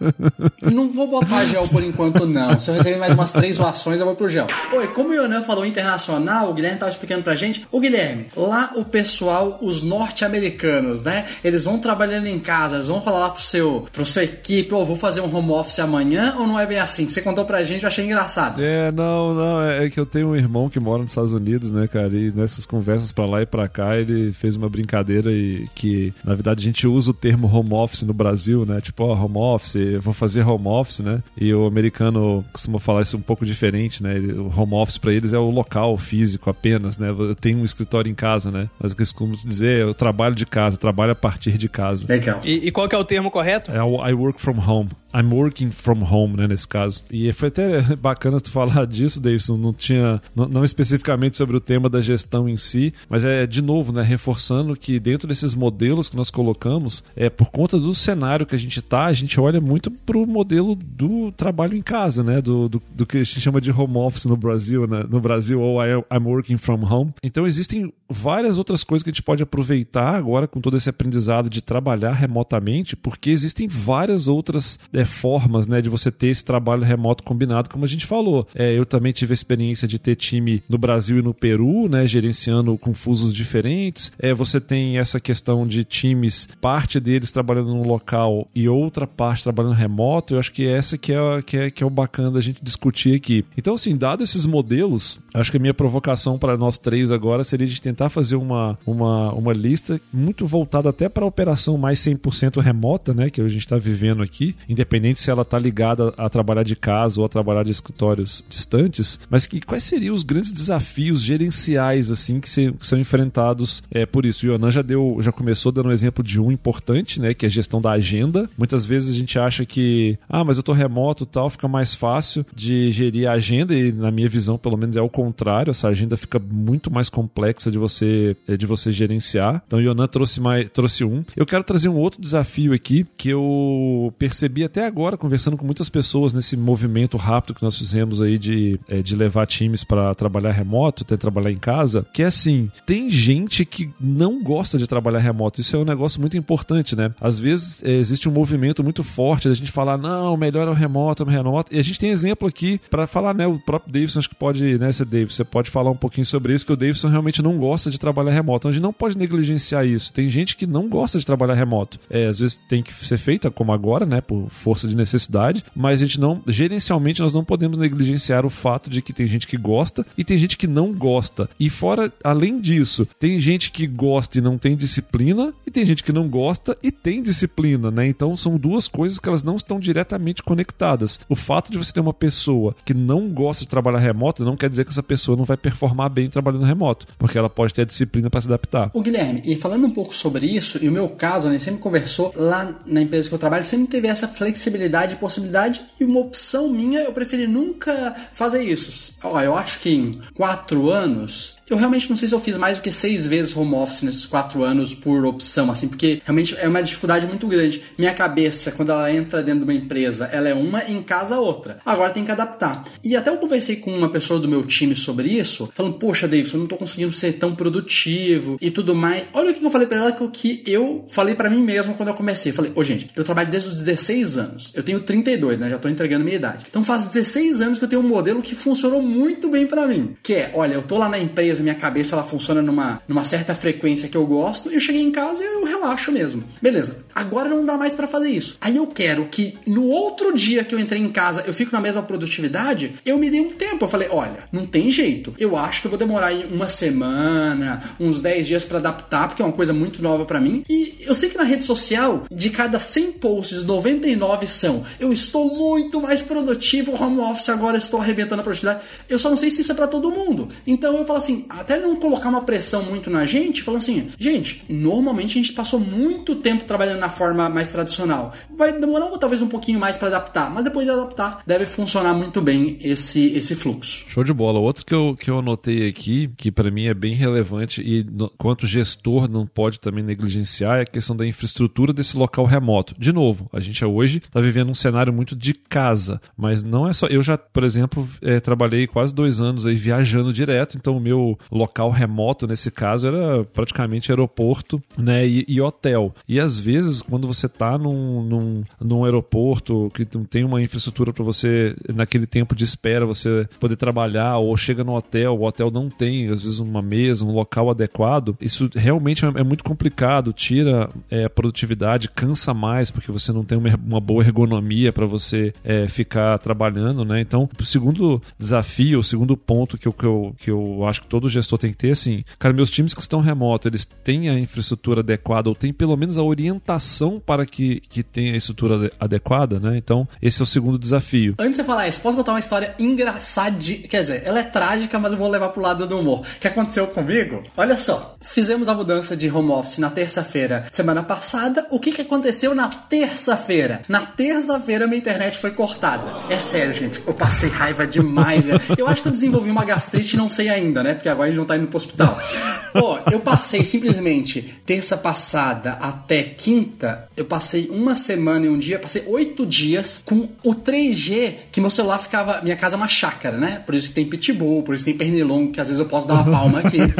não 0.84 0.90
vou 0.90 1.06
botar 1.06 1.44
gel 1.44 1.66
por 1.68 1.82
enquanto 1.82 2.26
não. 2.26 2.58
Se 2.58 2.70
eu 2.70 2.74
receber 2.74 2.96
mais 2.96 3.14
umas 3.14 3.32
três 3.32 3.56
zoações, 3.56 4.00
eu 4.00 4.06
vou 4.06 4.14
pro 4.14 4.28
gel. 4.28 4.46
Oi, 4.72 4.88
como 4.88 5.10
o 5.10 5.14
Yonan 5.14 5.42
falou 5.42 5.64
internacional, 5.64 6.50
o 6.50 6.54
Guilherme 6.54 6.78
tava 6.78 6.90
explicando 6.90 7.22
pra 7.22 7.34
gente. 7.34 7.66
O 7.70 7.80
Guilherme, 7.80 8.26
lá 8.36 8.72
o 8.76 8.84
pessoal, 8.84 9.58
os 9.60 9.82
norte-americanos, 9.82 11.02
né? 11.02 11.26
Eles 11.44 11.64
vão 11.64 11.78
trabalhando 11.78 12.26
em 12.26 12.38
casa, 12.38 12.76
eles 12.76 12.88
vão 12.88 13.00
falar 13.02 13.20
lá 13.20 13.30
pro 13.30 13.42
seu, 13.42 13.86
pro 13.92 14.06
sua 14.06 14.24
equipe, 14.24 14.72
ou 14.74 14.82
oh, 14.82 14.84
vou 14.84 14.96
fazer 14.96 15.20
um 15.20 15.34
home 15.34 15.50
office 15.50 15.78
amanhã, 15.78 16.34
ou 16.38 16.46
não 16.46 16.58
é 16.58 16.66
bem 16.66 16.78
assim? 16.78 17.06
Que 17.06 17.12
você 17.12 17.20
contou 17.20 17.44
pra 17.44 17.62
gente, 17.62 17.82
eu 17.82 17.88
achei 17.88 18.04
engraçado. 18.04 18.62
É, 18.62 18.90
não, 18.90 19.34
não, 19.34 19.62
é, 19.62 19.86
é 19.86 19.90
que 19.90 19.98
eu 19.98 20.06
tenho 20.06 20.28
um 20.28 20.36
irmão 20.36 20.68
que 20.68 20.80
mora 20.80 21.02
nos 21.02 21.10
Estados 21.10 21.32
Unidos, 21.32 21.70
né, 21.70 21.86
cara? 21.86 22.14
E 22.14 22.30
nessas 22.30 22.66
conversas 22.66 23.12
pra 23.12 23.26
lá 23.26 23.42
e 23.42 23.46
pra 23.46 23.68
cá, 23.68 23.96
ele 23.96 24.32
fez 24.32 24.56
uma 24.56 24.68
brincadeira 24.68 25.30
e 25.30 25.68
que, 25.74 26.12
na 26.24 26.34
verdade, 26.34 26.62
a 26.62 26.64
gente 26.64 26.86
usa 26.86 27.10
o 27.10 27.14
termo 27.14 27.46
home 27.52 27.72
office 27.72 28.02
no 28.02 28.14
Brasil, 28.14 28.64
né? 28.64 28.80
Tipo, 28.80 29.04
ó, 29.04 29.14
oh, 29.14 29.24
home 29.24 29.38
office, 29.38 29.76
eu 29.76 30.00
vou 30.00 30.14
fazer 30.14 30.46
home 30.46 30.66
office, 30.70 31.00
né? 31.00 31.22
E 31.36 31.52
o 31.52 31.66
americano 31.66 32.44
costuma 32.52 32.78
falar 32.78 33.02
isso 33.02 33.16
um 33.16 33.20
pouco 33.20 33.44
diferente, 33.44 34.02
né? 34.02 34.18
O 34.18 34.52
home 34.54 34.74
office 34.74 34.98
para 34.98 35.12
eles 35.12 35.32
é 35.32 35.38
o 35.38 35.50
local 35.50 35.96
físico 35.96 36.50
apenas, 36.50 36.98
né? 36.98 37.10
Eu 37.10 37.34
tenho 37.34 37.58
um 37.58 37.64
escritório 37.64 38.10
em 38.10 38.14
casa, 38.14 38.50
né? 38.50 38.68
Mas 38.80 38.92
o 38.92 38.96
que 38.96 39.02
eles 39.02 39.12
costumam 39.12 39.36
dizer 39.36 39.80
é 39.80 39.84
o 39.84 39.94
trabalho 39.94 40.34
de 40.34 40.46
casa, 40.46 40.76
trabalho 40.76 41.12
a 41.12 41.14
partir 41.16 41.58
de 41.58 41.68
casa. 41.68 42.06
Legal. 42.08 42.40
E, 42.44 42.68
e 42.68 42.70
qual 42.70 42.88
que 42.88 42.94
é 42.94 42.98
o 42.98 43.04
termo 43.04 43.30
correto? 43.30 43.70
É 43.70 43.82
o 43.82 44.06
I 44.06 44.12
work 44.12 44.40
from 44.40 44.58
home. 44.58 44.90
I'm 45.14 45.32
working 45.32 45.70
from 45.70 46.02
home, 46.02 46.36
né, 46.36 46.46
nesse 46.46 46.66
caso. 46.66 47.02
E 47.10 47.32
foi 47.32 47.48
até 47.48 47.82
bacana 47.96 48.40
tu 48.40 48.50
falar 48.50 48.86
disso, 48.86 49.20
Davidson. 49.20 49.56
Não 49.56 49.72
tinha, 49.72 50.20
não, 50.34 50.48
não, 50.48 50.64
especificamente 50.64 51.36
sobre 51.36 51.56
o 51.56 51.60
tema 51.60 51.88
da 51.88 52.00
gestão 52.00 52.48
em 52.48 52.56
si, 52.56 52.92
mas 53.08 53.24
é 53.24 53.46
de 53.46 53.62
novo, 53.62 53.92
né, 53.92 54.02
reforçando 54.02 54.76
que 54.76 54.98
dentro 54.98 55.28
desses 55.28 55.54
modelos 55.54 56.08
que 56.08 56.16
nós 56.16 56.30
colocamos, 56.30 57.02
é 57.16 57.28
por 57.28 57.50
conta 57.50 57.78
do 57.78 57.94
cenário 57.94 58.46
que 58.46 58.54
a 58.54 58.58
gente 58.58 58.80
tá, 58.80 59.06
a 59.06 59.12
gente 59.12 59.40
olha 59.40 59.60
muito 59.60 59.90
pro 59.90 60.26
modelo 60.26 60.74
do 60.74 61.32
trabalho 61.32 61.76
em 61.76 61.82
casa, 61.82 62.22
né, 62.22 62.40
do, 62.40 62.68
do, 62.68 62.82
do 62.94 63.06
que 63.06 63.18
a 63.18 63.24
gente 63.24 63.40
chama 63.40 63.60
de 63.60 63.70
home 63.70 63.96
office 63.96 64.24
no 64.24 64.36
Brasil, 64.36 64.86
né, 64.86 65.04
no 65.08 65.20
Brasil 65.20 65.60
ou 65.60 65.80
I'm 65.82 66.24
working 66.24 66.56
from 66.56 66.84
home. 66.84 67.12
Então 67.22 67.46
existem 67.46 67.92
várias 68.08 68.58
outras 68.58 68.84
coisas 68.84 69.02
que 69.02 69.10
a 69.10 69.12
gente 69.12 69.22
pode 69.22 69.42
aproveitar 69.42 70.14
agora 70.14 70.46
com 70.46 70.60
todo 70.60 70.76
esse 70.76 70.88
aprendizado 70.88 71.48
de 71.48 71.60
trabalhar 71.60 72.12
remotamente, 72.12 72.96
porque 72.96 73.30
existem 73.30 73.68
várias 73.68 74.26
outras 74.26 74.78
é, 74.92 74.99
formas 75.04 75.66
né, 75.66 75.80
de 75.80 75.88
você 75.88 76.10
ter 76.10 76.28
esse 76.28 76.44
trabalho 76.44 76.82
remoto 76.82 77.22
combinado, 77.22 77.68
como 77.68 77.84
a 77.84 77.88
gente 77.88 78.06
falou. 78.06 78.46
É, 78.54 78.72
eu 78.72 78.86
também 78.86 79.12
tive 79.12 79.32
a 79.32 79.34
experiência 79.34 79.86
de 79.86 79.98
ter 79.98 80.16
time 80.16 80.62
no 80.68 80.78
Brasil 80.78 81.18
e 81.18 81.22
no 81.22 81.34
Peru, 81.34 81.88
né, 81.88 82.06
gerenciando 82.06 82.76
com 82.78 82.94
fusos 82.94 83.32
diferentes. 83.34 84.12
É, 84.18 84.32
você 84.32 84.60
tem 84.60 84.98
essa 84.98 85.20
questão 85.20 85.66
de 85.66 85.84
times, 85.84 86.48
parte 86.60 87.00
deles 87.00 87.32
trabalhando 87.32 87.74
no 87.74 87.82
local 87.82 88.48
e 88.54 88.68
outra 88.68 89.06
parte 89.06 89.42
trabalhando 89.42 89.74
remoto. 89.74 90.34
Eu 90.34 90.38
acho 90.38 90.52
que 90.52 90.66
essa 90.66 90.96
que 90.96 91.12
é, 91.12 91.42
que 91.42 91.56
é, 91.56 91.70
que 91.70 91.82
é 91.82 91.86
o 91.86 91.90
bacana 91.90 92.30
da 92.30 92.40
gente 92.40 92.62
discutir 92.62 93.14
aqui. 93.14 93.44
Então, 93.56 93.74
assim, 93.74 93.96
dado 93.96 94.22
esses 94.22 94.46
modelos, 94.46 95.20
acho 95.34 95.50
que 95.50 95.56
a 95.56 95.60
minha 95.60 95.74
provocação 95.74 96.38
para 96.38 96.56
nós 96.56 96.78
três 96.78 97.10
agora 97.10 97.44
seria 97.44 97.66
de 97.66 97.80
tentar 97.80 98.08
fazer 98.08 98.36
uma, 98.36 98.78
uma, 98.86 99.32
uma 99.32 99.52
lista 99.52 100.00
muito 100.12 100.46
voltada 100.46 100.88
até 100.88 101.08
para 101.08 101.24
a 101.24 101.28
operação 101.28 101.76
mais 101.76 101.98
100% 102.00 102.60
remota, 102.60 103.14
né, 103.14 103.30
que 103.30 103.40
a 103.40 103.48
gente 103.48 103.64
está 103.64 103.76
vivendo 103.76 104.22
aqui, 104.22 104.54
independente 104.68 104.89
independente 104.90 105.20
se 105.20 105.30
ela 105.30 105.42
está 105.42 105.58
ligada 105.58 106.12
a 106.16 106.28
trabalhar 106.28 106.64
de 106.64 106.74
casa 106.74 107.20
ou 107.20 107.26
a 107.26 107.28
trabalhar 107.28 107.62
de 107.62 107.70
escritórios 107.70 108.44
distantes, 108.48 109.20
mas 109.30 109.46
que 109.46 109.60
quais 109.60 109.84
seriam 109.84 110.14
os 110.14 110.24
grandes 110.24 110.50
desafios 110.50 111.22
gerenciais 111.22 112.10
assim 112.10 112.40
que, 112.40 112.48
se, 112.48 112.72
que 112.72 112.86
são 112.86 112.98
enfrentados 112.98 113.82
é, 113.90 114.04
por 114.04 114.26
isso? 114.26 114.46
O 114.46 114.52
Yonan 114.52 114.70
já 114.70 114.82
deu, 114.82 115.18
já 115.20 115.30
começou 115.30 115.70
dando 115.70 115.88
um 115.88 115.92
exemplo 115.92 116.24
de 116.24 116.40
um 116.40 116.50
importante, 116.50 117.20
né, 117.20 117.32
que 117.32 117.46
é 117.46 117.48
a 117.48 117.50
gestão 117.50 117.80
da 117.80 117.92
agenda. 117.92 118.50
Muitas 118.58 118.84
vezes 118.84 119.14
a 119.14 119.18
gente 119.18 119.38
acha 119.38 119.64
que, 119.64 120.18
ah, 120.28 120.44
mas 120.44 120.56
eu 120.56 120.60
estou 120.60 120.74
remoto, 120.74 121.24
tal, 121.24 121.48
fica 121.48 121.68
mais 121.68 121.94
fácil 121.94 122.44
de 122.54 122.90
gerir 122.90 123.28
a 123.28 123.32
agenda 123.32 123.74
e 123.74 123.92
na 123.92 124.10
minha 124.10 124.28
visão, 124.28 124.58
pelo 124.58 124.76
menos 124.76 124.96
é 124.96 125.02
o 125.02 125.08
contrário, 125.08 125.70
essa 125.70 125.88
agenda 125.88 126.16
fica 126.16 126.38
muito 126.38 126.90
mais 126.90 127.08
complexa 127.08 127.70
de 127.70 127.78
você 127.78 128.36
é, 128.48 128.56
de 128.56 128.66
você 128.66 128.90
gerenciar. 128.90 129.62
Então 129.66 129.78
o 129.78 129.82
Yonan 129.82 130.08
trouxe 130.08 130.40
mais, 130.40 130.68
trouxe 130.70 131.04
um. 131.04 131.22
Eu 131.36 131.46
quero 131.46 131.62
trazer 131.62 131.88
um 131.88 131.96
outro 131.96 132.20
desafio 132.20 132.72
aqui 132.72 133.06
que 133.16 133.28
eu 133.28 134.12
percebi 134.18 134.64
até 134.64 134.79
até 134.80 134.86
agora 134.86 135.16
conversando 135.18 135.58
com 135.58 135.66
muitas 135.66 135.90
pessoas 135.90 136.32
nesse 136.32 136.56
movimento 136.56 137.18
rápido 137.18 137.54
que 137.54 137.62
nós 137.62 137.76
fizemos 137.76 138.22
aí 138.22 138.38
de, 138.38 138.80
é, 138.88 139.02
de 139.02 139.14
levar 139.14 139.46
times 139.46 139.84
para 139.84 140.14
trabalhar 140.14 140.52
remoto, 140.52 141.02
até 141.02 141.18
trabalhar 141.18 141.52
em 141.52 141.58
casa, 141.58 142.06
que 142.14 142.22
é 142.22 142.26
assim, 142.26 142.70
tem 142.86 143.10
gente 143.10 143.66
que 143.66 143.90
não 144.00 144.42
gosta 144.42 144.78
de 144.78 144.86
trabalhar 144.86 145.18
remoto. 145.18 145.60
Isso 145.60 145.76
é 145.76 145.78
um 145.78 145.84
negócio 145.84 146.18
muito 146.18 146.36
importante, 146.36 146.96
né? 146.96 147.12
Às 147.20 147.38
vezes 147.38 147.82
é, 147.84 147.92
existe 147.92 148.26
um 148.26 148.32
movimento 148.32 148.82
muito 148.82 149.04
forte 149.04 149.48
da 149.48 149.54
gente 149.54 149.70
falar, 149.70 149.98
não, 149.98 150.34
melhor 150.36 150.66
é 150.66 150.70
o 150.70 150.74
remoto, 150.74 151.22
é 151.22 151.26
o 151.26 151.28
remoto. 151.28 151.74
E 151.74 151.78
a 151.78 151.82
gente 151.82 151.98
tem 151.98 152.10
exemplo 152.10 152.48
aqui 152.48 152.80
para 152.88 153.06
falar, 153.06 153.34
né? 153.34 153.46
O 153.46 153.58
próprio 153.58 153.92
Davidson, 153.92 154.20
acho 154.20 154.30
que 154.30 154.34
pode, 154.34 154.78
né, 154.78 154.90
ser 154.92 155.04
Davidson, 155.04 155.36
você 155.36 155.44
pode 155.44 155.68
falar 155.68 155.90
um 155.90 155.96
pouquinho 155.96 156.24
sobre 156.24 156.54
isso, 156.54 156.64
que 156.64 156.72
o 156.72 156.76
Davidson 156.76 157.08
realmente 157.08 157.42
não 157.42 157.58
gosta 157.58 157.90
de 157.90 157.98
trabalhar 157.98 158.30
remoto. 158.30 158.62
Então 158.62 158.70
a 158.70 158.72
gente 158.72 158.82
não 158.82 158.94
pode 158.94 159.18
negligenciar 159.18 159.86
isso. 159.86 160.10
Tem 160.10 160.30
gente 160.30 160.56
que 160.56 160.66
não 160.66 160.88
gosta 160.88 161.18
de 161.18 161.26
trabalhar 161.26 161.54
remoto. 161.54 161.98
É, 162.08 162.26
às 162.26 162.38
vezes 162.38 162.56
tem 162.56 162.82
que 162.82 162.92
ser 163.04 163.18
feita 163.18 163.50
como 163.50 163.72
agora, 163.72 164.06
né? 164.06 164.22
Por 164.22 164.48
força 164.70 164.86
de 164.86 164.96
necessidade, 164.96 165.64
mas 165.74 166.00
a 166.00 166.04
gente 166.04 166.20
não, 166.20 166.40
gerencialmente, 166.46 167.20
nós 167.20 167.32
não 167.32 167.42
podemos 167.42 167.76
negligenciar 167.76 168.46
o 168.46 168.50
fato 168.50 168.88
de 168.88 169.02
que 169.02 169.12
tem 169.12 169.26
gente 169.26 169.48
que 169.48 169.56
gosta 169.56 170.06
e 170.16 170.22
tem 170.22 170.38
gente 170.38 170.56
que 170.56 170.68
não 170.68 170.92
gosta. 170.92 171.50
E 171.58 171.68
fora, 171.68 172.12
além 172.22 172.60
disso, 172.60 173.04
tem 173.18 173.40
gente 173.40 173.72
que 173.72 173.84
gosta 173.84 174.38
e 174.38 174.40
não 174.40 174.56
tem 174.56 174.76
disciplina, 174.76 175.52
e 175.66 175.72
tem 175.72 175.84
gente 175.84 176.04
que 176.04 176.12
não 176.12 176.28
gosta 176.28 176.78
e 176.80 176.92
tem 176.92 177.20
disciplina, 177.20 177.90
né? 177.90 178.06
Então 178.06 178.36
são 178.36 178.56
duas 178.56 178.86
coisas 178.86 179.18
que 179.18 179.28
elas 179.28 179.42
não 179.42 179.56
estão 179.56 179.80
diretamente 179.80 180.40
conectadas. 180.40 181.18
O 181.28 181.34
fato 181.34 181.72
de 181.72 181.76
você 181.76 181.92
ter 181.92 181.98
uma 181.98 182.14
pessoa 182.14 182.76
que 182.84 182.94
não 182.94 183.28
gosta 183.28 183.64
de 183.64 183.68
trabalhar 183.68 183.98
remoto 183.98 184.44
não 184.44 184.56
quer 184.56 184.70
dizer 184.70 184.84
que 184.84 184.90
essa 184.90 185.02
pessoa 185.02 185.36
não 185.36 185.44
vai 185.44 185.56
performar 185.56 186.10
bem 186.10 186.30
trabalhando 186.30 186.64
remoto, 186.64 187.08
porque 187.18 187.36
ela 187.36 187.50
pode 187.50 187.74
ter 187.74 187.82
a 187.82 187.86
disciplina 187.86 188.30
para 188.30 188.40
se 188.40 188.46
adaptar. 188.46 188.88
O 188.94 189.02
Guilherme, 189.02 189.42
e 189.44 189.56
falando 189.56 189.84
um 189.84 189.90
pouco 189.90 190.14
sobre 190.14 190.46
isso, 190.46 190.78
e 190.80 190.88
o 190.88 190.92
meu 190.92 191.08
caso, 191.08 191.48
né, 191.48 191.58
sempre 191.58 191.80
conversou 191.80 192.32
lá 192.36 192.72
na 192.86 193.02
empresa 193.02 193.28
que 193.28 193.34
eu 193.34 193.38
trabalho, 193.38 193.64
sempre 193.64 193.88
teve 193.88 194.06
essa 194.06 194.28
flexibilidade 194.28 194.59
possibilidade 194.60 195.16
possibilidade 195.16 195.80
e 195.98 196.04
uma 196.04 196.20
opção 196.20 196.68
minha, 196.68 197.00
eu 197.00 197.12
preferi 197.12 197.46
nunca 197.46 198.14
fazer 198.32 198.62
isso. 198.62 199.18
Ó, 199.22 199.40
eu 199.40 199.56
acho 199.56 199.80
que 199.80 199.90
em 199.90 200.20
quatro 200.34 200.90
anos 200.90 201.58
eu 201.70 201.76
realmente 201.76 202.10
não 202.10 202.16
sei 202.16 202.28
se 202.28 202.34
eu 202.34 202.40
fiz 202.40 202.56
mais 202.56 202.78
do 202.78 202.82
que 202.82 202.90
seis 202.90 203.26
vezes 203.26 203.56
home 203.56 203.74
office 203.74 204.02
nesses 204.02 204.26
quatro 204.26 204.62
anos 204.62 204.92
por 204.92 205.24
opção, 205.24 205.70
assim, 205.70 205.88
porque 205.88 206.20
realmente 206.24 206.56
é 206.58 206.68
uma 206.68 206.82
dificuldade 206.82 207.26
muito 207.26 207.46
grande. 207.46 207.82
Minha 207.96 208.12
cabeça, 208.12 208.72
quando 208.72 208.90
ela 208.90 209.10
entra 209.12 209.42
dentro 209.42 209.60
de 209.60 209.64
uma 209.64 209.74
empresa, 209.74 210.28
ela 210.32 210.48
é 210.48 210.54
uma, 210.54 210.82
em 210.84 211.02
casa 211.02 211.38
outra. 211.38 211.78
Agora 211.86 212.12
tem 212.12 212.24
que 212.24 212.30
adaptar. 212.30 212.84
E 213.04 213.16
até 213.16 213.30
eu 213.30 213.36
conversei 213.36 213.76
com 213.76 213.94
uma 213.94 214.08
pessoa 214.08 214.40
do 214.40 214.48
meu 214.48 214.64
time 214.64 214.96
sobre 214.96 215.28
isso, 215.28 215.70
falando, 215.74 215.94
poxa, 215.94 216.26
Davidson, 216.26 216.56
eu 216.56 216.60
não 216.60 216.66
tô 216.66 216.76
conseguindo 216.76 217.12
ser 217.12 217.34
tão 217.34 217.54
produtivo 217.54 218.58
e 218.60 218.70
tudo 218.70 218.94
mais. 218.94 219.28
Olha 219.32 219.52
o 219.52 219.54
que 219.54 219.64
eu 219.64 219.70
falei 219.70 219.86
pra 219.86 219.98
ela, 219.98 220.12
que 220.12 220.24
o 220.24 220.30
que 220.30 220.62
eu 220.66 221.04
falei 221.08 221.34
para 221.34 221.48
mim 221.48 221.62
mesmo 221.62 221.94
quando 221.94 222.08
eu 222.08 222.14
comecei. 222.14 222.50
Eu 222.50 222.56
falei, 222.56 222.72
ô 222.74 222.80
oh, 222.80 222.84
gente, 222.84 223.08
eu 223.14 223.24
trabalho 223.24 223.50
desde 223.50 223.68
os 223.68 223.78
16 223.78 224.38
anos. 224.38 224.72
Eu 224.74 224.82
tenho 224.82 225.00
32, 225.00 225.58
né? 225.58 225.70
Já 225.70 225.78
tô 225.78 225.88
entregando 225.88 226.24
minha 226.24 226.36
idade. 226.36 226.66
Então 226.68 226.82
faz 226.82 227.04
16 227.04 227.60
anos 227.60 227.78
que 227.78 227.84
eu 227.84 227.88
tenho 227.88 228.02
um 228.02 228.08
modelo 228.08 228.42
que 228.42 228.54
funcionou 228.54 229.00
muito 229.00 229.48
bem 229.48 229.66
para 229.66 229.86
mim. 229.86 230.16
Que 230.22 230.34
é, 230.34 230.50
olha, 230.54 230.74
eu 230.74 230.82
tô 230.82 230.98
lá 230.98 231.08
na 231.08 231.18
empresa, 231.18 231.59
minha 231.62 231.74
cabeça 231.74 232.14
ela 232.14 232.24
funciona 232.24 232.62
numa, 232.62 233.02
numa 233.06 233.24
certa 233.24 233.54
frequência 233.54 234.08
que 234.08 234.16
eu 234.16 234.26
gosto, 234.26 234.70
eu 234.70 234.80
cheguei 234.80 235.02
em 235.02 235.12
casa 235.12 235.42
e 235.42 235.46
eu 235.46 235.64
relaxo 235.64 236.10
mesmo. 236.10 236.42
Beleza. 236.60 237.04
Agora 237.14 237.48
não 237.48 237.64
dá 237.64 237.76
mais 237.76 237.94
para 237.94 238.06
fazer 238.06 238.30
isso. 238.30 238.56
Aí 238.60 238.76
eu 238.76 238.86
quero 238.86 239.26
que 239.26 239.58
no 239.66 239.86
outro 239.86 240.34
dia 240.34 240.64
que 240.64 240.74
eu 240.74 240.78
entrei 240.78 241.00
em 241.00 241.08
casa, 241.08 241.44
eu 241.46 241.54
fico 241.54 241.72
na 241.72 241.80
mesma 241.80 242.02
produtividade, 242.02 242.94
eu 243.04 243.18
me 243.18 243.30
dei 243.30 243.40
um 243.40 243.50
tempo. 243.50 243.84
Eu 243.84 243.88
falei, 243.88 244.08
olha, 244.10 244.44
não 244.52 244.66
tem 244.66 244.90
jeito. 244.90 245.34
Eu 245.38 245.56
acho 245.56 245.80
que 245.80 245.86
eu 245.86 245.90
vou 245.90 245.98
demorar 245.98 246.32
uma 246.50 246.66
semana, 246.66 247.82
uns 247.98 248.20
10 248.20 248.46
dias 248.46 248.64
para 248.64 248.78
adaptar, 248.78 249.28
porque 249.28 249.42
é 249.42 249.44
uma 249.44 249.52
coisa 249.52 249.72
muito 249.72 250.02
nova 250.02 250.24
para 250.24 250.40
mim. 250.40 250.62
E 250.68 250.96
eu 251.00 251.14
sei 251.14 251.28
que 251.28 251.36
na 251.36 251.44
rede 251.44 251.64
social, 251.64 252.24
de 252.30 252.50
cada 252.50 252.78
100 252.78 253.12
posts, 253.12 253.64
99 253.64 254.46
são 254.46 254.84
eu 254.98 255.12
estou 255.12 255.54
muito 255.54 256.00
mais 256.00 256.22
produtivo, 256.22 256.92
home 257.00 257.20
office 257.20 257.48
agora 257.48 257.78
estou 257.78 258.00
arrebentando 258.00 258.40
a 258.40 258.44
produtividade. 258.44 258.82
Eu 259.08 259.18
só 259.18 259.30
não 259.30 259.36
sei 259.36 259.50
se 259.50 259.62
isso 259.62 259.72
é 259.72 259.74
para 259.74 259.86
todo 259.86 260.10
mundo. 260.10 260.48
Então 260.66 260.96
eu 260.96 261.04
falo 261.04 261.18
assim, 261.18 261.46
até 261.50 261.78
não 261.78 261.96
colocar 261.96 262.28
uma 262.28 262.42
pressão 262.42 262.84
muito 262.84 263.10
na 263.10 263.26
gente, 263.26 263.62
falando 263.62 263.80
assim, 263.82 264.08
gente, 264.18 264.64
normalmente 264.68 265.38
a 265.38 265.42
gente 265.42 265.52
passou 265.52 265.80
muito 265.80 266.36
tempo 266.36 266.64
trabalhando 266.64 267.00
na 267.00 267.08
forma 267.08 267.48
mais 267.48 267.70
tradicional. 267.70 268.32
Vai 268.56 268.78
demorar 268.78 269.06
talvez 269.18 269.42
um 269.42 269.48
pouquinho 269.48 269.78
mais 269.78 269.96
para 269.96 270.08
adaptar, 270.08 270.50
mas 270.50 270.64
depois 270.64 270.86
de 270.86 270.92
adaptar, 270.92 271.42
deve 271.46 271.66
funcionar 271.66 272.14
muito 272.14 272.40
bem 272.40 272.78
esse, 272.82 273.32
esse 273.32 273.54
fluxo. 273.54 274.04
Show 274.08 274.24
de 274.24 274.32
bola. 274.32 274.58
Outro 274.58 274.86
que 274.86 274.94
eu, 274.94 275.16
que 275.18 275.30
eu 275.30 275.38
anotei 275.38 275.88
aqui, 275.88 276.30
que 276.36 276.50
para 276.50 276.70
mim 276.70 276.86
é 276.86 276.94
bem 276.94 277.14
relevante 277.14 277.82
e 277.82 278.04
no, 278.04 278.30
quanto 278.30 278.66
gestor 278.66 279.28
não 279.28 279.46
pode 279.46 279.80
também 279.80 280.04
negligenciar, 280.04 280.78
é 280.78 280.82
a 280.82 280.86
questão 280.86 281.16
da 281.16 281.26
infraestrutura 281.26 281.92
desse 281.92 282.16
local 282.16 282.44
remoto. 282.44 282.94
De 282.98 283.12
novo, 283.12 283.48
a 283.52 283.60
gente 283.60 283.84
hoje 283.84 284.18
está 284.18 284.40
vivendo 284.40 284.70
um 284.70 284.74
cenário 284.74 285.12
muito 285.12 285.34
de 285.34 285.54
casa, 285.54 286.20
mas 286.36 286.62
não 286.62 286.88
é 286.88 286.92
só. 286.92 287.06
Eu 287.06 287.22
já, 287.22 287.36
por 287.36 287.64
exemplo, 287.64 288.08
é, 288.22 288.38
trabalhei 288.40 288.86
quase 288.86 289.14
dois 289.14 289.40
anos 289.40 289.66
aí 289.66 289.74
viajando 289.74 290.32
direto, 290.32 290.76
então 290.76 290.96
o 290.96 291.00
meu 291.00 291.38
local 291.50 291.90
remoto 291.90 292.46
nesse 292.46 292.70
caso 292.70 293.06
era 293.06 293.44
praticamente 293.44 294.10
aeroporto, 294.10 294.82
né, 294.96 295.26
e, 295.26 295.44
e 295.48 295.60
hotel. 295.60 296.14
E 296.28 296.40
às 296.40 296.58
vezes 296.58 297.02
quando 297.02 297.26
você 297.26 297.48
tá 297.48 297.76
num, 297.78 298.22
num, 298.22 298.62
num 298.80 299.04
aeroporto 299.04 299.90
que 299.94 300.04
tem 300.04 300.44
uma 300.44 300.62
infraestrutura 300.62 301.12
para 301.12 301.24
você 301.24 301.76
naquele 301.94 302.26
tempo 302.26 302.54
de 302.54 302.64
espera 302.64 303.06
você 303.06 303.48
poder 303.58 303.76
trabalhar 303.76 304.38
ou 304.38 304.56
chega 304.56 304.84
no 304.84 304.94
hotel, 304.94 305.36
o 305.36 305.44
hotel 305.44 305.70
não 305.70 305.88
tem 305.88 306.28
às 306.28 306.42
vezes 306.42 306.58
uma 306.58 306.82
mesa, 306.82 307.24
um 307.24 307.32
local 307.32 307.70
adequado, 307.70 308.36
isso 308.40 308.68
realmente 308.74 309.24
é, 309.24 309.28
é 309.28 309.42
muito 309.42 309.64
complicado, 309.64 310.32
tira 310.32 310.88
é, 311.10 311.24
a 311.24 311.30
produtividade, 311.30 312.08
cansa 312.08 312.52
mais 312.54 312.90
porque 312.90 313.10
você 313.10 313.32
não 313.32 313.44
tem 313.44 313.58
uma, 313.58 313.74
uma 313.76 314.00
boa 314.00 314.22
ergonomia 314.22 314.92
para 314.92 315.06
você 315.06 315.52
é, 315.64 315.88
ficar 315.88 316.38
trabalhando, 316.38 317.04
né? 317.04 317.20
Então, 317.20 317.48
o 317.58 317.64
segundo 317.64 318.22
desafio, 318.38 318.98
o 318.98 319.04
segundo 319.04 319.36
ponto 319.36 319.78
que 319.78 319.88
eu, 319.88 319.92
que, 319.92 320.04
eu, 320.04 320.34
que 320.38 320.50
eu 320.50 320.86
acho 320.86 321.02
que 321.02 321.08
todo 321.08 321.19
gestor 321.28 321.58
tem 321.58 321.70
que 321.70 321.76
ter, 321.76 321.90
assim, 321.90 322.24
cara, 322.38 322.54
meus 322.54 322.70
times 322.70 322.94
que 322.94 323.00
estão 323.00 323.20
remotos, 323.20 323.66
eles 323.66 323.88
têm 324.04 324.28
a 324.28 324.38
infraestrutura 324.38 325.00
adequada 325.00 325.48
ou 325.48 325.54
têm 325.54 325.72
pelo 325.72 325.96
menos 325.96 326.16
a 326.16 326.22
orientação 326.22 327.20
para 327.20 327.44
que, 327.46 327.80
que 327.88 328.02
tenha 328.02 328.34
a 328.34 328.36
estrutura 328.36 328.90
adequada, 328.98 329.58
né? 329.58 329.76
Então, 329.76 330.06
esse 330.20 330.40
é 330.40 330.44
o 330.44 330.46
segundo 330.46 330.78
desafio. 330.78 331.34
Antes 331.38 331.60
de 331.60 331.64
falar 331.64 331.88
isso, 331.88 332.00
posso 332.00 332.16
contar 332.16 332.32
uma 332.32 332.38
história 332.38 332.74
engraçada? 332.78 333.40
Quer 333.88 334.02
dizer, 334.02 334.22
ela 334.24 334.40
é 334.40 334.42
trágica, 334.42 334.98
mas 334.98 335.12
eu 335.12 335.18
vou 335.18 335.28
levar 335.28 335.48
pro 335.50 335.62
lado 335.62 335.86
do 335.86 335.98
humor. 335.98 336.20
O 336.20 336.40
que 336.40 336.48
aconteceu 336.48 336.86
comigo? 336.88 337.42
Olha 337.56 337.76
só, 337.76 338.16
fizemos 338.20 338.68
a 338.68 338.74
mudança 338.74 339.16
de 339.16 339.30
home 339.30 339.50
office 339.50 339.78
na 339.78 339.90
terça-feira 339.90 340.66
semana 340.70 341.02
passada. 341.02 341.66
O 341.70 341.78
que, 341.78 341.92
que 341.92 342.02
aconteceu 342.02 342.54
na 342.54 342.68
terça-feira? 342.68 343.82
Na 343.88 344.00
terça-feira, 344.00 344.86
minha 344.86 344.98
internet 344.98 345.38
foi 345.38 345.50
cortada. 345.50 346.04
É 346.28 346.38
sério, 346.38 346.72
gente. 346.72 347.02
Eu 347.06 347.14
passei 347.14 347.48
raiva 347.48 347.86
demais. 347.86 348.46
eu 348.76 348.86
acho 348.86 349.02
que 349.02 349.08
eu 349.08 349.12
desenvolvi 349.12 349.50
uma 349.50 349.64
gastrite, 349.64 350.16
não 350.16 350.30
sei 350.30 350.48
ainda, 350.48 350.82
né? 350.82 350.94
Porque 350.94 351.08
agora 351.10 351.26
a 351.26 351.30
gente 351.30 351.38
não 351.38 351.46
tá 351.46 351.56
indo 351.56 351.66
pro 351.66 351.76
hospital. 351.76 352.18
Pô, 352.72 352.98
eu 353.10 353.20
passei 353.20 353.64
simplesmente 353.64 354.60
terça 354.64 354.96
passada 354.96 355.72
até 355.80 356.22
quinta. 356.22 357.08
Eu 357.16 357.24
passei 357.24 357.68
uma 357.68 357.94
semana 357.94 358.46
e 358.46 358.48
um 358.48 358.58
dia, 358.58 358.78
passei 358.78 359.02
oito 359.06 359.44
dias 359.44 360.00
com 360.04 360.28
o 360.44 360.54
3G, 360.54 361.34
que 361.50 361.60
meu 361.60 361.70
celular 361.70 361.98
ficava. 361.98 362.40
Minha 362.42 362.56
casa 362.56 362.76
é 362.76 362.78
uma 362.78 362.88
chácara, 362.88 363.36
né? 363.36 363.62
Por 363.66 363.74
isso 363.74 363.88
que 363.88 363.94
tem 363.94 364.06
pitbull, 364.06 364.62
por 364.62 364.74
isso 364.74 364.84
que 364.84 364.92
tem 364.92 364.98
pernilongo, 364.98 365.52
que 365.52 365.60
às 365.60 365.66
vezes 365.66 365.80
eu 365.80 365.86
posso 365.86 366.06
dar 366.06 366.14
uma 366.14 366.30
palma 366.30 366.60
aqui. 366.60 366.78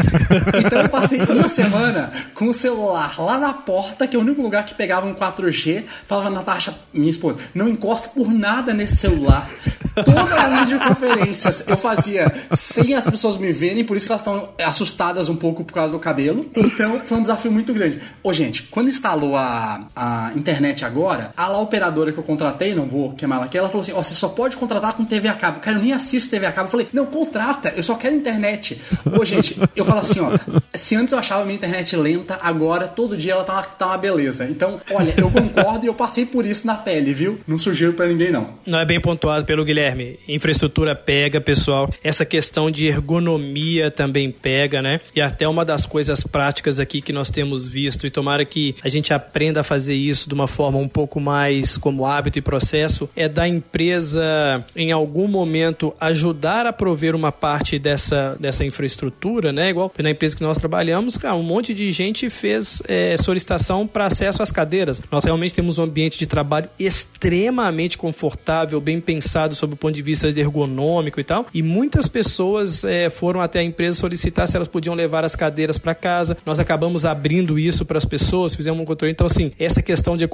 Então 0.65 0.83
eu 0.83 0.89
passei 0.89 1.19
uma 1.21 1.49
semana 1.49 2.13
com 2.35 2.47
o 2.47 2.55
celular 2.55 3.21
lá 3.21 3.39
na 3.39 3.53
porta, 3.53 4.07
que 4.07 4.17
é 4.17 4.19
o 4.19 4.23
único 4.23 4.41
lugar 4.43 4.65
que 4.65 4.75
pegava 4.75 5.07
um 5.07 5.15
4G. 5.15 5.85
Falava, 6.07 6.31
Natasha, 6.31 6.75
minha 6.93 7.11
esposa, 7.11 7.39
não 7.55 7.69
encosta 7.69 8.09
por 8.09 8.33
nada 8.33 8.73
nesse 8.73 8.97
celular. 8.97 9.49
Todas 9.95 10.33
as 10.33 10.61
videoconferências 10.61 11.65
eu 11.67 11.77
fazia 11.77 12.33
sem 12.53 12.95
as 12.95 13.09
pessoas 13.09 13.37
me 13.37 13.53
verem, 13.53 13.85
por 13.85 13.97
isso 14.01 14.07
que 14.07 14.13
elas 14.13 14.23
estão 14.23 14.49
assustadas 14.65 15.29
um 15.29 15.37
pouco 15.37 15.65
por 15.65 15.73
causa 15.73 15.93
do 15.93 15.99
cabelo. 15.99 16.45
Então 16.57 17.01
foi 17.01 17.19
um 17.19 17.23
desafio 17.23 17.51
muito 17.51 17.73
grande. 17.73 18.01
Ô, 18.23 18.33
gente, 18.33 18.65
quando 18.65 18.89
instalou 18.89 19.37
a, 19.37 19.87
a 19.95 20.33
internet 20.35 20.85
agora, 20.85 21.33
a 21.37 21.49
lá 21.49 21.59
operadora 21.59 22.13
que 22.13 22.19
eu 22.19 22.25
contratei, 22.25 22.75
não 22.75 22.87
vou 22.87 23.13
queimar 23.13 23.39
ela 23.39 23.47
aqui, 23.47 23.59
ela 23.59 23.69
falou 23.69 23.83
assim: 23.83 23.93
ó, 23.93 24.01
oh, 24.01 24.05
você 24.05 24.15
só 24.15 24.29
pode 24.29 24.57
contratar 24.57 24.95
com 24.95 25.05
TV 25.05 25.29
a 25.29 25.35
cabo. 25.35 25.61
Cara, 25.61 25.77
eu 25.77 25.83
nem 25.83 25.93
assisto 25.93 26.31
TV 26.31 26.47
a 26.47 26.53
cabo. 26.53 26.67
Eu 26.67 26.71
falei, 26.71 26.89
não, 26.93 27.07
contrata, 27.07 27.73
eu 27.77 27.83
só 27.83 27.95
quero 27.95 28.15
internet. 28.15 28.81
Ô, 29.19 29.25
gente, 29.25 29.59
eu 29.77 29.85
falo 29.85 30.01
assim, 30.01 30.21
ó, 30.21 30.31
se 30.75 30.95
antes 30.97 31.13
eu 31.13 31.19
achava 31.19 31.45
minha 31.45 31.57
internet 31.57 31.97
lenta, 31.97 32.39
agora 32.43 32.87
todo 32.87 33.17
dia 33.17 33.33
ela 33.33 33.45
tá 33.45 33.55
uma, 33.55 33.63
tá 33.63 33.87
uma 33.87 33.99
beleza. 33.99 34.45
Então, 34.45 34.81
olha, 34.93 35.15
eu 35.17 35.31
concordo 35.31 35.85
e 35.85 35.89
eu 35.89 35.95
passei 35.95 36.25
por 36.25 36.47
isso 36.47 36.67
na 36.67 36.75
pele, 36.75 37.13
viu? 37.13 37.41
Não 37.47 37.59
sugiro 37.59 37.93
para 37.93 38.07
ninguém, 38.07 38.31
não. 38.31 38.49
Não 38.67 38.79
é 38.79 38.85
bem 38.85 39.01
pontuado 39.01 39.45
pelo 39.45 39.65
Guilherme. 39.65 40.19
Infraestrutura 40.29 40.95
pega, 40.95 41.41
pessoal. 41.41 41.89
Essa 42.03 42.25
questão 42.25 42.71
de 42.71 42.87
ergonomia 42.87 43.90
também 43.91 44.31
pega, 44.31 44.81
né? 44.81 45.01
E 45.15 45.21
até 45.21 45.47
uma 45.49 45.65
das 45.65 45.87
coisas 45.87 46.23
práticas 46.25 46.81
aqui 46.81 47.01
que 47.01 47.13
nós 47.13 47.31
temos 47.31 47.67
visto, 47.67 48.07
e 48.07 48.11
tomara 48.11 48.45
que 48.45 48.75
a 48.83 48.89
gente 48.89 49.13
aprenda 49.13 49.61
a 49.61 49.65
fazer 49.65 49.95
isso 49.95 50.29
de 50.29 50.35
uma 50.35 50.47
forma 50.47 50.79
um 50.79 50.89
pouco 50.89 51.21
mais 51.21 51.77
como 51.77 52.07
hábito 52.07 52.39
e 52.39 52.43
processo, 52.43 53.09
é 53.15 53.29
da 53.29 53.47
empresa, 53.47 54.65
em 54.75 54.93
algum 54.93 55.27
momento, 55.27 55.95
ajudar 56.01 56.67
a 56.67 56.73
prover 56.73 57.15
uma 57.15 57.33
parte 57.33 57.79
dessa, 57.79 58.37
dessa 58.39 58.65
infraestrutura, 58.65 59.53
né? 59.53 59.71
Igual 59.71 59.93
na 59.99 60.11
empresa 60.11 60.37
que 60.37 60.43
nós 60.43 60.59
trabalhamos, 60.59 61.17
cara, 61.17 61.35
um 61.35 61.43
monte 61.43 61.75
de 61.75 61.91
gente 61.93 62.31
fez 62.31 62.83
é, 62.89 63.17
solicitação 63.17 63.87
para 63.87 64.07
acesso 64.07 64.43
às 64.43 64.53
cadeiras. 64.53 65.03
Nós 65.11 65.25
realmente 65.25 65.55
temos 65.55 65.79
um 65.79 65.83
ambiente 65.83 66.19
de 66.19 66.27
trabalho 66.27 66.69
extremamente 66.79 67.99
confortável, 67.99 68.81
bem 68.81 69.01
pensado 69.01 69.55
sob 69.55 69.75
o 69.75 69.77
ponto 69.77 69.95
de 69.95 70.03
vista 70.03 70.29
ergonômico 70.29 71.21
e 71.21 71.25
tal. 71.25 71.47
E 71.53 71.63
muitas 71.63 72.09
pessoas 72.09 72.85
é, 72.85 73.11
foram 73.11 73.41
até 73.41 73.61
a 73.61 73.63
empresa 73.63 73.80
solicitar 73.93 74.47
se 74.47 74.57
elas 74.57 74.69
podiam 74.69 74.95
levar 74.95 75.25
as 75.25 75.35
cadeiras 75.35 75.79
para 75.79 75.95
casa. 75.95 76.37
Nós 76.45 76.59
acabamos 76.59 77.05
abrindo 77.05 77.59
isso 77.59 77.85
para 77.85 77.99
as 77.99 78.05
pessoas, 78.05 78.55
fizemos 78.55 78.81
um 78.81 78.85
controle. 78.85 79.13
Então, 79.13 79.27
assim, 79.27 79.53
essa 79.59 79.83
questão 79.83 80.17
de, 80.17 80.25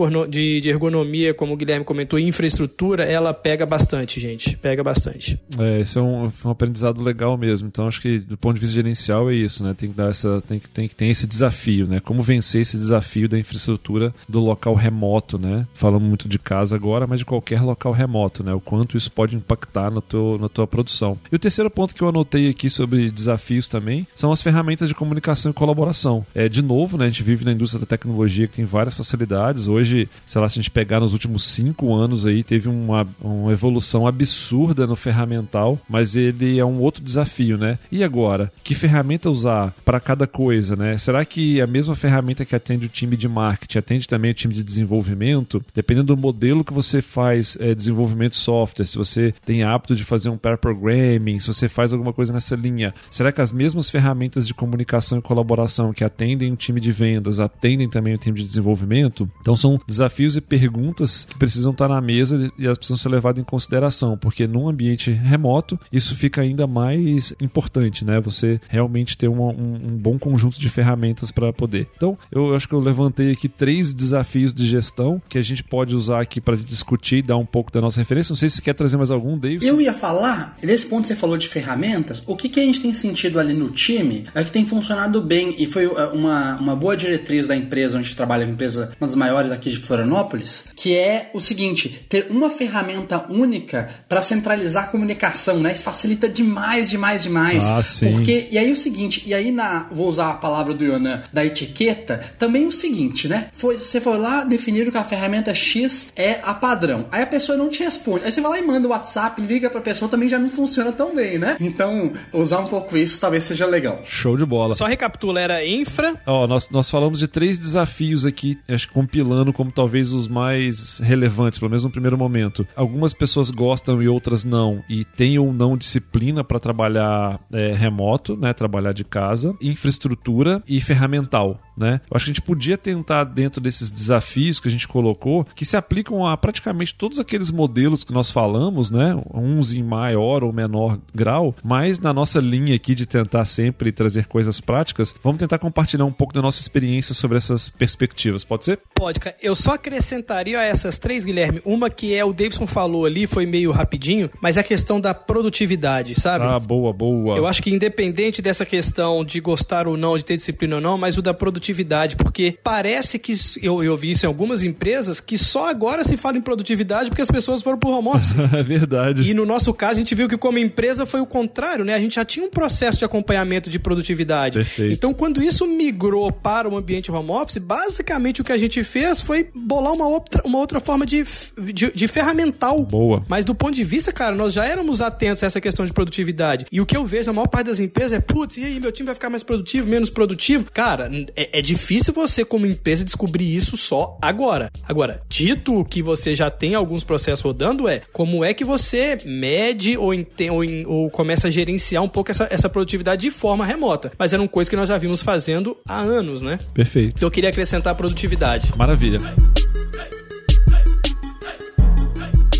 ergonomia, 0.69 1.35
como 1.35 1.55
o 1.55 1.57
Guilherme 1.57 1.85
comentou, 1.85 2.19
infraestrutura, 2.19 3.05
ela 3.05 3.33
pega 3.33 3.65
bastante, 3.65 4.21
gente. 4.21 4.57
Pega 4.57 4.83
bastante. 4.83 5.39
É, 5.59 5.81
esse 5.81 5.99
é 5.99 6.01
um, 6.01 6.31
um 6.45 6.51
aprendizado 6.51 7.03
legal 7.03 7.37
mesmo. 7.37 7.69
Então, 7.69 7.87
acho 7.87 8.01
que 8.01 8.19
do 8.19 8.37
ponto 8.37 8.55
de 8.55 8.61
vista 8.61 8.75
gerencial 8.75 9.31
é 9.31 9.35
isso, 9.35 9.65
né? 9.65 9.75
Tem 9.77 9.91
que 9.91 9.97
dar 9.97 10.11
essa. 10.11 10.43
Tem 10.47 10.59
que, 10.59 10.69
tem 10.69 10.89
que 10.89 10.95
ter 10.95 11.07
esse 11.07 11.27
desafio, 11.27 11.87
né? 11.87 12.01
Como 12.01 12.23
vencer 12.23 12.63
esse 12.63 12.77
desafio 12.77 13.29
da 13.29 13.39
infraestrutura 13.39 14.15
do 14.29 14.41
local 14.41 14.75
remoto, 14.75 15.39
né? 15.39 15.67
Falamos 15.75 16.07
muito 16.07 16.29
de 16.29 16.39
casa 16.39 16.75
agora, 16.77 17.07
mas 17.07 17.21
de 17.21 17.25
qualquer 17.25 17.63
local 17.63 17.93
remoto, 17.93 18.43
né? 18.43 18.53
O 18.53 18.61
quanto 18.61 18.97
isso 18.97 19.11
pode 19.11 19.37
impactar 19.37 19.91
no 19.91 20.01
teu, 20.01 20.39
na 20.41 20.49
tua 20.49 20.67
produção. 20.67 21.19
E 21.31 21.37
o 21.37 21.39
terceiro 21.39 21.71
ponto 21.71 21.95
que 21.95 22.03
eu 22.03 22.09
anotei 22.09 22.49
aqui 22.49 22.69
sobre 22.69 23.11
desafios 23.37 23.69
também 23.69 24.07
são 24.15 24.33
as 24.33 24.43
ferramentas 24.43 24.89
de 24.89 24.95
comunicação 24.95 25.51
e 25.51 25.55
colaboração. 25.55 26.27
É, 26.35 26.49
de 26.49 26.63
novo, 26.63 26.97
né? 26.97 27.05
A 27.05 27.09
gente 27.09 27.23
vive 27.23 27.45
na 27.45 27.53
indústria 27.53 27.81
da 27.81 27.87
tecnologia 27.87 28.47
que 28.47 28.55
tem 28.55 28.65
várias 28.65 28.95
facilidades. 28.95 29.69
Hoje, 29.69 30.09
sei 30.25 30.41
lá, 30.41 30.49
se 30.49 30.59
a 30.59 30.63
gente 30.63 30.71
pegar 30.71 31.01
nos 31.01 31.13
últimos 31.13 31.45
cinco 31.45 31.95
anos 31.95 32.27
aí, 32.27 32.43
teve 32.43 32.69
uma, 32.69 33.07
uma 33.21 33.53
evolução 33.53 34.07
absurda 34.07 34.87
no 34.87 34.97
ferramental, 34.97 35.79
mas 35.89 36.17
ele 36.17 36.59
é 36.59 36.65
um 36.65 36.81
outro 36.81 37.03
desafio, 37.03 37.59
né? 37.59 37.79
E 37.93 38.03
agora? 38.03 38.53
Que 38.65 38.75
ferramenta 38.75 39.31
usar 39.31 39.75
para 39.85 40.01
cada 40.01 40.27
coisa, 40.27 40.75
né? 40.75 40.97
Será 40.99 41.25
que 41.25 41.61
a 41.61 41.67
mesma 41.67 41.95
ferramenta 41.95 42.45
que 42.45 42.57
atende 42.57 42.87
o 42.87 42.89
time 42.89 43.17
de 43.17 43.29
marketing 43.29 43.79
atende 43.79 44.09
também 44.09 44.31
o 44.31 44.35
time 44.35 44.55
de 44.55 44.63
desenvolvimento? 44.63 45.63
Dependendo 45.75 46.15
do 46.15 46.17
modelo 46.17 46.65
que 46.65 46.73
você 46.73 47.03
faz 47.03 47.57
é, 47.61 47.75
desenvolvimento 47.75 48.33
de 48.33 48.39
software, 48.39 48.87
se 48.87 48.97
você 48.97 49.35
tem 49.45 49.63
hábito 49.63 49.95
de 49.95 50.05
fazer 50.05 50.29
um 50.29 50.39
pair 50.39 50.57
programming, 50.57 51.39
se 51.39 51.47
você 51.47 51.69
faz 51.69 51.93
alguma 51.93 52.13
coisa 52.13 52.33
nessa 52.33 52.57
linha, 52.57 52.95
será 53.11 53.26
que 53.33 53.41
as 53.41 53.53
mesmas 53.53 53.91
ferramentas 53.91 54.47
de 54.47 54.55
comunicação 54.55 55.19
e 55.19 55.23
colaboração 55.23 55.93
que 55.93 56.05
atendem 56.05 56.53
o 56.53 56.57
time 56.57 56.81
de 56.81 56.93
vendas 56.93 57.41
atendem 57.41 57.89
também 57.89 58.15
o 58.15 58.19
time 58.19 58.39
de 58.39 58.47
desenvolvimento? 58.47 59.29
Então 59.41 59.57
são 59.57 59.81
desafios 59.87 60.37
e 60.37 60.41
perguntas 60.41 61.25
que 61.25 61.39
precisam 61.39 61.73
estar 61.73 61.89
na 61.89 62.01
mesa 62.01 62.53
e 62.59 62.67
elas 62.67 62.79
precisam 62.79 62.97
ser 62.97 63.09
levadas 63.09 63.41
em 63.41 63.45
consideração, 63.45 64.17
porque 64.17 64.47
num 64.47 64.69
ambiente 64.69 65.11
remoto 65.11 65.79
isso 65.93 66.15
fica 66.15 66.41
ainda 66.41 66.67
mais 66.67 67.35
importante, 67.41 68.05
né? 68.05 68.21
Você 68.21 68.61
realmente 68.69 69.17
ter 69.17 69.29
uma, 69.29 69.53
um, 69.53 69.75
um, 69.75 69.97
bom 69.97 70.19
conjunto 70.19 70.61
de 70.61 70.69
ferramentas 70.69 71.31
para 71.31 71.53
poder. 71.53 71.89
Então, 71.97 72.19
eu 72.31 72.55
acho 72.55 72.69
que 72.69 72.75
eu 72.75 72.81
levantei 72.81 73.33
aqui 73.33 73.49
três 73.49 73.93
desafios 73.93 74.53
de 74.53 74.67
gestão 74.67 75.21
que 75.29 75.39
a 75.39 75.43
gente 75.43 75.63
pode 75.63 75.95
usar 75.95 76.21
aqui 76.21 76.41
para 76.41 76.57
discutir 76.57 77.17
e 77.17 77.23
dar 77.23 77.37
um 77.37 77.47
pouco 77.47 77.73
da 77.73 77.81
nossa 77.81 78.01
referência. 78.01 78.33
Não 78.33 78.37
sei 78.37 78.49
se 78.49 78.57
você 78.57 78.63
quer 78.63 78.75
trazer 78.75 78.97
mais 78.97 79.11
algum, 79.11 79.39
David. 79.39 79.67
Eu 79.67 79.81
ia 79.81 79.93
falar, 79.93 80.57
nesse 80.63 80.87
ponto 80.87 81.07
você 81.07 81.17
falou 81.17 81.37
de 81.37 81.49
ferramentas, 81.49 82.23
o 82.27 82.37
que, 82.37 82.49
que 82.49 82.61
a 82.61 82.63
gente 82.63 82.81
tem 82.81 82.93
sentido 82.93 83.16
ali 83.39 83.55
no 83.55 83.71
time 83.71 84.27
é 84.35 84.43
que 84.43 84.51
tem 84.51 84.67
funcionado 84.67 85.21
bem 85.21 85.55
e 85.59 85.67
foi 85.67 85.87
uh, 85.87 86.11
uma, 86.13 86.57
uma 86.57 86.77
boa 86.77 86.97
diretriz 86.97 87.47
da 87.47 87.57
empresa 87.57 87.99
onde 87.99 88.15
trabalha, 88.15 88.45
uma 88.45 88.53
empresa, 88.53 88.93
uma 89.01 89.07
das 89.07 89.17
maiores 89.17 89.53
aqui 89.53 89.71
de 89.71 89.77
Florianópolis, 89.77 90.65
que 90.75 90.97
é 90.97 91.31
o 91.33 91.41
seguinte: 91.41 92.07
ter 92.09 92.27
uma 92.31 92.51
ferramenta 92.51 93.27
única 93.31 93.89
para 94.09 94.23
centralizar 94.23 94.85
a 94.85 94.87
comunicação, 94.89 95.59
né? 95.59 95.73
Isso 95.73 95.83
facilita 95.85 96.29
demais, 96.29 96.91
demais, 96.91 97.23
demais. 97.23 97.65
Ah, 97.65 97.83
sim. 97.83 98.13
Porque, 98.13 98.49
e 98.51 98.59
aí 98.59 98.73
o 98.73 98.77
seguinte, 98.77 99.23
e 99.27 99.35
aí 99.35 99.51
na, 99.51 99.89
vou 99.91 100.09
usar 100.09 100.31
a 100.31 100.35
palavra 100.35 100.75
do 100.75 100.85
Yonan, 100.85 101.23
da 101.33 101.45
etiqueta, 101.45 102.21
também 102.39 102.67
o 102.67 102.73
seguinte, 102.73 103.29
né? 103.29 103.49
Foi, 103.53 103.77
você 103.77 104.01
foi 104.01 104.19
lá, 104.19 104.45
definir 104.45 104.91
que 104.91 104.99
a 104.99 105.05
ferramenta 105.05 105.55
X 105.55 106.09
é 106.17 106.41
a 106.43 106.55
padrão. 106.55 107.07
Aí 107.11 107.23
a 107.23 107.27
pessoa 107.27 107.57
não 107.57 107.69
te 107.69 107.83
responde. 107.83 108.25
Aí 108.25 108.33
você 108.33 108.41
vai 108.41 108.53
lá 108.53 108.59
e 108.59 108.63
manda 108.63 108.87
o 108.89 108.91
WhatsApp, 108.91 109.41
liga 109.41 109.71
pra 109.71 109.81
pessoa, 109.81 110.11
também 110.11 110.29
já 110.29 110.39
não 110.39 110.51
funciona 110.51 110.93
tão 110.93 111.15
bem, 111.15 111.39
né? 111.39 111.57
Então, 111.61 112.13
usar 112.33 112.61
um 112.61 112.67
pouco 112.67 112.96
isso 112.97 113.21
talvez 113.21 113.45
seja 113.45 113.67
legal. 113.67 114.01
Show 114.05 114.37
de 114.37 114.45
bola. 114.45 114.75
Só 114.75 114.87
recapitula, 114.87 115.41
era 115.41 115.67
infra. 115.67 116.21
Ó, 116.27 116.45
oh, 116.45 116.47
nós, 116.47 116.71
nós 116.71 116.91
falamos 116.91 117.19
de 117.19 117.29
três 117.29 117.59
desafios 117.59 118.25
aqui, 118.25 118.59
acho 118.69 118.89
que 118.89 118.95
compilando 118.95 119.53
como 119.53 119.71
talvez 119.71 120.13
os 120.13 120.29
mais 120.29 120.99
relevantes, 120.99 121.59
pelo 121.59 121.71
menos 121.71 121.85
no 121.85 121.91
primeiro 121.91 122.17
momento. 122.19 122.67
Algumas 122.75 123.13
pessoas 123.13 123.51
gostam 123.51 124.03
e 124.03 124.09
outras 124.09 124.45
não, 124.45 124.83
e 124.89 125.05
têm 125.05 125.39
ou 125.39 125.53
não 125.53 125.77
disciplina 125.77 126.43
para 126.43 126.59
trabalhar 126.59 127.41
é, 127.53 127.73
remoto, 127.73 128.37
né? 128.37 128.53
Trabalhar 128.53 128.93
de 128.93 129.05
casa, 129.05 129.55
infraestrutura 129.61 130.63
e 130.67 130.81
ferramental 130.81 131.61
né? 131.77 132.01
Eu 132.11 132.17
acho 132.17 132.25
que 132.25 132.31
a 132.31 132.35
gente 132.35 132.43
podia 132.43 132.79
tentar, 132.79 133.25
dentro 133.25 133.61
desses 133.61 133.91
desafios 133.91 134.59
que 134.59 134.69
a 134.69 134.71
gente 134.71 134.89
colocou, 134.89 135.47
que 135.55 135.65
se 135.65 135.77
aplicam 135.77 136.27
a 136.27 136.37
praticamente 136.37 136.95
todos 136.95 137.21
aqueles 137.21 137.51
modelos 137.51 138.03
que 138.03 138.13
nós 138.13 138.31
falamos, 138.31 138.91
né? 138.91 139.15
Uns 139.33 139.75
em 139.75 139.83
maior 139.83 140.43
ou 140.43 140.53
menor 140.53 140.99
grau, 141.15 141.55
mas 141.63 142.01
na 142.01 142.13
nossa 142.13 142.41
linha 142.41 142.75
aqui 142.87 142.95
de 142.95 143.05
tentar 143.05 143.45
sempre 143.45 143.91
trazer 143.91 144.27
coisas 144.27 144.61
práticas, 144.61 145.13
vamos 145.21 145.41
tentar 145.41 145.59
compartilhar 145.59 146.05
um 146.05 146.13
pouco 146.13 146.33
da 146.33 146.41
nossa 146.41 146.61
experiência 146.61 147.15
sobre 147.15 147.37
essas 147.37 147.69
perspectivas. 147.69 148.45
Pode 148.45 148.65
ser? 148.65 148.79
Pode, 148.95 149.19
cara. 149.19 149.35
Eu 149.43 149.57
só 149.57 149.73
acrescentaria 149.75 150.61
a 150.61 150.63
essas 150.63 150.97
três, 150.97 151.25
Guilherme. 151.25 151.61
Uma 151.65 151.91
que 151.91 152.15
é 152.15 152.25
o 152.25 152.33
Davidson 152.33 152.67
falou 152.67 153.05
ali, 153.05 153.27
foi 153.27 153.45
meio 153.45 153.73
rapidinho, 153.73 154.31
mas 154.41 154.57
é 154.57 154.61
a 154.61 154.65
questão 154.65 155.01
da 155.01 155.13
produtividade, 155.13 156.15
sabe? 156.15 156.45
Ah, 156.45 156.61
boa, 156.61 156.93
boa. 156.93 157.37
Eu 157.37 157.47
acho 157.47 157.61
que 157.61 157.71
independente 157.71 158.41
dessa 158.41 158.65
questão 158.65 159.25
de 159.25 159.41
gostar 159.41 159.89
ou 159.89 159.97
não, 159.97 160.17
de 160.17 160.25
ter 160.25 160.37
disciplina 160.37 160.77
ou 160.77 160.81
não, 160.81 160.97
mas 160.97 161.19
o 161.19 161.23
da 161.23 161.35
produtividade, 161.35 162.15
porque 162.15 162.57
parece 162.63 163.19
que 163.19 163.35
eu, 163.63 163.83
eu 163.83 163.97
vi 163.97 164.13
isso 164.13 164.27
em 164.27 164.29
algumas 164.29 164.63
empresas 164.63 165.21
que 165.21 165.37
só 165.37 165.69
agora 165.69 166.05
se 166.05 166.17
fala 166.17 166.39
em 166.39 166.41
produtividade 166.41 167.09
porque 167.09 167.23
as 167.23 167.31
pessoas 167.31 167.63
foram 167.63 167.79
pro 167.79 167.91
home 167.91 168.09
office. 168.09 168.37
é 168.55 168.63
verdade. 168.63 169.29
E 169.29 169.35
no 169.35 169.45
nosso 169.45 169.75
caso, 169.75 169.95
a 169.95 169.99
gente 169.99 170.15
viu 170.15 170.29
que 170.29 170.37
como 170.37 170.59
empresa 170.59 171.05
foi 171.05 171.21
o 171.21 171.27
contrário, 171.27 171.85
né? 171.85 171.95
A 171.95 172.01
gente 172.01 172.15
já 172.15 172.25
tinha 172.25 172.47
um 172.47 172.51
processo 172.51 172.76
de 172.99 173.05
acompanhamento 173.05 173.71
de 173.71 173.79
produtividade. 173.79 174.59
Perfeito. 174.59 174.93
Então, 174.93 175.15
quando 175.15 175.43
isso 175.43 175.67
migrou 175.67 176.31
para 176.31 176.69
o 176.69 176.77
ambiente 176.77 177.11
home 177.11 177.31
office, 177.31 177.59
basicamente 177.59 178.41
o 178.41 178.45
que 178.45 178.53
a 178.53 178.59
gente 178.59 178.83
fez 178.85 179.21
foi 179.21 179.49
bolar 179.55 179.93
uma 179.93 180.07
outra, 180.07 180.43
uma 180.45 180.59
outra 180.59 180.81
forma 180.81 181.07
de, 181.07 181.25
de, 181.73 181.91
de 181.93 182.09
ferramental. 182.09 182.83
Boa. 182.83 183.25
Mas 183.29 183.45
do 183.45 183.55
ponto 183.55 183.75
de 183.75 183.85
vista, 183.85 184.13
cara, 184.13 184.35
nós 184.35 184.53
já 184.53 184.65
éramos 184.65 185.01
atentos 185.01 185.43
a 185.43 185.47
essa 185.47 185.61
questão 185.61 185.85
de 185.85 185.93
produtividade. 185.93 186.67
E 186.71 186.81
o 186.81 186.87
que 186.87 186.97
eu 186.97 187.05
vejo 187.05 187.27
na 187.27 187.33
maior 187.33 187.49
parte 187.49 187.67
das 187.67 187.81
empresas 187.81 188.13
é, 188.13 188.21
putz, 188.21 188.57
e 188.59 188.65
aí, 188.65 188.81
meu 188.81 188.93
time 188.93 189.07
vai 189.07 189.15
ficar 189.15 189.31
mais 189.31 189.43
produtivo, 189.43 189.89
menos 189.89 190.11
produtivo? 190.11 190.67
Cara, 190.73 191.11
é, 191.35 191.59
é 191.59 191.63
difícil 191.63 192.13
você, 192.13 192.45
como 192.45 192.67
empresa, 192.67 193.05
descobrir 193.05 193.55
isso 193.55 193.77
só 193.77 194.19
agora. 194.21 194.71
Agora, 194.83 195.21
dito 195.29 195.85
que 195.85 196.03
você 196.03 196.35
já 196.35 196.51
tem 196.51 196.75
alguns 196.75 197.05
processos 197.05 197.41
rodando, 197.41 197.89
é 197.89 198.03
como 198.13 198.45
é 198.45 198.55
que 198.55 198.65
você 198.65 199.19
mede 199.25 199.97
ou, 199.97 200.11
ou, 200.13 200.87
ou 200.87 201.11
começa 201.11 201.49
a 201.49 201.51
gerenciar 201.51 202.03
um 202.03 202.09
pouco 202.09 202.31
essa, 202.31 202.47
essa 202.51 202.66
produtividade 202.69 203.23
de 203.23 203.31
forma 203.31 203.65
remota. 203.65 204.13
Mas 204.19 204.33
era 204.33 204.43
uma 204.43 204.49
coisa 204.49 204.69
que 204.69 204.77
nós 204.77 204.89
já 204.89 204.99
vimos 204.99 205.23
fazendo 205.23 205.77
há 205.87 206.01
anos, 206.01 206.43
né? 206.43 206.59
Perfeito. 206.75 207.17
Que 207.17 207.25
eu 207.25 207.31
queria 207.31 207.51
acrescentar 207.51 207.93
a 207.93 207.97
produtividade. 207.97 208.71
Maravilha. 208.77 209.19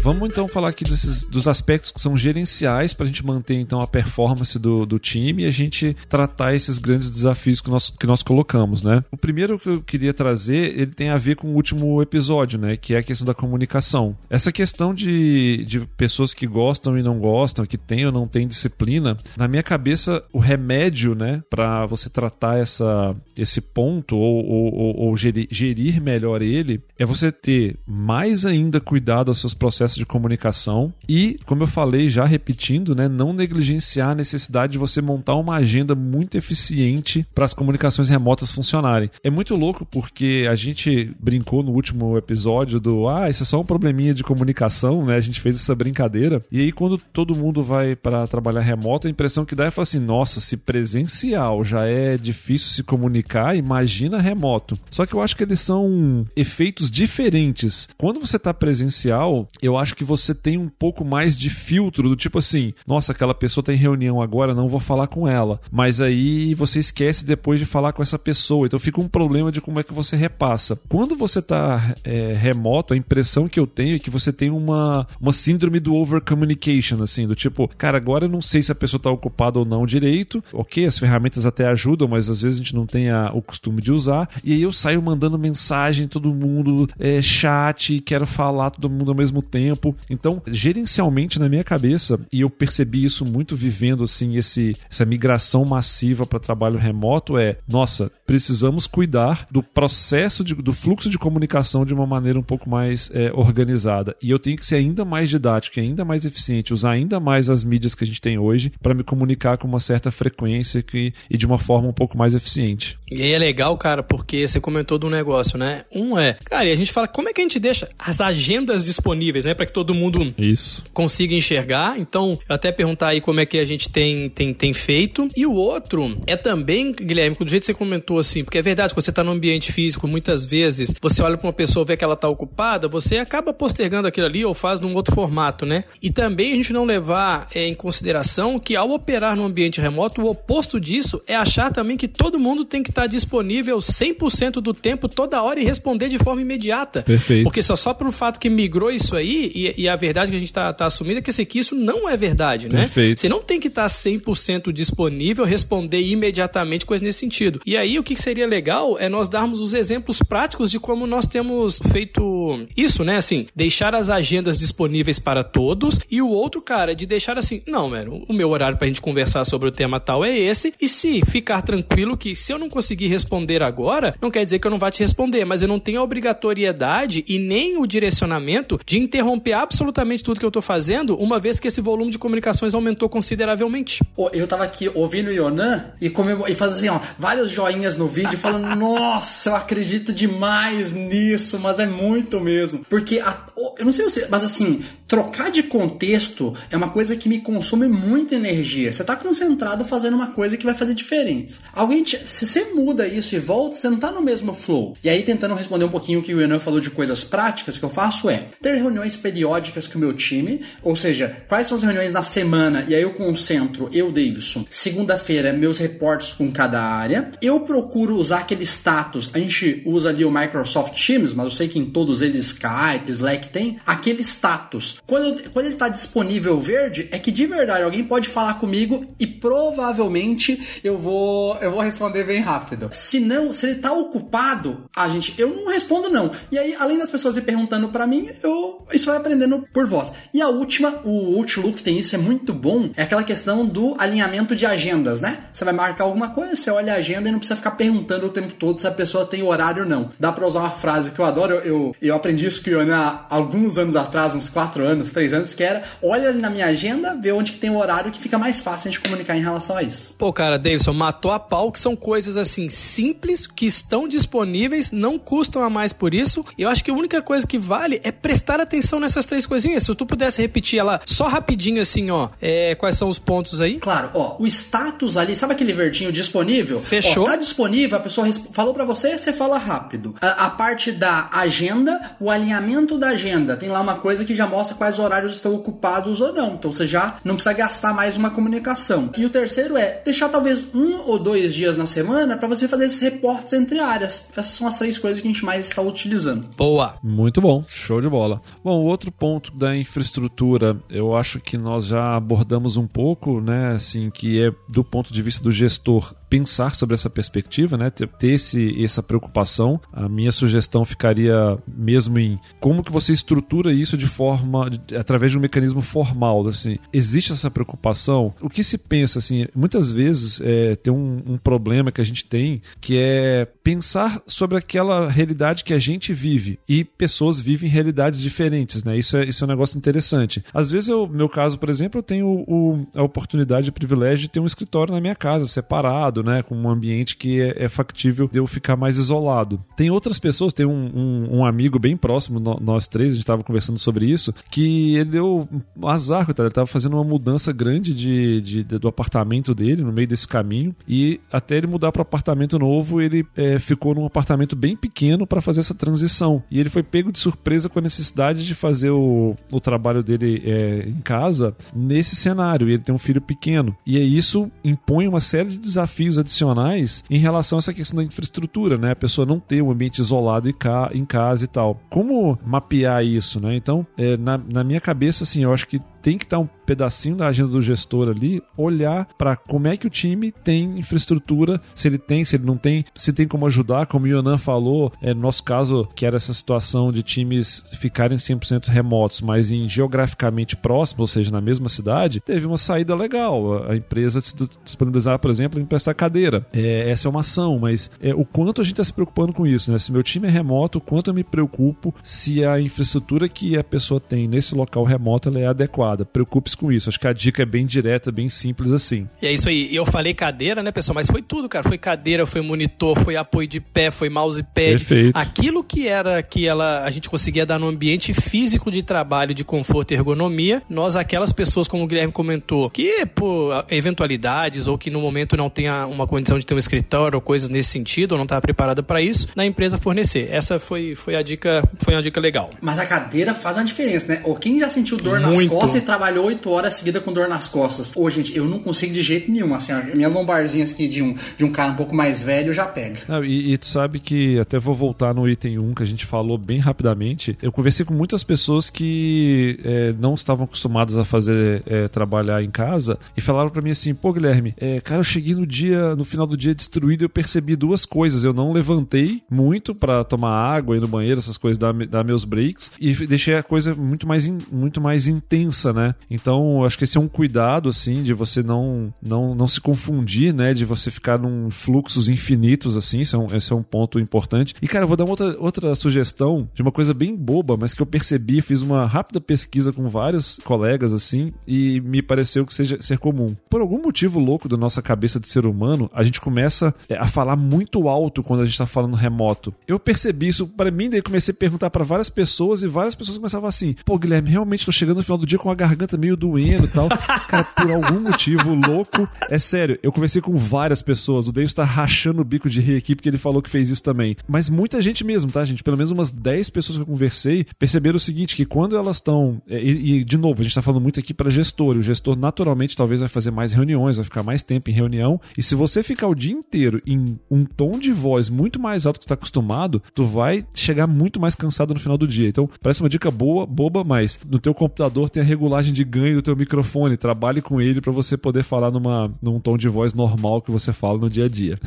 Vamos 0.07 0.31
então 0.31 0.47
falar 0.47 0.69
aqui 0.69 0.85
desses, 0.85 1.25
dos 1.25 1.49
aspectos 1.49 1.91
que 1.91 2.01
são 2.01 2.17
gerenciais 2.17 2.95
para 2.95 3.03
a 3.03 3.07
gente 3.09 3.27
manter 3.27 3.55
então 3.55 3.81
a 3.81 3.89
performance 3.89 4.57
do, 4.57 4.87
do 4.87 5.01
time 5.01 5.43
e 5.43 5.47
a 5.47 5.51
gente 5.51 5.97
tratar 6.09 6.55
esses 6.55 6.79
grandes 6.79 7.11
desafios 7.11 7.61
que 7.61 7.69
nós, 7.69 7.91
que 7.91 8.07
nós 8.07 8.23
colocamos, 8.23 8.85
né? 8.85 9.03
O 9.11 9.17
primeiro 9.17 9.59
que 9.59 9.69
eu 9.69 9.83
queria 9.83 10.15
trazer, 10.15 10.79
ele 10.79 10.93
tem 10.93 11.09
a 11.09 11.19
ver 11.19 11.35
com 11.35 11.49
o 11.49 11.55
último 11.57 12.01
episódio, 12.01 12.57
né? 12.57 12.77
Que 12.77 12.95
é 12.95 12.99
a 12.99 13.03
questão 13.03 13.27
da 13.27 13.35
comunicação. 13.35 14.17
Essa 14.31 14.53
questão 14.53 14.95
de, 14.95 15.65
de 15.65 15.81
pessoas 15.97 16.33
que 16.33 16.47
gostam 16.47 16.97
e 16.97 17.03
não 17.03 17.19
gostam, 17.19 17.67
que 17.67 17.77
têm 17.77 18.07
ou 18.07 18.13
não 18.13 18.29
têm 18.29 18.47
disciplina, 18.47 19.17
na 19.37 19.49
minha 19.49 19.63
cabeça, 19.65 20.23
o 20.33 20.39
remédio, 20.39 21.17
né? 21.17 21.43
Para 21.51 21.85
você 21.85 22.09
tratar 22.09 22.59
essa, 22.59 23.13
esse 23.37 23.61
ponto 23.61 24.17
ou, 24.17 24.47
ou, 24.47 24.97
ou 24.99 25.17
gerir, 25.17 25.49
gerir 25.51 26.01
melhor 26.01 26.43
ele, 26.43 26.81
é 26.97 27.05
você 27.05 27.33
ter 27.33 27.77
mais 27.85 28.47
ainda 28.47 28.81
cuidado 28.81 29.33
aos 29.33 29.41
seus 29.41 29.53
processos 29.53 29.96
de 29.99 30.07
comunicação 30.07 30.93
e, 31.09 31.39
como 31.47 31.63
eu 31.63 31.67
falei 31.67 32.09
já 32.11 32.25
repetindo, 32.25 32.95
né, 32.95 33.09
não 33.09 33.33
negligenciar 33.33 34.11
a 34.11 34.15
necessidade 34.15 34.73
de 34.73 34.79
você 34.79 35.01
montar 35.01 35.37
uma 35.37 35.57
agenda 35.57 35.95
muito 35.95 36.37
eficiente 36.37 37.27
para 37.35 37.45
as 37.45 37.55
comunicações 37.55 38.09
remotas 38.09 38.53
funcionarem. 38.53 39.11
É 39.23 39.31
muito 39.31 39.55
louco 39.55 39.85
porque 39.85 40.47
a 40.51 40.55
gente 40.55 41.15
brincou 41.19 41.63
no 41.63 41.73
último 41.73 42.17
episódio 42.17 42.81
do 42.81 43.09
ah, 43.09 43.29
isso 43.29 43.43
é 43.43 43.47
só 43.47 43.61
um 43.61 43.65
probleminha 43.65 44.15
de 44.15 44.25
comunicação, 44.25 45.05
né? 45.05 45.17
A 45.17 45.21
gente 45.21 45.41
fez 45.41 45.57
essa 45.57 45.75
brincadeira. 45.75 46.43
E 46.51 46.61
aí 46.61 46.73
quando 46.73 46.99
todo 46.99 47.37
mundo 47.37 47.63
vai 47.63 47.95
para 47.95 48.27
trabalhar 48.27 48.61
remoto, 48.61 49.07
a 49.07 49.11
impressão 49.11 49.45
que 49.45 49.55
dá 49.55 49.67
é 49.67 49.71
falar 49.71 49.85
assim: 49.85 49.99
"Nossa, 49.99 50.41
se 50.41 50.57
presencial 50.57 51.65
já 51.65 51.87
é 51.87 52.17
difícil 52.17 52.71
se 52.71 52.83
comunicar, 52.83 53.57
imagina 53.57 54.19
remoto". 54.19 54.79
Só 54.91 55.07
que 55.07 55.15
eu 55.15 55.23
acho 55.23 55.37
que 55.37 55.43
eles 55.43 55.61
são 55.61 56.27
efeitos 56.35 56.91
diferentes. 56.91 57.89
Quando 57.97 58.21
você 58.21 58.37
está 58.37 58.53
presencial, 58.53 59.47
eu 59.63 59.77
acho 59.77 59.86
que 59.95 60.05
você 60.05 60.35
tem 60.35 60.57
um 60.57 60.69
pouco 60.69 61.05
mais 61.05 61.37
de 61.37 61.51
filtro 61.51 62.09
do 62.09 62.17
tipo 62.17 62.39
assim, 62.39 62.73
nossa, 62.87 63.13
aquela 63.13 63.35
pessoa 63.35 63.65
tem 63.65 63.77
reunião 63.77 64.21
agora, 64.21 64.55
não 64.55 64.69
vou 64.69 64.81
falar 64.81 65.07
com 65.07 65.29
ela. 65.29 65.61
Mas 65.71 66.01
aí 66.01 66.55
você 66.55 66.79
esquece 66.79 67.25
depois 67.25 67.61
de 67.61 67.67
falar 67.67 67.93
com 67.93 68.03
essa 68.03 68.19
pessoa. 68.19 68.67
Então 68.67 68.79
fica 68.79 69.01
um 69.01 69.09
problema 69.09 69.53
de 69.53 69.61
como 69.61 69.81
é 69.81 69.83
que 69.83 69.93
você 69.93 70.17
repassa. 70.17 70.79
Quando 70.89 71.17
você 71.17 71.39
está 71.39 71.95
é, 72.05 72.35
remoto, 72.35 72.95
a 72.95 72.97
impressão 72.97 73.49
que 73.49 73.61
eu 73.61 73.67
tenho 73.67 73.97
é 73.97 73.99
que 73.99 74.11
você 74.11 74.33
tem 74.33 74.51
uma, 74.51 75.07
uma 75.21 75.33
síndrome 75.33 75.81
do 75.81 75.95
over 75.95 76.21
communication, 76.21 77.03
assim, 77.03 77.27
do 77.27 77.35
tipo, 77.35 77.69
cara, 77.77 77.97
agora 77.97 78.25
eu 78.25 78.29
não 78.29 78.43
sei 78.43 78.63
se 78.63 78.73
a 78.73 78.75
pessoa 78.75 78.99
está 78.99 79.11
ocupada 79.11 79.59
ou 79.59 79.65
não 79.65 79.87
direito. 79.87 80.43
Ok, 80.53 80.85
as 80.85 80.99
ferramentas 80.99 81.47
até 81.47 81.67
ajudam, 81.69 82.09
mas 82.09 82.29
às 82.29 82.43
vezes 82.43 82.59
a 82.59 82.63
gente 82.63 82.75
não 82.75 82.87
tem 82.87 83.11
a, 83.11 83.31
o 83.33 83.43
costume 83.43 83.81
de 83.81 83.93
usar. 83.93 84.29
E 84.45 84.53
aí 84.53 84.63
eu 84.63 84.73
saio 84.73 85.03
mandando 85.03 85.39
mensagem 85.39 86.09
todo 86.09 86.33
mundo, 86.33 86.89
é, 86.99 87.21
chat, 87.21 88.01
quero 88.01 88.27
falar 88.27 88.71
todo 88.71 88.91
mundo 88.91 89.11
ao 89.11 89.17
mesmo 89.17 89.43
tempo. 89.43 89.76
Então, 90.09 90.43
gerencialmente 90.47 91.39
na 91.39 91.49
minha 91.49 91.65
cabeça, 91.65 92.19
e 92.33 92.41
eu 92.41 92.51
percebi 92.51 93.05
isso 93.05 93.25
muito 93.25 93.57
vivendo 93.57 94.05
assim 94.05 94.37
esse, 94.37 94.77
essa 94.91 95.05
migração 95.05 95.65
massiva 95.65 96.27
para 96.27 96.39
trabalho 96.39 96.79
remoto 96.79 97.39
é, 97.39 97.57
nossa, 97.69 98.11
precisamos 98.27 98.87
cuidar 98.87 99.47
do 99.51 99.63
processo 99.63 100.45
de, 100.45 100.55
do 100.55 100.73
fluxo 100.73 101.09
de 101.09 101.19
comunicação 101.19 101.85
de 101.85 101.95
uma 101.95 102.07
maneira 102.07 102.39
um 102.39 102.43
pouco 102.43 102.69
mais 102.69 103.11
é, 103.13 103.31
organizada. 103.33 104.17
E 104.23 104.31
eu 104.31 104.39
tenho 104.39 104.57
que 104.57 104.67
ser 104.67 104.77
ainda 104.77 105.05
mais 105.05 105.31
didático, 105.31 105.81
ainda 105.81 106.05
mais 106.05 106.25
eficiente, 106.25 106.73
usar 106.73 106.93
ainda 106.93 107.21
mais 107.21 107.51
as 107.51 107.65
mídias 107.65 107.95
que 107.95 108.05
a 108.05 108.07
gente 108.07 108.21
tem 108.21 108.39
hoje 108.39 108.73
para 108.81 108.95
me 108.95 109.03
comunicar 109.03 109.59
com 109.59 109.67
uma 109.67 109.81
certa 109.81 110.11
frequência 110.11 110.83
que, 110.83 111.13
e 111.31 111.37
de 111.37 111.47
uma 111.47 111.59
forma 111.59 111.89
um 111.89 111.93
pouco 111.93 112.17
mais 112.17 112.35
eficiente. 112.35 112.99
E 113.11 113.23
aí 113.23 113.33
é 113.33 113.39
legal, 113.39 113.77
cara, 113.77 114.03
porque 114.03 114.47
você 114.47 114.61
comentou 114.61 114.99
do 114.99 115.11
negócio, 115.11 115.59
né? 115.59 115.85
Um 115.93 116.19
é, 116.19 116.35
cara, 116.45 116.69
e 116.69 116.73
a 116.73 116.77
gente 116.77 116.93
fala 116.93 117.09
como 117.09 117.29
é 117.29 117.33
que 117.33 117.41
a 117.41 117.45
gente 117.45 117.59
deixa 117.59 117.89
as 117.99 118.21
agendas 118.21 118.85
disponíveis, 118.85 119.45
né, 119.45 119.55
para 119.57 119.67
que 119.67 119.73
todo 119.73 119.95
mundo 119.95 120.35
Isso. 120.39 120.85
consiga 120.93 121.35
enxergar. 121.35 121.99
Então, 121.99 122.39
até 122.49 122.71
perguntar 122.71 123.09
aí 123.09 123.21
como 123.21 123.41
é 123.41 123.47
que 123.47 123.59
a 123.59 123.65
gente 123.65 123.89
tem, 123.89 124.29
tem, 124.29 124.55
tem 124.55 124.73
feito. 124.73 125.29
E 125.37 125.47
o 125.47 125.53
outro 125.53 126.17
é 126.27 126.37
também, 126.37 126.93
Guilherme, 126.93 127.37
do 127.37 127.49
jeito 127.49 127.63
que 127.63 127.67
você 127.67 127.75
comentou 127.75 128.19
assim, 128.19 128.45
porque 128.45 128.59
é 128.59 128.63
verdade, 128.63 128.95
quando 128.95 129.05
você 129.05 129.13
tá 129.13 129.25
no 129.25 129.33
ambiente 129.33 129.73
físico, 129.73 130.07
muitas 130.07 130.45
vezes 130.45 130.95
você 131.01 131.23
olha 131.23 131.37
para 131.37 131.47
uma 131.47 131.53
pessoa, 131.53 131.85
vê 131.85 131.97
que 131.97 132.05
ela 132.05 132.17
tá 132.17 132.29
ocupada, 132.29 132.89
você 132.89 133.19
acaba 133.19 133.53
postergando 133.53 134.07
aquilo 134.07 134.27
ali 134.27 134.45
ou 134.45 134.55
faz 134.55 134.81
num 134.81 134.95
outro 134.95 135.15
formato, 135.15 135.65
né? 135.67 135.85
E 136.03 136.11
também 136.11 136.53
a 136.53 136.57
gente 136.57 136.73
não 136.73 136.85
levar 136.85 137.49
é, 137.55 137.67
em 137.67 137.75
consideração 137.75 138.59
que 138.59 138.77
ao 138.77 138.91
operar 138.91 139.37
no 139.37 139.45
ambiente 139.45 139.81
remoto, 139.81 140.23
o 140.23 140.31
oposto 140.31 140.79
disso 140.79 141.21
é 141.27 141.35
achar 141.35 141.73
também 141.73 141.97
que 141.97 142.09
todo 142.09 142.39
mundo 142.39 142.65
tem 142.65 142.83
que 142.83 142.91
estar 142.91 143.07
disponível 143.07 143.79
100% 143.79 144.55
do 144.55 144.75
tempo, 144.75 145.09
toda 145.09 145.43
hora 145.43 145.61
e 145.61 145.65
responder 145.65 146.09
de 146.09 146.19
forma 146.19 146.43
imediata. 146.43 147.03
Perfeito. 147.03 147.45
Porque 147.45 147.63
só, 147.63 147.77
só 147.77 147.95
pelo 147.95 148.13
fato 148.13 148.39
que 148.39 148.49
migrou 148.49 148.91
isso 148.91 149.17
aí, 149.17 149.46
e, 149.55 149.75
e 149.83 149.89
a 149.89 149.97
verdade 149.97 150.31
que 150.31 150.37
a 150.37 150.41
gente 150.41 150.49
está 150.49 150.73
tá 150.73 150.87
assumindo 150.87 151.19
é 151.19 151.23
que, 151.23 151.31
assim, 151.31 151.45
que 151.45 151.59
isso 151.59 151.75
não 151.75 152.09
é 152.09 152.17
verdade, 152.17 152.69
né? 152.69 152.83
Perfeito. 152.83 153.21
Você 153.21 153.29
não 153.29 153.43
tem 153.43 153.61
que 153.61 153.69
estar 153.69 153.87
100% 153.87 154.73
disponível, 154.73 155.45
responder 155.45 156.01
imediatamente 156.01 156.87
coisas 156.87 157.05
nesse 157.05 157.19
sentido. 157.19 157.61
E 157.65 157.77
aí, 157.77 157.99
o 157.99 158.03
que 158.03 158.17
seria 158.17 158.47
legal 158.47 158.97
é 158.99 159.09
nós 159.09 159.29
darmos 159.29 159.61
os 159.61 159.75
exemplos 159.75 160.21
práticos 160.23 160.71
de 160.71 160.79
como 160.79 161.07
nós 161.07 161.27
temos 161.27 161.79
feito 161.91 162.67
isso, 162.77 163.05
né? 163.05 163.17
Assim, 163.17 163.47
deixar 163.55 163.95
as 163.95 164.11
agendas 164.11 164.59
disponíveis 164.59 165.19
para 165.19 165.43
todos 165.43 165.99
e 166.11 166.21
o 166.21 166.29
outro, 166.29 166.61
cara, 166.61 166.95
de 166.95 167.07
deixar 167.07 167.39
assim, 167.39 167.63
não, 167.67 167.91
mano, 167.91 168.25
o 168.29 168.33
meu 168.33 168.51
horário 168.51 168.79
pra 168.79 168.87
gente 168.87 169.01
conversar 169.01 169.45
sobre 169.45 169.69
o 169.69 169.73
tema 169.73 170.01
tal 170.01 170.25
é 170.25 170.37
esse 170.37 170.75
e 170.81 170.89
se 170.89 171.21
ficar 171.27 171.63
tranquilo 171.63 172.17
que 172.17 172.35
se 172.35 172.53
eu 172.53 172.59
não 172.59 172.69
conseguir 172.69 173.09
responder 173.09 173.63
agora, 173.63 174.15
não 174.21 174.31
quer 174.31 174.45
dizer 174.45 174.59
que 174.59 174.67
eu 174.67 174.71
não 174.71 174.79
vá 174.79 174.91
te 174.91 175.01
responder, 175.01 175.45
mas 175.45 175.63
eu 175.63 175.69
não 175.69 175.79
tenho 175.79 176.01
a 176.01 176.03
obrigatoriedade 176.03 177.25
e 177.29 177.39
nem 177.39 177.77
o 177.77 177.87
direcionamento 177.87 178.79
de 178.85 178.99
interromper 178.99 179.36
absolutamente 179.53 180.23
tudo 180.25 180.39
que 180.41 180.47
eu 180.47 180.51
tô 180.51 180.61
fazendo, 180.63 181.17
uma 181.17 181.39
vez 181.39 181.59
que 181.61 181.69
esse 181.69 181.81
volume 181.81 182.11
de 182.11 182.19
comunicações 182.19 182.75
aumentou 182.75 183.09
consideravelmente. 183.09 184.03
Pô, 184.15 184.31
Eu 184.33 184.47
tava 184.47 184.65
aqui 184.65 184.91
ouvindo 184.95 185.29
o 185.29 185.33
Yonan 185.33 185.87
e, 186.01 186.09
comemo- 186.11 186.47
e 186.49 186.55
fazendo 186.55 186.77
assim, 186.79 186.89
ó, 186.89 187.01
vários 187.19 187.51
joinhas 187.51 187.97
no 187.97 188.07
vídeo 188.09 188.37
falando, 188.39 188.67
nossa, 188.77 189.51
eu 189.51 189.57
acredito 189.57 190.13
demais 190.13 190.93
nisso, 190.93 191.59
mas 191.59 191.79
é 191.79 191.87
muito 191.87 192.41
mesmo. 192.41 192.85
Porque, 192.89 193.19
a- 193.21 193.47
eu 193.79 193.85
não 193.85 193.93
sei 193.93 194.05
você, 194.05 194.27
mas 194.31 194.43
assim, 194.45 194.81
trocar 195.07 195.51
de 195.51 195.63
contexto 195.63 196.53
é 196.71 196.77
uma 196.77 196.91
coisa 196.91 197.17
que 197.17 197.29
me 197.29 197.41
consome 197.41 197.89
muita 197.89 198.35
energia. 198.35 198.93
Você 198.93 199.05
tá 199.05 199.17
concentrado 199.17 199.85
fazendo 199.85 200.15
uma 200.15 200.29
coisa 200.29 200.57
que 200.57 200.65
vai 200.65 200.75
fazer 200.75 200.95
diferença. 200.95 201.61
Alguém, 201.75 202.03
te- 202.03 202.21
se 202.29 202.47
você 202.47 202.65
muda 202.75 203.07
isso 203.07 203.35
e 203.35 203.39
volta, 203.39 203.77
você 203.77 203.89
não 203.89 203.99
tá 203.99 204.11
no 204.11 204.21
mesmo 204.23 204.53
flow. 204.55 204.97
E 205.03 205.09
aí, 205.09 205.23
tentando 205.23 205.55
responder 205.55 205.85
um 205.85 205.89
pouquinho 205.91 206.21
o 206.21 206.23
que 206.23 206.35
o 206.35 206.41
Yonan 206.41 206.59
falou 206.59 206.81
de 206.81 206.91
coisas 206.91 207.23
práticas, 207.25 207.79
que 207.79 207.85
eu 207.85 207.89
faço 207.91 208.29
é 208.29 208.45
ter 208.61 208.75
reuniões 208.77 209.17
periódicas 209.27 209.89
com 209.89 209.99
o 209.99 210.01
meu 210.01 210.13
time, 210.13 210.61
ou 210.83 210.95
seja, 210.95 211.45
quais 211.49 211.67
são 211.67 211.77
as 211.77 211.83
reuniões 211.83 212.13
na 212.13 212.23
semana, 212.23 212.85
e 212.89 212.95
aí 212.95 213.03
eu 213.03 213.13
concentro, 213.13 213.91
eu, 213.93 214.13
Davidson, 214.13 214.65
segunda-feira, 214.71 215.53
meus 215.53 215.79
reportes 215.79 216.33
com 216.33 216.51
cada 216.53 216.81
área. 216.81 217.33
Eu 217.43 217.61
procuro 217.61 218.17
usar 218.17 218.39
aquele 218.39 218.65
status, 218.65 219.31
a 219.35 219.39
gente 219.39 219.83
usa 219.85 220.11
ali 220.11 220.25
o 220.25 220.31
Microsoft 220.31 220.95
Teams, 220.95 221.35
mas 221.35 221.47
eu 221.47 221.51
sei 221.51 221.67
que 221.67 221.79
em 221.79 221.87
todos 221.87 222.23
eles 222.23 222.47
Skype, 222.47 223.11
Slack 223.11 223.51
tem, 223.51 223.79
aquele 223.85 224.23
status. 224.23 224.99
Quando, 225.07 225.51
quando 225.51 225.67
ele 225.67 225.75
tá 225.75 225.89
disponível 225.89 226.61
verde, 226.61 227.09
é 227.11 227.19
que 227.19 227.33
de 227.33 227.47
verdade 227.47 227.83
alguém 227.83 228.05
pode 228.05 228.29
falar 228.29 228.55
comigo 228.55 229.07
e 229.19 229.27
provavelmente 229.27 230.81
eu 230.85 230.99
vou 230.99 231.57
eu 231.57 231.73
vou 231.73 231.81
responder 231.81 232.25
bem 232.25 232.41
rápido. 232.41 232.91
Se 232.93 233.19
não, 233.19 233.53
se 233.53 233.67
ele 233.67 233.81
tá 233.81 233.93
ocupado, 233.93 234.85
a 234.95 235.09
gente, 235.09 235.35
eu 235.37 235.49
não 235.49 235.69
respondo 235.69 236.09
não. 236.09 236.31
E 236.51 236.59
aí, 236.59 236.77
além 236.79 236.99
das 236.99 237.11
pessoas 237.11 237.35
me 237.35 237.43
perguntando 237.43 237.89
para 237.89 238.07
mim, 238.07 238.31
eu 238.43 238.87
isso 238.93 239.07
vai 239.07 239.16
aprendendo 239.17 239.67
por 239.73 239.87
voz. 239.87 240.13
E 240.33 240.41
a 240.41 240.49
última, 240.49 241.01
o 241.05 241.37
Outlook 241.37 241.83
tem 241.83 241.99
isso, 241.99 242.15
é 242.15 242.19
muito 242.19 242.53
bom, 242.53 242.91
é 242.97 243.03
aquela 243.03 243.25
questão 243.25 243.67
do 243.67 243.95
alinhamento 243.99 244.55
de 244.55 244.67
agendas, 244.67 245.21
né? 245.21 245.39
Você 245.53 245.65
vai 245.65 245.75
marcar 245.75 246.05
alguma 246.05 246.31
coisa, 246.31 246.55
você 246.55 246.71
olha 246.71 246.95
a 246.95 246.97
agenda 246.97 247.29
e 247.29 247.33
não 247.33 247.39
precisa 247.39 247.57
ficar 247.57 247.73
perguntando 247.73 248.27
o 248.27 248.31
tempo 248.31 248.53
todo 248.55 248.81
se 248.81 248.87
a 248.87 248.91
pessoa 248.91 249.25
tem 249.25 249.43
horário 249.43 249.83
ou 249.83 249.89
não. 249.89 250.11
Dá 250.19 250.33
pra 250.33 250.47
usar 250.47 250.61
uma 250.61 250.71
frase 250.71 251.11
que 251.11 251.19
eu 251.19 251.25
adoro, 251.25 251.55
eu, 251.55 251.61
eu, 251.61 251.97
eu 252.01 252.15
aprendi 252.15 252.47
isso 252.47 252.63
que 252.63 252.71
eu, 252.71 252.81
há 252.95 253.27
alguns 253.29 253.79
anos 253.79 253.97
atrás, 253.97 254.35
uns 254.35 254.49
4 254.49 254.85
anos, 254.85 255.11
3 255.11 255.33
anos, 255.33 255.55
que 255.55 255.63
era 255.63 255.83
olha 256.03 256.29
ali 256.29 256.41
na 256.41 256.51
minha 256.51 256.67
agenda, 256.67 257.15
vê 257.15 257.33
onde 257.33 257.53
que 257.53 257.59
tem 257.59 257.71
o 257.71 257.77
horário 257.77 258.13
que 258.13 258.21
fica 258.21 258.39
mais 258.39 258.61
fácil 258.61 258.89
a 258.89 258.91
gente 258.93 259.01
comunicar 259.01 259.37
em 259.37 259.43
relação 259.43 259.77
a 259.77 259.83
isso. 259.83 260.15
Pô, 260.19 260.33
cara, 260.33 260.59
Davidson, 260.59 260.93
matou 260.93 261.31
a 261.31 261.39
pau 261.39 261.73
que 261.73 261.79
são 261.79 261.97
coisas 261.97 262.37
assim 262.37 262.69
simples, 262.69 263.47
que 263.47 263.67
estão 263.67 264.07
disponíveis, 264.07 264.91
não 264.91 265.19
custam 265.19 265.63
a 265.63 265.71
mais 265.71 265.93
por 265.93 266.15
isso. 266.15 266.45
E 266.57 266.63
eu 266.63 266.69
acho 266.69 266.85
que 266.85 266.91
a 266.91 266.95
única 266.95 267.21
coisa 267.23 267.47
que 267.47 267.59
vale 267.59 268.01
é 268.05 268.13
prestar 268.13 268.61
atenção 268.61 268.99
nessas 269.07 269.25
três 269.25 269.47
coisinhas. 269.47 269.85
Se 269.85 269.95
tu 269.95 270.05
pudesse 270.05 270.43
repetir 270.43 270.79
ela 270.79 271.01
só 271.07 271.29
rapidinho 271.29 271.81
assim, 271.81 272.11
ó, 272.11 272.29
é, 272.43 272.75
quais 272.75 272.99
são 272.99 273.09
os 273.09 273.19
pontos 273.19 273.61
aí? 273.61 273.79
Claro, 273.79 274.11
ó, 274.15 274.37
o 274.39 274.47
status 274.47 275.17
ali, 275.17 275.37
sabe 275.37 275.55
aquele 275.55 275.73
verdinho 275.73 276.13
disponível? 276.13 276.81
Fechou. 276.81 277.25
Ó, 277.25 277.27
tá 277.27 277.37
disponível, 277.37 277.97
a 277.97 278.01
pessoa 278.01 278.27
falou 278.53 278.75
para 278.75 278.85
você, 278.85 279.17
você 279.17 279.33
fala 279.33 279.59
rápido. 279.59 280.15
A, 280.21 280.47
a, 280.47 280.51
parte 280.51 280.91
da 280.91 281.29
agenda, 281.33 282.17
o 282.21 282.31
alinhamento 282.31 282.99
da 282.99 283.09
agenda, 283.09 283.57
tem 283.57 283.69
lá 283.69 283.81
uma 283.81 283.97
coisa 283.97 284.25
que 284.25 284.35
já 284.35 284.47
mostra 284.47 284.77
quais 284.77 284.99
horários 284.99 285.33
estão 285.33 285.55
ocupados 285.55 286.21
ou 286.21 286.33
não. 286.33 286.55
Então 286.55 286.73
você 286.73 286.87
já 286.87 287.17
não 287.25 287.35
precisa 287.35 287.55
gastar 287.55 287.93
mais 287.93 288.17
uma 288.17 288.31
comunicação. 288.31 289.11
E 289.17 289.25
o 289.25 289.31
terceiro 289.31 289.77
é 289.77 290.03
deixar 290.05 290.29
talvez 290.29 290.65
um 290.75 291.01
ou 291.07 291.19
dois 291.19 291.55
dias 291.55 291.77
na 291.77 291.87
semana 291.87 292.37
para 292.37 292.49
você 292.49 292.67
fazer 292.67 292.87
esses 292.87 293.01
reportes 293.01 293.53
entre 293.53 293.79
áreas. 293.79 294.25
Essas 294.37 294.53
são 294.53 294.67
as 294.67 294.77
três 294.77 294.99
coisas 294.99 295.21
que 295.21 295.29
a 295.29 295.31
gente 295.31 295.45
mais 295.45 295.69
está 295.69 295.83
utilizando. 295.83 296.49
Boa. 296.57 296.97
Muito 297.03 297.41
bom, 297.41 297.65
show 297.67 298.01
de 298.01 298.09
bola. 298.09 298.41
Bom, 298.65 298.81
o 298.81 298.85
outro 298.97 299.13
ponto 299.13 299.53
da 299.55 299.77
infraestrutura, 299.77 300.81
eu 300.89 301.15
acho 301.15 301.39
que 301.39 301.59
nós 301.59 301.87
já 301.87 302.17
abordamos 302.17 302.79
um 302.79 302.87
pouco, 302.87 303.41
né, 303.41 303.75
assim, 303.75 304.11
que 304.11 304.43
é 304.43 304.51
do 304.69 304.83
ponto 304.83 305.13
de 305.13 305.23
vista 305.23 305.45
do 305.45 305.53
gestor 305.53 306.15
pensar 306.37 306.75
sobre 306.75 306.95
essa 306.95 307.09
perspectiva, 307.09 307.79
né? 307.79 307.89
Ter, 307.89 308.07
ter 308.09 308.33
esse, 308.33 308.83
essa 308.85 309.03
preocupação. 309.03 309.81
A 309.91 310.07
minha 310.07 310.31
sugestão 310.31 310.85
ficaria 310.85 311.59
mesmo 311.67 312.19
em 312.19 312.39
como 312.61 312.85
que 312.85 312.93
você 312.93 313.13
estrutura 313.13 313.73
isso 313.73 313.97
de 313.97 314.07
forma 314.07 314.69
de, 314.69 314.97
através 314.97 315.33
de 315.33 315.39
um 315.39 315.41
mecanismo 315.41 315.81
formal, 315.81 316.47
assim. 316.47 316.79
Existe 316.93 317.33
essa 317.33 317.51
preocupação? 317.51 318.35
O 318.41 318.51
que 318.51 318.63
se 318.63 318.77
pensa 318.77 319.19
assim? 319.19 319.47
Muitas 319.55 319.91
vezes 319.91 320.41
é, 320.43 320.77
tem 320.77 320.93
um, 320.93 321.23
um 321.27 321.39
problema 321.39 321.91
que 321.91 322.03
a 322.03 322.05
gente 322.05 322.27
tem 322.27 322.61
que 322.81 322.99
é 322.99 323.47
pensar 323.65 324.21
sobre 324.27 324.59
aquela 324.59 325.09
realidade 325.09 325.65
que 325.65 325.73
a 325.73 325.79
gente 325.79 326.13
vive 326.13 326.59
e 326.69 326.85
pessoas 326.85 327.41
vivem 327.41 327.69
realidades 327.69 328.21
diferentes, 328.21 328.85
né? 328.85 328.97
Isso 328.97 329.17
é, 329.17 329.25
isso 329.25 329.43
é 329.43 329.47
um 329.47 329.51
negócio 329.51 329.79
interessante. 329.79 330.45
Às 330.53 330.71
vezes, 330.71 330.89
eu, 330.89 331.09
meu 331.09 331.29
caso, 331.29 331.59
por 331.59 331.71
exemplo, 331.71 331.99
eu 331.99 332.03
tenho 332.03 332.27
o, 332.27 332.87
a 332.95 333.03
oportunidade, 333.03 333.71
o 333.71 333.73
privilégio 333.73 334.27
de 334.27 334.29
ter 334.29 334.41
um 334.41 334.47
escritório 334.47 334.93
na 334.93 335.01
minha 335.01 335.15
casa, 335.15 335.47
separado, 335.47 336.23
né? 336.27 336.43
Com 336.43 336.57
um 336.57 336.69
ambiente 336.69 337.17
que 337.17 337.41
é, 337.41 337.65
é 337.65 337.69
factível 337.69 338.29
de 338.31 338.39
eu 338.39 338.47
ficar 338.47 338.77
mais 338.77 338.99
isolado. 338.99 339.63
Tem 339.77 339.91
outras 339.91 340.19
pessoas, 340.19 340.53
tem 340.53 340.67
um, 340.67 340.91
um, 340.95 341.39
um 341.39 341.45
amigo 341.45 341.79
bem 341.79 341.97
próximo, 341.97 342.39
no, 342.39 342.59
nós 342.61 342.87
três, 342.87 343.13
a 343.13 343.15
gente 343.15 343.23
estava 343.23 343.43
conversando 343.43 343.79
sobre 343.79 344.07
isso, 344.07 344.35
que 344.51 344.97
ele 344.97 345.11
deu 345.11 345.49
um 345.77 345.89
azar, 345.89 346.25
coitado, 346.25 346.47
ele 346.47 346.51
estava 346.51 346.67
fazendo 346.67 346.95
uma 346.95 347.05
mudança 347.05 347.53
grande 347.53 347.95
de, 347.95 348.41
de, 348.41 348.65
de, 348.65 348.79
do 348.79 348.89
apartamento 348.89 349.55
dele 349.55 349.83
no 349.83 349.93
meio 349.93 350.09
desse 350.09 350.27
caminho 350.27 350.75
e 350.87 351.21
até 351.31 351.57
ele 351.57 351.67
mudar 351.67 351.93
para 351.93 352.03
apartamento 352.03 352.59
novo, 352.59 353.01
ele 353.01 353.27
é, 353.37 353.59
ficou 353.59 353.95
num 353.95 354.07
apartamento 354.07 354.57
bem 354.57 354.77
pequeno 354.77 355.27
para 355.27 355.41
fazer 355.41 355.61
essa 355.61 355.75
transição. 355.75 356.43
E 356.51 356.59
ele 356.59 356.71
foi 356.71 356.83
pego 356.83 357.13
de 357.13 357.19
surpresa 357.19 357.69
com 357.69 357.79
a 357.79 357.83
necessidade 357.83 358.47
de 358.47 358.55
fazer 358.55 358.91
o, 358.91 359.37
o 359.53 359.61
trabalho 359.61 360.03
dele 360.03 360.43
é, 360.45 360.89
em 360.89 361.01
casa 361.01 361.55
nesse 361.75 362.17
cenário. 362.17 362.69
E 362.69 362.73
ele 362.73 362.83
tem 362.83 362.95
um 362.95 362.99
filho 362.99 363.21
pequeno. 363.21 363.77
E 363.87 363.99
isso 364.17 364.51
impõe 364.65 365.09
uma 365.09 365.21
série 365.21 365.51
de 365.51 365.59
desafios 365.59 366.06
desafios 366.07 366.19
adicionais 366.19 367.05
em 367.11 367.19
relação 367.19 367.59
a 367.59 367.61
essa 367.61 367.75
questão 367.75 367.97
da 367.97 368.05
infraestrutura, 368.05 368.79
né? 368.79 368.93
A 368.93 368.97
pessoa 368.97 369.27
não 369.27 369.41
ter 369.41 369.63
um 369.63 369.71
ambiente 369.71 369.99
isolado 369.99 370.49
em 370.49 371.05
casa 371.05 371.45
e 371.45 371.49
tal. 371.49 371.81
Como 371.91 372.39
mapear 372.45 373.05
isso, 373.05 373.41
né? 373.41 373.55
Então, 373.57 373.87
é, 373.97 374.17
na, 374.17 374.39
na 374.39 374.65
minha 374.65 374.81
cabeça, 374.81 375.25
assim, 375.25 375.43
eu 375.43 375.53
acho 375.53 375.67
que 375.67 375.81
tem 376.07 376.17
que 376.17 376.23
estar 376.25 376.39
um 376.39 376.47
pedacinho 376.65 377.17
da 377.17 377.27
agenda 377.27 377.49
do 377.49 377.61
gestor 377.61 378.09
ali, 378.09 378.41
olhar 378.57 379.09
para 379.19 379.35
como 379.35 379.67
é 379.67 379.77
que 379.77 379.89
o 379.89 379.91
time 379.91 380.31
tem 380.31 380.79
infraestrutura, 380.79 381.61
se 381.75 381.89
ele 381.89 381.99
tem, 381.99 382.25
se 382.25 382.37
ele 382.37 382.45
não 382.45 382.57
tem, 382.57 382.85
se 382.95 383.13
tem 383.13 383.27
como 383.27 383.45
ajudar, 383.45 383.87
como 383.87 384.05
o 384.05 384.09
Yonan 384.09 384.39
falou, 384.39 384.93
é, 385.03 385.13
no 385.13 385.21
nosso 385.21 385.43
caso, 385.43 385.89
que 385.97 386.07
era 386.07 386.15
essa 386.15 386.33
situação 386.33 386.93
de 386.93 387.03
times 387.03 387.65
ficarem 387.73 388.19
100% 388.19 388.69
remotos, 388.69 389.21
mas 389.21 389.51
em 389.51 389.69
geograficamente 389.69 390.55
próximos, 390.55 391.01
ou 391.01 391.07
seja, 391.09 391.33
na 391.33 391.41
mesma 391.41 391.69
cidade, 391.69 392.21
teve 392.21 392.47
uma 392.47 392.59
saída 392.59 392.95
legal. 392.95 393.69
A 393.69 393.75
empresa 393.75 394.21
disponibilizar, 394.63 395.19
por 395.19 395.31
exemplo, 395.31 395.61
emprestar 395.61 395.93
cadeira. 395.93 396.47
É, 396.53 396.89
essa 396.89 397.09
é 397.09 397.11
uma 397.11 397.21
ação, 397.21 397.59
mas 397.59 397.91
é, 398.01 398.15
o 398.15 398.25
quanto 398.25 398.61
a 398.61 398.65
gente 398.65 398.75
está 398.75 398.85
se 398.85 398.93
preocupando 398.93 399.33
com 399.33 399.45
isso, 399.45 399.73
né? 399.73 399.79
Se 399.81 399.91
meu 399.91 400.05
time 400.05 400.29
é 400.29 400.31
remoto, 400.31 400.79
o 400.79 400.81
quanto 400.81 401.11
eu 401.11 401.15
me 401.15 401.25
preocupo 401.25 401.93
se 402.05 402.45
a 402.45 402.61
infraestrutura 402.61 403.29
que 403.29 403.59
a 403.59 403.65
pessoa 403.65 403.99
tem 403.99 404.29
nesse 404.29 404.55
local 404.55 404.85
remoto 404.85 405.37
é 405.37 405.47
adequada 405.47 405.96
nada. 405.97 406.05
Preocupe-se 406.05 406.57
com 406.57 406.71
isso. 406.71 406.89
Acho 406.89 407.01
que 407.01 407.09
a 407.09 407.13
dica 407.13 407.43
é 407.43 407.47
bem 407.47 407.67
direta, 407.67 408.13
bem 408.13 408.29
simples 408.29 408.71
assim. 408.71 409.09
E 409.21 409.27
é 409.27 409.33
isso 409.33 409.49
aí. 409.49 409.75
Eu 409.75 409.87
falei 409.87 410.13
cadeira, 410.15 410.63
né, 410.63 410.71
pessoal? 410.71 410.95
Mas 410.95 411.07
foi 411.07 411.23
tudo, 411.23 411.49
cara. 411.49 411.67
Foi 411.67 411.79
cadeira, 411.79 412.27
foi 412.27 412.43
monitor, 412.43 413.03
foi 413.03 413.17
apoio 413.17 413.49
de 413.49 413.61
pé, 413.61 413.91
foi 413.91 414.11
mousepad. 414.11 414.73
Perfeito. 414.73 415.17
Aquilo 415.17 415.65
que 415.65 415.89
era 415.89 416.23
que 416.23 416.47
ela, 416.47 416.85
a 416.85 416.91
gente 416.91 417.09
conseguia 417.09 417.47
dar 417.47 417.59
no 417.59 417.67
ambiente 417.67 418.13
físico 418.13 418.71
de 418.71 418.83
trabalho, 418.83 419.35
de 419.35 419.45
conforto 419.45 419.93
e 419.93 419.95
ergonomia, 419.95 420.63
nós, 420.69 420.97
aquelas 420.97 421.33
pessoas, 421.33 421.67
como 421.67 421.85
o 421.85 421.87
Guilherme 421.87 422.13
comentou, 422.13 422.69
que 422.71 423.07
por 423.07 423.65
eventualidades 423.71 424.67
ou 424.67 424.77
que 424.77 424.91
no 424.91 425.01
momento 425.01 425.37
não 425.37 425.49
tenha 425.49 425.87
uma 425.87 426.07
condição 426.07 426.39
de 426.39 426.45
ter 426.45 426.55
um 426.55 426.59
escritório 426.59 427.17
ou 427.17 427.23
coisas 427.23 427.49
nesse 427.49 427.71
sentido, 427.71 428.13
ou 428.13 428.19
não 428.19 428.25
estava 428.25 428.41
preparada 428.41 428.83
para 428.83 429.01
isso, 429.01 429.29
na 429.35 429.47
empresa 429.47 429.79
fornecer. 429.79 430.29
Essa 430.31 430.59
foi, 430.59 430.95
foi 430.95 431.17
a 431.17 431.23
dica, 431.23 431.63
foi 431.83 431.95
uma 431.95 432.03
dica 432.03 432.21
legal. 432.21 432.51
Mas 432.61 432.79
a 432.79 432.87
cadeira 432.87 433.35
faz 433.35 433.57
uma 433.57 433.65
diferença, 433.65 434.09
né? 434.09 434.21
Ou 434.25 434.35
quem 434.35 434.59
já 434.59 434.69
sentiu 434.69 434.97
dor 434.97 435.21
Muito. 435.21 435.39
nas 435.39 435.49
costas 435.49 435.83
e 435.83 435.86
trabalhou 435.87 436.27
oito 436.27 436.51
horas 436.51 436.75
seguida 436.75 437.01
com 437.01 437.13
dor 437.13 437.29
nas 437.29 437.49
costas. 437.49 437.93
Ô, 437.95 438.11
gente, 438.11 438.37
eu 438.37 438.45
não 438.45 438.59
consigo 438.59 438.93
de 438.93 439.01
jeito 439.01 439.31
nenhum. 439.31 439.55
Assim, 439.55 439.73
a 439.73 439.83
minha 439.83 440.09
lombarzinha 440.09 440.65
aqui 440.65 440.89
de 440.89 441.03
um, 441.03 441.15
de 441.39 441.45
um 441.45 441.51
cara 441.51 441.73
um 441.73 441.77
pouco 441.77 441.95
mais 441.95 442.23
velho 442.23 442.53
já 442.53 442.67
pega. 442.67 443.01
Não, 443.09 443.25
e, 443.25 443.53
e, 443.53 443.59
tu 443.59 443.67
sabe 443.67 444.01
que, 444.01 444.39
até 444.39 444.59
vou 444.59 444.75
voltar 444.75 445.15
no 445.15 445.29
item 445.29 445.59
1 445.59 445.75
que 445.75 445.83
a 445.83 445.87
gente 445.87 446.05
falou 446.05 446.37
bem 446.37 446.59
rapidamente. 446.59 447.39
Eu 447.41 447.53
conversei 447.53 447.87
com 447.87 447.95
muitas 447.95 448.25
pessoas 448.25 448.69
que 448.69 449.59
é, 449.65 449.95
não 449.99 450.15
estavam 450.15 450.45
acostumadas 450.45 450.99
a 450.99 451.05
fazer 451.05 451.63
é, 451.67 451.89
trabalhar 451.89 452.43
em 452.43 452.51
casa 452.51 452.99
e 453.17 453.21
falaram 453.21 453.49
para 453.49 453.63
mim 453.63 453.71
assim: 453.71 453.95
pô, 453.95 454.13
Guilherme, 454.13 454.55
é, 454.59 454.81
cara, 454.81 455.01
eu 455.01 455.05
cheguei 455.05 455.35
no 455.35 455.47
dia, 455.47 455.95
no 455.95 456.05
final 456.05 456.27
do 456.27 456.37
dia 456.37 456.55
destruído 456.55 457.05
eu 457.05 457.09
percebi 457.09 457.55
duas 457.55 457.85
coisas. 457.85 458.25
Eu 458.25 458.33
não 458.33 458.53
levantei 458.53 459.23
muito 459.31 459.75
para 459.75 460.03
tomar 460.05 460.33
água, 460.33 460.77
ir 460.77 460.81
no 460.81 460.89
banheiro, 460.89 461.21
essas 461.21 461.39
coisas, 461.39 461.57
dar, 461.57 461.73
dar 461.87 462.05
meus 462.05 462.25
breaks 462.25 462.71
e 462.81 462.93
deixei 463.07 463.37
a 463.37 463.43
coisa 463.43 463.75
muito 463.75 464.07
mais, 464.07 464.27
in, 464.27 464.39
muito 464.51 464.81
mais 464.81 465.07
intensa 465.07 465.73
né? 465.77 465.95
Então, 466.11 466.65
acho 466.65 466.79
que 466.79 466.85
esse 466.85 466.97
é 466.97 467.01
um 467.01 467.07
cuidado, 467.07 467.69
assim, 467.69 468.03
de 468.03 468.13
você 468.15 468.43
não, 468.43 468.93
não, 469.03 469.35
não 469.35 469.47
se 469.47 469.61
confundir, 469.61 470.33
né? 470.33 470.55
De 470.55 470.65
você 470.65 470.91
ficar 470.91 471.19
num 471.19 471.51
fluxos 471.51 472.09
infinitos, 472.09 472.77
assim, 472.77 473.03
esse 473.03 473.15
é 473.15 473.19
um, 473.19 473.27
esse 473.27 473.53
é 473.53 473.57
um 473.57 473.63
ponto 473.63 474.01
importante. 474.01 474.55
E, 474.61 474.67
cara, 474.67 474.85
eu 474.85 474.89
vou 474.89 474.97
dar 474.97 475.05
uma 475.05 475.11
outra, 475.11 475.37
outra 475.39 475.75
sugestão 475.75 476.49
de 476.55 476.63
uma 476.63 476.73
coisa 476.73 476.95
bem 476.95 477.15
boba, 477.15 477.57
mas 477.57 477.75
que 477.75 477.83
eu 477.83 477.87
percebi, 477.87 478.41
fiz 478.41 478.63
uma 478.63 478.87
rápida 478.87 479.21
pesquisa 479.21 479.73
com 479.73 479.89
vários 479.89 480.39
colegas, 480.43 480.93
assim, 480.93 481.33
e 481.47 481.81
me 481.83 482.01
pareceu 482.01 482.47
que 482.47 482.55
seja 482.55 482.81
ser 482.81 482.99
comum. 482.99 483.37
Por 483.51 483.61
algum 483.61 483.83
motivo 483.83 484.19
louco 484.19 484.49
da 484.49 484.57
nossa 484.57 484.81
cabeça 484.81 485.21
de 485.21 485.29
ser 485.29 485.45
humano, 485.45 485.91
a 485.93 486.03
gente 486.03 486.21
começa 486.21 486.75
é, 486.89 486.97
a 486.97 487.05
falar 487.05 487.37
muito 487.37 487.89
alto 487.89 488.23
quando 488.23 488.41
a 488.41 488.47
gente 488.47 488.57
tá 488.57 488.67
falando 488.67 488.97
remoto. 488.97 489.55
Eu 489.69 489.79
percebi 489.79 490.29
isso 490.29 490.47
para 490.47 490.71
mim, 490.71 490.89
daí 490.89 491.03
comecei 491.03 491.33
a 491.33 491.37
perguntar 491.37 491.71
para 491.71 491.85
várias 491.85 492.09
pessoas 492.09 492.63
e 492.63 492.69
várias 492.69 492.95
pessoas 492.95 493.19
começavam 493.19 493.49
assim: 493.49 493.75
pô, 493.85 493.99
Guilherme, 493.99 494.31
realmente 494.31 494.65
tô 494.65 494.73
chegando 494.73 494.99
no 494.99 495.03
final 495.03 495.19
do 495.19 495.27
dia 495.27 495.39
com 495.39 495.49
uma 495.49 495.55
garganta 495.57 495.97
meio 495.97 496.17
doendo 496.17 496.65
e 496.65 496.69
tal. 496.69 496.89
Cara, 496.89 497.45
por 497.45 497.71
algum 497.71 498.01
motivo 498.01 498.55
louco. 498.55 499.09
É 499.29 499.39
sério, 499.39 499.79
eu 499.83 499.91
conversei 499.91 500.23
com 500.23 500.37
várias 500.37 500.83
pessoas. 500.83 501.29
O 501.29 501.33
Davis 501.33 501.55
tá 501.55 501.65
rachando 501.65 502.23
o 502.23 502.25
bico 502.25 502.49
de 502.49 502.61
rir 502.61 502.77
aqui 502.77 502.95
porque 502.95 503.09
ele 503.09 503.19
falou 503.19 503.43
que 503.43 503.51
fez 503.51 503.71
isso 503.71 503.83
também. 503.83 504.17
Mas 504.29 504.49
muita 504.49 504.81
gente 504.81 505.05
mesmo, 505.05 505.31
tá, 505.31 505.45
gente? 505.45 505.63
Pelo 505.63 505.77
menos 505.77 505.91
umas 505.91 506.11
10 506.11 506.51
pessoas 506.51 506.77
que 506.77 506.83
eu 506.83 506.87
conversei 506.87 507.47
perceberam 507.59 507.97
o 507.97 508.01
seguinte: 508.01 508.37
que 508.37 508.45
quando 508.45 508.77
elas 508.77 508.97
estão. 508.97 509.41
É, 509.49 509.61
e, 509.61 509.99
e, 509.99 510.05
de 510.05 510.17
novo, 510.17 510.41
a 510.41 510.45
gente 510.45 510.55
tá 510.55 510.63
falando 510.63 510.83
muito 510.83 511.01
aqui 511.01 511.13
para 511.13 511.31
gestor. 511.31 511.77
E 511.77 511.79
o 511.79 511.83
gestor, 511.83 512.17
naturalmente, 512.17 512.77
talvez 512.77 513.01
vai 513.01 513.09
fazer 513.09 513.31
mais 513.31 513.53
reuniões, 513.53 513.97
vai 513.97 514.05
ficar 514.05 514.23
mais 514.23 514.43
tempo 514.43 514.71
em 514.71 514.75
reunião. 514.75 515.21
E 515.37 515.43
se 515.43 515.55
você 515.55 515.83
ficar 515.83 516.09
o 516.09 516.15
dia 516.15 516.33
inteiro 516.33 516.81
em 516.87 517.19
um 517.31 517.45
tom 517.45 517.79
de 517.79 517.93
voz 517.93 518.29
muito 518.29 518.61
mais 518.61 518.87
alto 518.87 518.99
que 518.99 519.05
você 519.05 519.09
tá 519.09 519.15
acostumado, 519.15 519.83
tu 519.95 520.05
vai 520.05 520.47
chegar 520.55 520.87
muito 520.87 521.21
mais 521.21 521.35
cansado 521.35 521.75
no 521.75 521.81
final 521.81 521.99
do 521.99 522.07
dia. 522.07 522.29
Então, 522.29 522.49
parece 522.61 522.81
uma 522.81 522.89
dica 522.89 523.11
boa, 523.11 523.47
boba, 523.47 523.83
mas 523.85 524.19
no 524.29 524.39
teu 524.39 524.55
computador 524.55 525.09
tem 525.11 525.23
a 525.23 525.27
regulagem 525.47 525.73
de 525.73 525.85
ganho 525.85 526.17
do 526.17 526.23
teu 526.23 526.37
microfone. 526.37 526.97
Trabalhe 526.97 527.41
com 527.41 527.61
ele 527.61 527.81
para 527.81 527.93
você 527.93 528.17
poder 528.17 528.43
falar 528.43 528.71
numa, 528.71 529.13
num 529.23 529.39
tom 529.39 529.57
de 529.57 529.69
voz 529.69 529.95
normal 529.95 530.43
que 530.43 530.51
você 530.51 530.73
fala 530.73 530.99
no 530.99 531.09
dia 531.09 531.27
a 531.27 531.29
dia. 531.29 531.59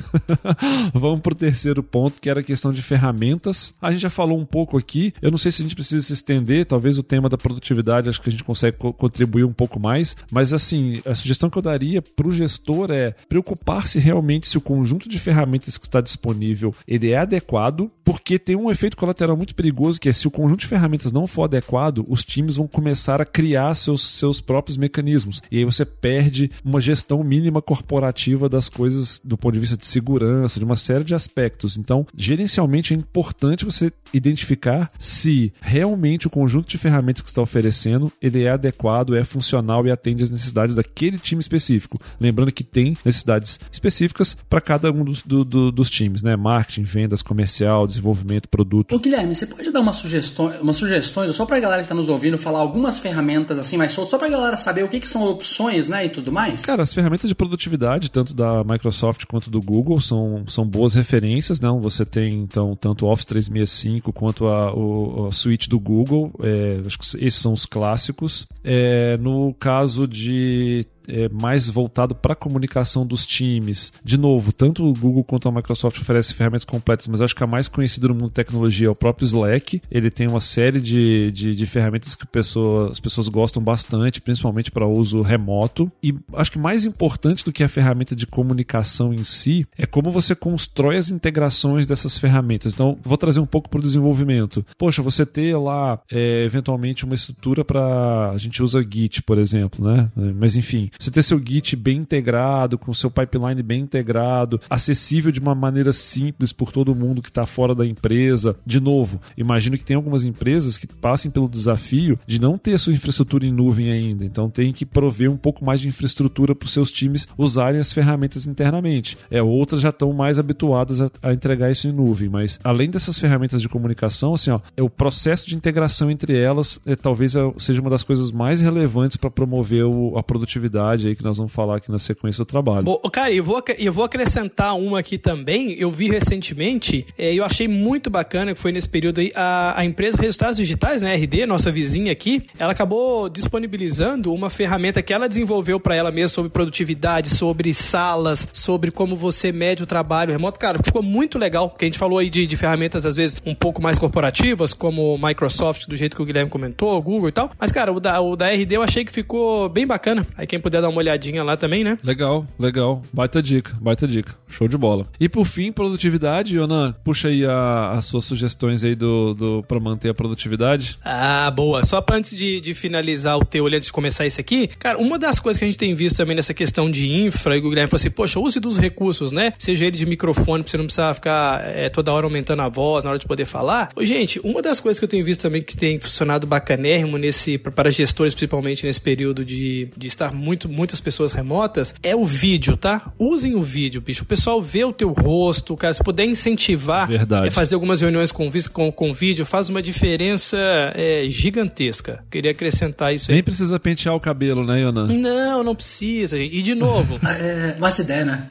Vamos 0.94 1.22
pro 1.22 1.34
terceiro 1.34 1.82
ponto, 1.82 2.20
que 2.20 2.30
era 2.30 2.42
a 2.42 2.44
questão 2.44 2.72
de 2.72 2.82
ferramentas. 2.82 3.74
A 3.82 3.92
gente 3.92 4.02
já 4.02 4.10
falou 4.10 4.38
um 4.38 4.46
pouco 4.46 4.78
aqui. 4.78 5.14
Eu 5.22 5.32
não 5.32 5.38
sei 5.38 5.52
se 5.52 5.62
a 5.62 5.64
gente 5.64 5.76
precisa 5.76 6.04
se 6.04 6.14
estender, 6.14 6.66
talvez 6.66 6.98
o 6.98 7.04
tema 7.04 7.30
da 7.30 7.38
produtividade, 7.38 8.10
acho 8.10 8.22
que 8.22 8.30
a 8.30 8.32
gente 8.32 8.44
consegue 8.44 8.78
co 8.78 8.92
contribuir 8.92 9.46
um 9.46 9.54
pouco 9.54 9.80
mais. 9.80 10.16
Mas 10.32 10.52
assim, 10.54 11.02
a 11.06 11.16
sugestão 11.16 11.50
que 11.50 11.58
eu 11.58 11.62
daria 11.62 12.02
pro 12.02 12.34
gestor 12.34 12.92
é 12.92 13.16
preocupar-se 13.28 13.98
realmente 13.98 14.48
se 14.48 14.58
o 14.58 14.62
conjunto 14.62 15.08
de 15.08 15.18
ferramentas 15.18 15.78
que 15.78 15.86
está 15.86 16.02
disponível 16.02 16.74
ele 16.88 17.12
é 17.12 17.18
adequado, 17.18 17.90
porque 18.04 18.38
tem 18.38 18.56
um 18.56 18.70
efeito 18.70 18.98
colateral 18.98 19.38
muito 19.38 19.56
perigoso 19.56 20.00
que 20.00 20.10
é 20.10 20.14
se 20.14 20.28
o 20.28 20.32
conjunto 20.32 20.62
de 20.62 20.68
ferramentas 20.68 21.12
não 21.12 21.28
for 21.28 21.44
adequado, 21.44 22.04
os 22.10 22.26
times 22.26 22.58
vão 22.58 22.68
começar 22.68 23.22
a 23.22 23.26
criar 23.26 23.69
seus, 23.76 24.02
seus 24.02 24.42
próprios 24.42 24.78
mecanismos. 24.78 25.42
E 25.52 25.58
aí 25.58 25.66
você 25.66 25.86
perde 25.86 26.50
uma 26.64 26.82
gestão 26.82 27.24
mínima 27.24 27.62
corporativa 27.62 28.50
das 28.50 28.70
coisas 28.70 29.22
do 29.24 29.38
ponto 29.38 29.54
de 29.54 29.60
vista 29.60 29.78
de 29.78 29.86
segurança, 29.86 30.60
de 30.60 30.66
uma 30.66 30.76
série 30.76 31.04
de 31.04 31.16
aspectos. 31.16 31.78
Então, 31.78 32.06
gerencialmente 32.16 32.94
é 32.94 32.98
importante 32.98 33.66
você 33.66 33.92
identificar 34.14 34.92
se 34.98 35.54
realmente 35.62 36.28
o 36.28 36.30
conjunto 36.30 36.70
de 36.70 36.78
ferramentas 36.78 37.22
que 37.22 37.30
está 37.30 37.42
oferecendo 37.42 38.12
ele 38.22 38.44
é 38.44 38.50
adequado, 38.50 39.16
é 39.16 39.24
funcional 39.24 39.86
e 39.86 39.92
atende 39.92 40.24
às 40.24 40.30
necessidades 40.30 40.76
daquele 40.76 41.18
time 41.18 41.42
específico. 41.42 42.00
Lembrando 42.20 42.52
que 42.52 42.64
tem 42.64 42.96
necessidades 43.04 43.60
específicas 43.72 44.36
para 44.50 44.62
cada 44.62 44.92
um 44.92 45.04
dos, 45.04 45.22
do, 45.22 45.44
do, 45.44 45.72
dos 45.72 45.90
times, 45.90 46.24
né? 46.24 46.36
Marketing, 46.36 46.84
vendas, 46.84 47.22
comercial, 47.22 47.86
desenvolvimento, 47.86 48.48
produto. 48.48 48.96
Ô 48.96 49.00
Guilherme, 49.00 49.36
você 49.36 49.46
pode 49.46 49.72
dar 49.72 49.80
uma 49.80 49.94
sugestão, 49.94 50.48
umas 50.62 50.78
sugestões 50.78 51.36
só 51.36 51.46
para 51.46 51.58
a 51.58 51.60
galera 51.60 51.82
que 51.82 51.86
está 51.86 51.96
nos 51.96 52.10
ouvindo 52.10 52.38
falar 52.38 52.60
algumas 52.60 53.00
ferramentas 53.00 53.58
assim 53.62 53.78
mais 53.78 53.92
soltas, 53.92 54.12
só 54.12 54.18
para 54.18 54.28
a 54.28 54.32
galera 54.32 54.58
saber 54.58 54.84
o 54.84 54.88
que, 54.88 55.00
que 55.00 55.08
são 55.08 55.24
opções, 55.24 55.88
né, 55.88 56.06
e 56.06 56.10
tudo 56.10 56.32
mais? 56.32 56.62
Cara, 56.62 56.84
as 56.84 56.94
ferramentas 56.94 57.28
de 57.28 57.36
produtividade, 57.36 58.10
tanto 58.10 58.34
da 58.34 58.64
Microsoft 58.64 59.26
quanto 59.26 59.50
do 59.50 59.62
Google, 59.62 60.00
são, 60.00 60.44
são 60.48 60.66
boas 60.66 60.94
referências, 60.94 61.60
não? 61.60 61.80
Você 61.80 62.06
tem 62.06 62.40
então 62.40 62.76
tanto 62.76 63.06
o 63.06 63.12
Office 63.12 63.26
365 63.26 64.12
quanto 64.14 64.48
a, 64.48 64.72
o, 64.76 65.28
a 65.28 65.32
suite 65.32 65.70
do 65.70 65.80
Google, 65.80 66.32
é, 66.42 66.82
acho 66.86 66.98
que 66.98 67.06
esses 67.26 67.36
são 67.36 67.54
os 67.54 67.66
clássicos. 67.66 68.48
É, 68.64 69.18
no 69.20 69.54
caso 69.54 70.08
de 70.08 70.86
é, 71.10 71.30
mais 71.30 71.70
voltado 71.70 72.16
para 72.16 72.34
a 72.34 72.36
comunicação 72.36 73.06
dos 73.06 73.26
times. 73.26 73.92
De 74.04 74.18
novo, 74.18 74.52
tanto 74.52 74.86
o 74.86 74.94
Google 74.94 75.24
quanto 75.24 75.48
a 75.48 75.52
Microsoft 75.52 76.00
oferecem 76.00 76.36
ferramentas 76.36 76.66
completas, 76.66 77.08
mas 77.08 77.22
acho 77.22 77.36
que 77.36 77.44
a 77.44 77.48
mais 77.48 77.68
conhecida 77.68 78.08
no 78.08 78.14
mundo 78.14 78.28
de 78.28 78.34
tecnologia 78.34 78.88
é 78.88 78.90
o 78.90 78.96
próprio 78.96 79.26
Slack. 79.26 79.82
Ele 79.90 80.10
tem 80.10 80.28
uma 80.28 80.42
série 80.42 80.80
de, 80.80 81.32
de, 81.32 81.56
de 81.56 81.66
ferramentas 81.66 82.16
que 82.16 82.26
pessoa, 82.26 82.92
as 82.92 83.00
pessoas 83.00 83.28
gostam 83.28 83.62
bastante, 83.62 84.22
principalmente 84.22 84.72
para 84.72 84.86
uso 84.88 85.22
remoto. 85.22 85.92
E 86.04 86.16
acho 86.34 86.52
que 86.52 86.60
mais 86.60 86.86
importante 86.86 87.44
do 87.44 87.52
que 87.52 87.64
a 87.64 87.70
ferramenta 87.70 88.16
de 88.16 88.28
comunicação 88.28 89.14
em 89.14 89.24
si 89.24 89.66
é 89.78 89.86
como 89.86 90.12
você 90.12 90.36
constrói 90.36 90.98
as 90.98 91.10
integrações 91.10 91.88
dessas 91.88 92.18
ferramentas. 92.18 92.74
Então, 92.74 92.98
vou 93.04 93.18
trazer 93.18 93.40
um 93.40 93.46
pouco 93.46 93.70
para 93.70 93.80
o 93.80 93.84
desenvolvimento. 93.84 94.66
Poxa, 94.78 95.02
você 95.02 95.26
ter 95.26 95.56
lá 95.58 96.00
é, 96.12 96.44
eventualmente 96.44 97.06
uma 97.06 97.16
estrutura 97.16 97.64
para 97.64 98.32
a 98.32 98.38
gente 98.38 98.62
usa 98.62 98.82
Git, 98.82 99.24
por 99.24 99.38
exemplo, 99.38 99.86
né? 99.86 100.10
Mas 100.36 100.56
enfim, 100.56 100.90
você 101.00 101.10
ter 101.10 101.24
seu 101.24 101.42
Git 101.44 101.78
bem 101.78 102.00
integrado, 102.00 102.78
com 102.78 102.94
seu 102.94 103.10
pipeline 103.10 103.64
bem 103.64 103.82
integrado, 103.82 104.60
acessível 104.70 105.32
de 105.32 105.40
uma 105.40 105.56
maneira 105.56 105.94
simples 105.94 106.52
por 106.52 106.72
todo 106.72 106.94
mundo 106.94 107.22
que 107.22 107.30
está 107.30 107.46
fora 107.46 107.74
da 107.74 107.86
empresa. 107.86 108.58
De 108.66 108.82
novo, 108.82 109.22
imagino 109.38 109.78
que 109.78 109.86
tem 109.86 109.96
algumas 109.96 110.26
empresas 110.26 110.78
que 110.78 110.88
passem 110.88 111.32
pelo 111.32 111.48
desafio 111.48 112.20
de 112.28 112.42
não 112.42 112.58
ter 112.58 112.78
sua 112.78 112.94
infraestrutura 112.94 113.46
em 113.46 113.52
nuvem 113.52 113.92
ainda. 113.92 114.26
Então 114.26 114.50
tem 114.50 114.74
que 114.74 114.86
prover 114.86 115.32
um 115.32 115.38
pouco 115.38 115.64
mais 115.64 115.80
de 115.80 115.88
infraestrutura 115.88 116.54
para 116.54 116.66
os 116.66 116.74
seus 116.74 116.92
times 116.92 117.28
usarem 117.38 117.80
as 117.80 117.94
ferramentas 117.94 118.46
internamente. 118.46 119.18
É, 119.32 119.42
outras 119.42 119.82
já 119.82 119.90
estão 119.90 120.12
mais 120.12 120.38
habituadas 120.38 121.00
a, 121.00 121.10
a, 121.24 121.34
entregar 121.34 121.72
isso 121.72 121.88
em 121.88 121.94
nuvem, 121.94 122.28
mas 122.28 122.60
além 122.62 122.90
dessas 122.90 123.18
ferramentas 123.18 123.62
de 123.62 123.70
comunicação, 123.70 124.34
assim, 124.34 124.52
ó, 124.52 124.60
é 124.76 124.84
o 124.84 124.90
processo 124.90 125.48
de 125.48 125.56
integração 125.56 126.12
entre 126.12 126.38
elas 126.38 126.80
é, 126.86 126.96
talvez 126.96 127.36
é, 127.36 127.54
seja 127.58 127.80
uma 127.80 127.90
das 127.90 128.04
coisas 128.04 128.32
mais 128.32 128.60
relevantes 128.60 129.16
para 129.16 129.32
promover 129.32 129.86
o, 129.86 130.18
a 130.18 130.24
produtividade 130.24 130.89
aí 130.96 131.16
que 131.16 131.24
nós 131.24 131.38
vamos 131.38 131.52
falar 131.52 131.78
aqui 131.78 131.92
na 131.92 132.00
sequência 132.00 132.44
do 132.44 132.48
trabalho. 132.48 132.84
Bom, 132.84 132.98
cara, 133.12 133.32
eu 133.32 133.44
vou, 133.44 133.62
eu 133.78 133.94
vou 133.94 134.04
acrescentar 134.04 134.76
uma 134.78 135.00
aqui 135.00 135.18
também. 135.18 135.74
Eu 135.74 135.92
vi 135.92 136.10
recentemente 136.10 137.06
é, 137.18 137.34
eu 137.34 137.44
achei 137.44 137.68
muito 137.68 138.10
bacana 138.10 138.54
que 138.54 138.60
foi 138.60 138.72
nesse 138.72 138.88
período 138.88 139.20
aí 139.20 139.32
a, 139.36 139.80
a 139.80 139.86
empresa 139.86 140.18
Resultados 140.18 140.58
Digitais, 140.58 141.02
né, 141.02 141.16
RD, 141.16 141.46
nossa 141.46 141.72
vizinha 141.72 142.12
aqui, 142.12 142.44
ela 142.58 142.72
acabou 142.72 143.30
disponibilizando 143.30 144.34
uma 144.34 144.50
ferramenta 144.50 145.02
que 145.02 145.14
ela 145.14 145.28
desenvolveu 145.28 145.80
para 145.80 145.96
ela 145.96 146.12
mesma 146.12 146.30
sobre 146.30 146.52
produtividade, 146.52 147.30
sobre 147.30 147.74
salas, 147.74 148.48
sobre 148.54 148.92
como 148.92 149.16
você 149.16 149.52
mede 149.52 149.84
o 149.84 149.86
trabalho 149.86 150.32
remoto. 150.32 150.60
Cara, 150.60 150.80
ficou 150.84 151.02
muito 151.02 151.38
legal, 151.38 151.70
porque 151.70 151.86
a 151.86 151.88
gente 151.88 151.98
falou 151.98 152.20
aí 152.20 152.30
de, 152.30 152.46
de 152.46 152.58
ferramentas 152.58 153.06
às 153.06 153.16
vezes 153.16 153.42
um 153.46 153.56
pouco 153.56 153.82
mais 153.82 153.98
corporativas, 153.98 154.74
como 154.74 155.18
Microsoft, 155.18 155.88
do 155.88 155.96
jeito 155.96 156.16
que 156.16 156.22
o 156.22 156.26
Guilherme 156.26 156.50
comentou, 156.50 157.02
Google 157.02 157.30
e 157.30 157.32
tal. 157.32 157.52
Mas, 157.60 157.72
cara, 157.72 157.92
o 157.92 158.00
da, 158.00 158.20
o 158.22 158.36
da 158.36 158.50
RD 158.50 158.76
eu 158.76 158.84
achei 158.84 159.06
que 159.06 159.12
ficou 159.12 159.70
bem 159.70 159.86
bacana. 159.86 160.26
Aí 160.38 160.46
quem 160.48 160.60
puder 160.70 160.82
dar 160.82 160.90
uma 160.90 161.00
olhadinha 161.00 161.44
lá 161.44 161.58
também, 161.58 161.84
né? 161.84 161.98
Legal, 162.04 162.46
legal. 162.58 163.02
Baita 163.12 163.42
dica, 163.42 163.74
baita 163.82 164.08
dica. 164.08 164.34
Show 164.48 164.68
de 164.68 164.78
bola. 164.78 165.06
E 165.20 165.28
por 165.28 165.46
fim, 165.46 165.72
produtividade, 165.72 166.56
Yonan, 166.56 166.94
puxa 167.04 167.28
aí 167.28 167.46
a, 167.46 167.92
as 167.92 168.06
suas 168.06 168.26
sugestões 168.26 168.84
aí 168.84 168.96
do, 168.96 169.34
do 169.34 169.64
para 169.68 169.80
manter 169.80 170.10
a 170.10 170.14
produtividade. 170.14 170.98
Ah, 171.04 171.50
boa. 171.52 171.84
Só 171.86 172.02
pra 172.02 172.18
antes 172.18 172.36
de, 172.36 172.60
de 172.60 172.74
finalizar 172.74 173.38
o 173.38 173.46
teu, 173.46 173.68
antes 173.68 173.86
de 173.86 173.92
começar 173.94 174.26
isso 174.26 174.40
aqui, 174.40 174.68
cara, 174.68 174.98
uma 174.98 175.18
das 175.18 175.40
coisas 175.40 175.58
que 175.58 175.66
a 175.66 175.68
gente 175.68 175.78
tem 175.78 175.94
visto 175.94 176.18
também 176.18 176.36
nessa 176.36 176.54
questão 176.54 176.90
de 176.90 177.08
infra, 177.08 177.56
e 177.56 177.60
o 177.60 177.70
Guilherme 177.70 177.90
falou 177.90 178.00
assim, 178.00 178.12
poxa, 178.12 178.40
use 178.40 178.60
dos 178.60 178.78
recursos, 178.78 179.32
né? 179.32 179.54
Seja 179.58 179.86
ele 179.86 179.98
de 179.98 180.06
microfone, 180.06 180.64
pra 180.64 180.72
você 180.72 180.78
não 180.78 180.86
precisar 180.86 181.14
ficar 181.14 181.66
é, 181.66 181.90
toda 181.90 182.12
hora 182.12 182.26
aumentando 182.26 182.62
a 182.62 182.70
voz 182.70 183.04
na 183.04 183.12
hora 183.12 183.20
de 183.20 183.26
poder 183.26 183.46
falar. 183.46 183.90
Gente, 184.02 184.40
uma 184.44 184.62
das 184.62 184.80
coisas 184.80 185.00
que 185.00 185.06
eu 185.06 185.10
tenho 185.10 185.24
visto 185.24 185.42
também 185.42 185.62
que 185.62 185.78
tem 185.78 186.00
funcionado 186.00 186.46
bacanérrimo 186.46 187.18
nesse, 187.18 187.58
para 187.58 187.90
gestores, 187.90 188.34
principalmente 188.34 188.86
nesse 188.86 189.02
período 189.02 189.46
de, 189.46 189.90
de 189.96 190.08
estar 190.08 190.34
muito 190.34 190.59
muitas 190.68 191.00
pessoas 191.00 191.32
remotas, 191.32 191.94
é 192.02 192.16
o 192.16 192.26
vídeo, 192.26 192.76
tá? 192.76 193.12
Usem 193.18 193.56
o 193.56 193.62
vídeo, 193.62 194.02
bicho. 194.02 194.24
O 194.24 194.26
pessoal 194.26 194.62
vê 194.62 194.84
o 194.84 194.92
teu 194.92 195.12
rosto, 195.12 195.76
cara. 195.78 195.94
Se 195.94 196.04
puder 196.04 196.26
incentivar 196.26 197.08
Verdade. 197.08 197.48
É 197.48 197.50
fazer 197.50 197.76
algumas 197.76 198.02
reuniões 198.02 198.32
com, 198.32 198.50
com, 198.72 198.92
com 198.92 199.14
vídeo, 199.14 199.46
faz 199.46 199.70
uma 199.70 199.82
diferença 199.82 200.58
é, 200.96 201.26
gigantesca. 201.30 202.24
Queria 202.30 202.52
acrescentar 202.52 203.14
isso 203.14 203.32
aí. 203.32 203.36
Nem 203.36 203.44
precisa 203.44 203.80
pentear 203.80 204.16
o 204.16 204.20
cabelo, 204.20 204.66
né, 204.66 204.82
Yonan? 204.82 205.08
Não, 205.08 205.64
não 205.64 205.76
precisa, 205.76 206.38
gente. 206.38 206.56
E 206.56 206.62
de 206.62 206.76
novo. 206.76 207.20
é, 207.26 207.76
uma 207.78 207.90
ideia, 208.00 208.26
né? 208.26 208.50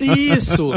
Isso. 0.00 0.70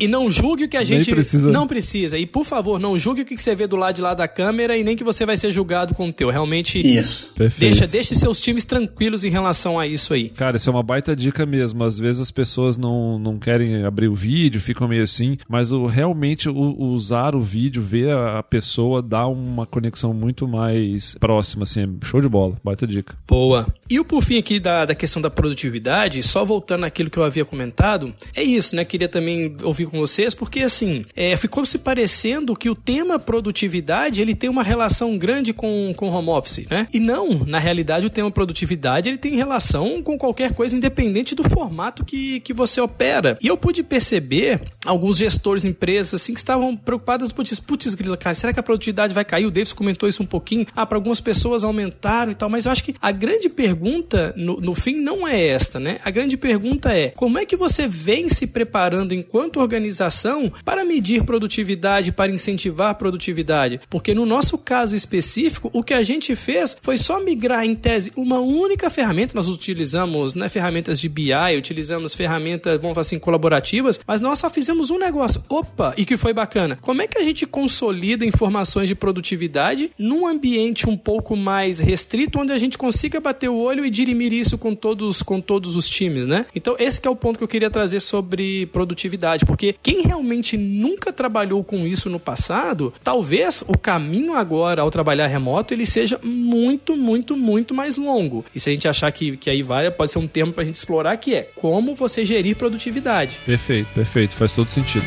E 0.00 0.08
não 0.08 0.30
julgue 0.30 0.64
o 0.64 0.68
que 0.68 0.76
a 0.76 0.84
gente. 0.84 1.10
Precisa. 1.10 1.50
Não 1.50 1.66
precisa. 1.66 2.18
E 2.18 2.26
por 2.26 2.44
favor, 2.44 2.78
não 2.78 2.98
julgue 2.98 3.22
o 3.22 3.24
que 3.24 3.36
você 3.36 3.54
vê 3.54 3.66
do 3.66 3.76
lado 3.76 3.96
de 3.96 4.02
lá 4.02 4.14
da 4.14 4.28
câmera 4.28 4.76
e 4.76 4.84
nem 4.84 4.96
que 4.96 5.04
você 5.04 5.26
vai 5.26 5.36
ser 5.36 5.52
julgado 5.52 5.94
com 5.94 6.08
o 6.08 6.12
teu. 6.12 6.30
Realmente. 6.30 6.78
Isso. 6.78 7.34
Deixa, 7.58 7.86
deixe 7.86 8.14
seus 8.14 8.40
times 8.40 8.64
tranquilos 8.64 9.24
em 9.24 9.30
relação 9.30 9.78
a 9.78 9.86
isso 9.86 10.14
aí. 10.14 10.15
Cara, 10.30 10.56
isso 10.56 10.68
é 10.68 10.72
uma 10.72 10.82
baita 10.82 11.14
dica 11.14 11.46
mesmo. 11.46 11.82
Às 11.84 11.98
vezes 11.98 12.20
as 12.20 12.30
pessoas 12.30 12.76
não, 12.76 13.18
não 13.18 13.38
querem 13.38 13.84
abrir 13.84 14.08
o 14.08 14.14
vídeo, 14.14 14.60
ficam 14.60 14.88
meio 14.88 15.02
assim, 15.02 15.38
mas 15.48 15.72
o, 15.72 15.86
realmente 15.86 16.48
o, 16.48 16.82
usar 16.82 17.34
o 17.34 17.40
vídeo, 17.40 17.82
ver 17.82 18.10
a, 18.12 18.42
pessoa, 18.42 19.02
dá 19.02 19.26
uma 19.26 19.66
conexão 19.66 20.14
muito 20.14 20.46
mais 20.46 21.14
próxima, 21.18 21.64
assim. 21.64 21.98
Show 22.02 22.20
de 22.20 22.28
bola. 22.28 22.56
Baita 22.62 22.86
dica. 22.86 23.16
Boa. 23.26 23.66
E 23.88 23.98
o 23.98 24.04
por 24.04 24.22
fim 24.22 24.38
aqui 24.38 24.58
da, 24.58 24.84
da 24.84 24.94
questão 24.94 25.20
da 25.20 25.30
produtividade, 25.30 26.22
só 26.22 26.44
voltando 26.44 26.80
naquilo 26.80 27.10
que 27.10 27.18
eu 27.18 27.24
havia 27.24 27.44
comentado, 27.44 28.14
é 28.34 28.42
isso, 28.42 28.74
né? 28.74 28.84
Queria 28.84 29.08
também 29.08 29.56
ouvir 29.62 29.86
com 29.86 29.98
vocês, 29.98 30.34
porque 30.34 30.60
assim, 30.60 31.04
é, 31.14 31.36
ficou 31.36 31.64
se 31.64 31.78
parecendo 31.78 32.56
que 32.56 32.70
o 32.70 32.74
tema 32.74 33.18
produtividade 33.18 34.20
ele 34.20 34.34
tem 34.34 34.48
uma 34.48 34.62
relação 34.62 35.16
grande 35.18 35.52
com, 35.52 35.92
com 35.96 36.08
home 36.08 36.28
office, 36.28 36.66
né? 36.70 36.86
E 36.92 37.00
não, 37.00 37.44
na 37.46 37.58
realidade, 37.58 38.06
o 38.06 38.10
tema 38.10 38.30
produtividade 38.30 39.08
ele 39.08 39.18
tem 39.18 39.36
relação 39.36 40.02
com 40.06 40.16
qualquer 40.16 40.54
coisa, 40.54 40.76
independente 40.76 41.34
do 41.34 41.42
formato 41.50 42.04
que, 42.04 42.38
que 42.38 42.52
você 42.52 42.80
opera. 42.80 43.36
E 43.42 43.48
eu 43.48 43.56
pude 43.56 43.82
perceber 43.82 44.60
alguns 44.84 45.16
gestores 45.16 45.64
empresas 45.64 46.14
assim 46.14 46.32
que 46.32 46.38
estavam 46.38 46.76
preocupados, 46.76 47.32
putz, 47.32 47.58
putz, 47.58 47.92
grila, 47.92 48.16
cara, 48.16 48.36
será 48.36 48.52
que 48.52 48.60
a 48.60 48.62
produtividade 48.62 49.12
vai 49.12 49.24
cair? 49.24 49.46
O 49.46 49.50
Davis 49.50 49.72
comentou 49.72 50.08
isso 50.08 50.22
um 50.22 50.26
pouquinho. 50.26 50.64
Ah, 50.76 50.86
para 50.86 50.96
algumas 50.96 51.20
pessoas 51.20 51.64
aumentaram 51.64 52.30
e 52.30 52.36
tal, 52.36 52.48
mas 52.48 52.66
eu 52.66 52.72
acho 52.72 52.84
que 52.84 52.94
a 53.02 53.10
grande 53.10 53.48
pergunta 53.48 54.32
no, 54.36 54.60
no 54.60 54.76
fim 54.76 54.94
não 54.94 55.26
é 55.26 55.44
esta, 55.44 55.80
né? 55.80 55.98
A 56.04 56.10
grande 56.10 56.36
pergunta 56.36 56.96
é 56.96 57.08
como 57.08 57.40
é 57.40 57.44
que 57.44 57.56
você 57.56 57.88
vem 57.88 58.28
se 58.28 58.46
preparando 58.46 59.12
enquanto 59.12 59.58
organização 59.58 60.52
para 60.64 60.84
medir 60.84 61.24
produtividade, 61.24 62.12
para 62.12 62.30
incentivar 62.30 62.94
produtividade? 62.94 63.80
Porque 63.90 64.14
no 64.14 64.24
nosso 64.24 64.56
caso 64.56 64.94
específico, 64.94 65.68
o 65.72 65.82
que 65.82 65.94
a 65.94 66.04
gente 66.04 66.36
fez 66.36 66.76
foi 66.80 66.96
só 66.96 67.18
migrar 67.18 67.64
em 67.64 67.74
tese 67.74 68.12
uma 68.14 68.38
única 68.38 68.88
ferramenta. 68.88 69.34
Nós 69.34 69.48
utilizamos 69.48 69.95
né, 70.34 70.48
ferramentas 70.48 71.00
de 71.00 71.08
BI, 71.08 71.32
utilizamos 71.56 72.14
ferramentas, 72.14 72.80
vamos 72.80 72.94
falar 72.94 73.02
assim, 73.02 73.18
colaborativas, 73.18 74.00
mas 74.06 74.20
nós 74.20 74.38
só 74.38 74.50
fizemos 74.50 74.90
um 74.90 74.98
negócio. 74.98 75.42
Opa, 75.48 75.94
e 75.96 76.04
que 76.04 76.16
foi 76.16 76.32
bacana. 76.32 76.76
Como 76.80 77.02
é 77.02 77.06
que 77.06 77.18
a 77.18 77.22
gente 77.22 77.46
consolida 77.46 78.24
informações 78.24 78.88
de 78.88 78.94
produtividade 78.94 79.90
num 79.98 80.26
ambiente 80.26 80.88
um 80.88 80.96
pouco 80.96 81.36
mais 81.36 81.78
restrito, 81.78 82.40
onde 82.40 82.52
a 82.52 82.58
gente 82.58 82.76
consiga 82.76 83.20
bater 83.20 83.48
o 83.48 83.56
olho 83.56 83.84
e 83.84 83.90
dirimir 83.90 84.32
isso 84.32 84.58
com 84.58 84.74
todos, 84.74 85.22
com 85.22 85.40
todos 85.40 85.76
os 85.76 85.88
times, 85.88 86.26
né? 86.26 86.46
Então, 86.54 86.76
esse 86.78 87.00
é 87.02 87.10
o 87.10 87.16
ponto 87.16 87.38
que 87.38 87.44
eu 87.44 87.48
queria 87.48 87.70
trazer 87.70 88.00
sobre 88.00 88.66
produtividade, 88.66 89.44
porque 89.44 89.74
quem 89.82 90.02
realmente 90.02 90.56
nunca 90.56 91.12
trabalhou 91.12 91.62
com 91.62 91.86
isso 91.86 92.10
no 92.10 92.18
passado, 92.18 92.92
talvez 93.02 93.62
o 93.66 93.78
caminho 93.78 94.34
agora 94.34 94.82
ao 94.82 94.90
trabalhar 94.90 95.26
remoto 95.26 95.72
ele 95.72 95.86
seja 95.86 96.18
muito, 96.22 96.96
muito, 96.96 97.36
muito 97.36 97.74
mais 97.74 97.96
longo. 97.96 98.44
E 98.54 98.60
se 98.60 98.70
a 98.70 98.72
gente 98.72 98.88
achar 98.88 99.10
que, 99.12 99.36
que 99.36 99.50
aí 99.50 99.62
vale, 99.86 99.96
pode 99.96 100.10
ser 100.12 100.18
um 100.18 100.26
termo 100.26 100.52
para 100.52 100.62
a 100.62 100.66
gente 100.66 100.74
explorar, 100.76 101.16
que 101.16 101.34
é 101.34 101.42
como 101.54 101.94
você 101.94 102.24
gerir 102.24 102.56
produtividade. 102.56 103.40
Perfeito, 103.44 103.88
perfeito, 103.94 104.34
faz 104.36 104.52
todo 104.52 104.70
sentido. 104.70 105.04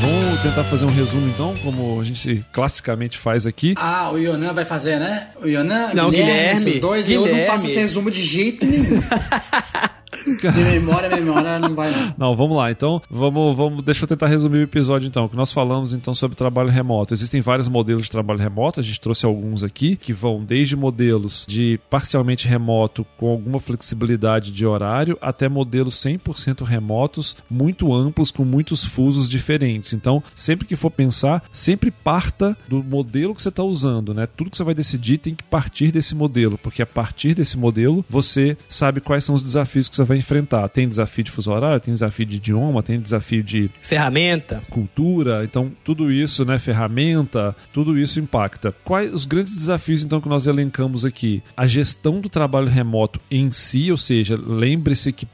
Vamos 0.00 0.42
tentar 0.42 0.64
fazer 0.64 0.84
um 0.84 0.90
resumo 0.90 1.28
então, 1.28 1.56
como 1.62 1.98
a 1.98 2.04
gente 2.04 2.44
classicamente 2.52 3.16
faz 3.16 3.46
aqui. 3.46 3.74
Ah, 3.78 4.10
o 4.12 4.18
Yonan 4.18 4.52
vai 4.52 4.64
fazer, 4.66 4.98
né? 4.98 5.28
O 5.36 5.46
Yonan, 5.46 5.94
Não, 5.94 6.10
Guilherme, 6.10 6.60
esses 6.68 6.80
dois, 6.80 7.06
Guilherme. 7.06 7.30
eu 7.30 7.36
não 7.38 7.46
faço 7.46 7.66
esse 7.66 7.78
resumo 7.78 8.10
de 8.10 8.22
jeito 8.22 8.66
nenhum. 8.66 9.00
De 10.24 10.62
memória, 10.62 11.08
memória 11.08 11.58
não 11.58 11.74
vai 11.74 11.90
não. 11.90 12.14
Não, 12.16 12.36
vamos 12.36 12.56
lá. 12.56 12.70
Então, 12.70 13.00
vamos, 13.10 13.56
vamos, 13.56 13.82
deixa 13.82 14.04
eu 14.04 14.08
tentar 14.08 14.26
resumir 14.26 14.58
o 14.58 14.62
episódio 14.62 15.06
então, 15.06 15.28
que 15.28 15.36
nós 15.36 15.52
falamos 15.52 15.92
então 15.92 16.14
sobre 16.14 16.36
trabalho 16.36 16.70
remoto. 16.70 17.14
Existem 17.14 17.40
vários 17.40 17.68
modelos 17.68 18.04
de 18.04 18.10
trabalho 18.10 18.38
remoto, 18.38 18.80
a 18.80 18.82
gente 18.82 19.00
trouxe 19.00 19.26
alguns 19.26 19.62
aqui, 19.62 19.96
que 19.96 20.12
vão 20.12 20.44
desde 20.44 20.76
modelos 20.76 21.44
de 21.48 21.78
parcialmente 21.90 22.46
remoto 22.48 23.06
com 23.16 23.30
alguma 23.30 23.60
flexibilidade 23.60 24.50
de 24.50 24.66
horário 24.66 25.18
até 25.20 25.48
modelos 25.48 25.94
100% 25.96 26.64
remotos, 26.64 27.36
muito 27.50 27.92
amplos 27.92 28.30
com 28.30 28.44
muitos 28.44 28.84
fusos 28.84 29.28
diferentes. 29.28 29.92
Então, 29.92 30.22
sempre 30.34 30.66
que 30.66 30.76
for 30.76 30.90
pensar, 30.90 31.42
sempre 31.52 31.90
parta 31.90 32.56
do 32.68 32.82
modelo 32.82 33.34
que 33.34 33.42
você 33.42 33.48
está 33.48 33.62
usando, 33.62 34.14
né? 34.14 34.26
Tudo 34.26 34.50
que 34.50 34.56
você 34.56 34.64
vai 34.64 34.74
decidir 34.74 35.18
tem 35.18 35.34
que 35.34 35.44
partir 35.44 35.90
desse 35.90 36.14
modelo, 36.14 36.58
porque 36.58 36.82
a 36.82 36.86
partir 36.86 37.34
desse 37.34 37.56
modelo 37.56 38.04
você 38.08 38.56
sabe 38.68 39.00
quais 39.00 39.24
são 39.24 39.34
os 39.34 39.42
desafios 39.42 39.88
que 39.88 39.96
você 39.96 40.03
vai 40.04 40.18
enfrentar. 40.18 40.68
Tem 40.68 40.88
desafio 40.88 41.24
de 41.24 41.30
fuso 41.30 41.50
horário, 41.50 41.80
tem 41.80 41.92
desafio 41.92 42.26
de 42.26 42.36
idioma, 42.36 42.82
tem 42.82 43.00
desafio 43.00 43.42
de 43.42 43.70
Ferramenta. 43.82 44.62
cultura, 44.70 45.44
então 45.44 45.72
tudo 45.84 46.10
isso, 46.10 46.44
né, 46.44 46.58
ferramenta, 46.58 47.54
tudo 47.72 47.98
isso 47.98 48.20
impacta. 48.20 48.74
Quais 48.84 49.12
os 49.12 49.26
grandes 49.26 49.54
desafios 49.54 50.02
então 50.02 50.20
que 50.20 50.28
nós 50.28 50.46
elencamos 50.46 51.04
aqui? 51.04 51.42
A 51.56 51.66
gestão 51.66 52.20
do 52.20 52.28
trabalho 52.28 52.68
remoto 52.68 53.20
em 53.30 53.50
si, 53.50 53.90
ou 53.90 53.96
seja, 53.96 54.38
lembre-se 54.40 55.12
que 55.12 55.26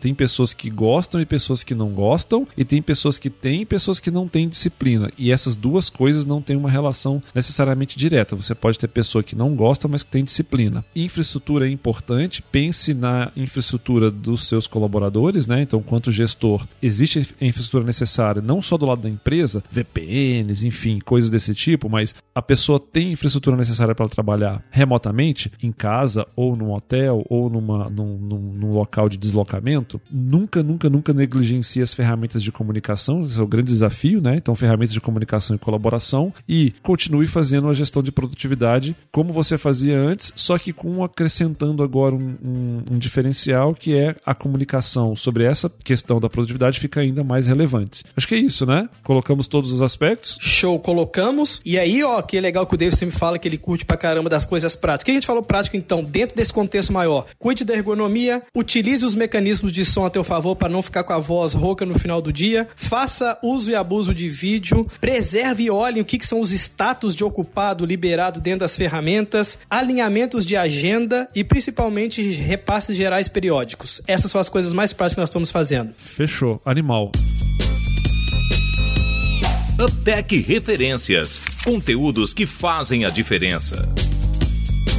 tem 0.00 0.14
pessoas 0.14 0.52
que 0.52 0.70
gostam 0.70 1.20
e 1.20 1.26
pessoas 1.26 1.62
que 1.62 1.74
não 1.74 1.90
gostam, 1.90 2.46
e 2.56 2.64
tem 2.64 2.80
pessoas 2.82 3.18
que 3.18 3.30
têm 3.30 3.62
e 3.62 3.66
pessoas 3.66 4.00
que 4.00 4.10
não 4.10 4.28
têm 4.28 4.48
disciplina. 4.48 5.10
E 5.18 5.32
essas 5.32 5.56
duas 5.56 5.88
coisas 5.90 6.26
não 6.26 6.40
têm 6.40 6.56
uma 6.56 6.70
relação 6.70 7.20
necessariamente 7.34 7.98
direta. 7.98 8.36
Você 8.36 8.54
pode 8.54 8.78
ter 8.78 8.88
pessoa 8.88 9.22
que 9.22 9.36
não 9.36 9.54
gosta, 9.54 9.88
mas 9.88 10.02
que 10.02 10.10
tem 10.10 10.24
disciplina. 10.24 10.84
Infraestrutura 10.94 11.68
é 11.68 11.70
importante, 11.70 12.42
pense 12.42 12.94
na 12.94 13.30
infraestrutura 13.36 14.10
dos 14.18 14.46
seus 14.46 14.66
colaboradores, 14.66 15.46
né? 15.46 15.62
Então, 15.62 15.82
quanto 15.82 16.10
gestor, 16.10 16.66
existe 16.82 17.26
a 17.40 17.44
infraestrutura 17.44 17.84
necessária 17.84 18.42
não 18.42 18.60
só 18.60 18.76
do 18.76 18.84
lado 18.86 19.02
da 19.02 19.08
empresa, 19.08 19.62
VPNs, 19.70 20.66
enfim, 20.66 20.98
coisas 20.98 21.30
desse 21.30 21.54
tipo, 21.54 21.88
mas 21.88 22.14
a 22.34 22.42
pessoa 22.42 22.78
tem 22.80 23.12
infraestrutura 23.12 23.56
necessária 23.56 23.94
para 23.94 24.08
trabalhar 24.08 24.62
remotamente, 24.70 25.50
em 25.62 25.72
casa, 25.72 26.26
ou 26.36 26.56
num 26.56 26.72
hotel, 26.72 27.24
ou 27.28 27.48
numa, 27.50 27.88
num, 27.88 28.16
num- 28.18 28.52
num 28.54 28.72
local 28.72 29.08
de 29.08 29.16
deslocamento. 29.16 30.00
Nunca, 30.10 30.62
nunca, 30.62 30.88
nunca 30.90 31.12
negligencie 31.12 31.82
as 31.82 31.94
ferramentas 31.94 32.42
de 32.42 32.50
comunicação, 32.52 33.22
esse 33.22 33.38
é 33.38 33.42
o 33.42 33.46
grande 33.46 33.68
desafio, 33.70 34.20
né? 34.20 34.34
Então, 34.36 34.54
ferramentas 34.54 34.92
de 34.92 35.00
comunicação 35.00 35.56
e 35.56 35.58
colaboração, 35.58 36.32
e 36.48 36.72
continue 36.82 37.26
fazendo 37.26 37.68
a 37.68 37.74
gestão 37.74 38.02
de 38.02 38.12
produtividade 38.12 38.96
como 39.10 39.32
você 39.32 39.56
fazia 39.58 39.98
antes, 39.98 40.32
só 40.36 40.58
que 40.58 40.72
com 40.72 41.02
acrescentando 41.04 41.82
agora 41.82 42.14
um, 42.14 42.36
um- 42.42 42.78
um 42.92 42.98
diferencial 42.98 43.74
que 43.74 43.94
é 43.94 44.07
a 44.24 44.34
comunicação 44.34 45.14
sobre 45.16 45.44
essa 45.44 45.70
questão 45.82 46.20
da 46.20 46.28
produtividade 46.28 46.80
fica 46.80 47.00
ainda 47.00 47.24
mais 47.24 47.46
relevante. 47.46 48.04
Acho 48.16 48.28
que 48.28 48.34
é 48.34 48.38
isso, 48.38 48.66
né? 48.66 48.88
Colocamos 49.02 49.46
todos 49.46 49.72
os 49.72 49.82
aspectos. 49.82 50.38
Show, 50.40 50.78
colocamos. 50.78 51.60
E 51.64 51.78
aí, 51.78 52.02
ó, 52.02 52.20
que 52.22 52.40
legal 52.40 52.66
que 52.66 52.74
o 52.74 52.78
David 52.78 52.96
sempre 52.96 53.16
fala 53.16 53.38
que 53.38 53.48
ele 53.48 53.58
curte 53.58 53.84
pra 53.84 53.96
caramba 53.96 54.28
das 54.28 54.46
coisas 54.46 54.74
práticas. 54.74 55.02
O 55.02 55.04
que 55.06 55.10
a 55.12 55.14
gente 55.14 55.26
falou 55.26 55.42
prático, 55.42 55.76
então, 55.76 56.02
dentro 56.02 56.36
desse 56.36 56.52
contexto 56.52 56.92
maior? 56.92 57.26
Cuide 57.38 57.64
da 57.64 57.74
ergonomia, 57.74 58.42
utilize 58.54 59.04
os 59.04 59.14
mecanismos 59.14 59.72
de 59.72 59.84
som 59.84 60.04
a 60.04 60.10
teu 60.10 60.24
favor 60.24 60.56
para 60.56 60.68
não 60.68 60.82
ficar 60.82 61.04
com 61.04 61.12
a 61.12 61.18
voz 61.18 61.54
rouca 61.54 61.84
no 61.84 61.98
final 61.98 62.20
do 62.20 62.32
dia, 62.32 62.68
faça 62.76 63.38
uso 63.42 63.70
e 63.70 63.74
abuso 63.74 64.14
de 64.14 64.28
vídeo, 64.28 64.86
preserve 65.00 65.64
e 65.64 65.70
olhe 65.70 66.00
o 66.00 66.04
que, 66.04 66.18
que 66.18 66.26
são 66.26 66.40
os 66.40 66.52
status 66.52 67.14
de 67.14 67.24
ocupado 67.24 67.84
liberado 67.84 68.40
dentro 68.40 68.60
das 68.60 68.76
ferramentas, 68.76 69.58
alinhamentos 69.68 70.44
de 70.44 70.56
agenda 70.56 71.28
e 71.34 71.44
principalmente 71.44 72.22
repasses 72.22 72.96
gerais 72.96 73.28
periódicos. 73.28 73.97
Essas 74.06 74.30
são 74.30 74.40
as 74.40 74.48
coisas 74.48 74.72
mais 74.72 74.92
práticas 74.92 75.14
que 75.14 75.20
nós 75.20 75.28
estamos 75.28 75.50
fazendo. 75.50 75.92
Fechou. 75.96 76.60
Animal. 76.64 77.12
Uptech 79.78 80.40
Referências. 80.40 81.40
Conteúdos 81.64 82.34
que 82.34 82.46
fazem 82.46 83.04
a 83.04 83.10
diferença. 83.10 83.86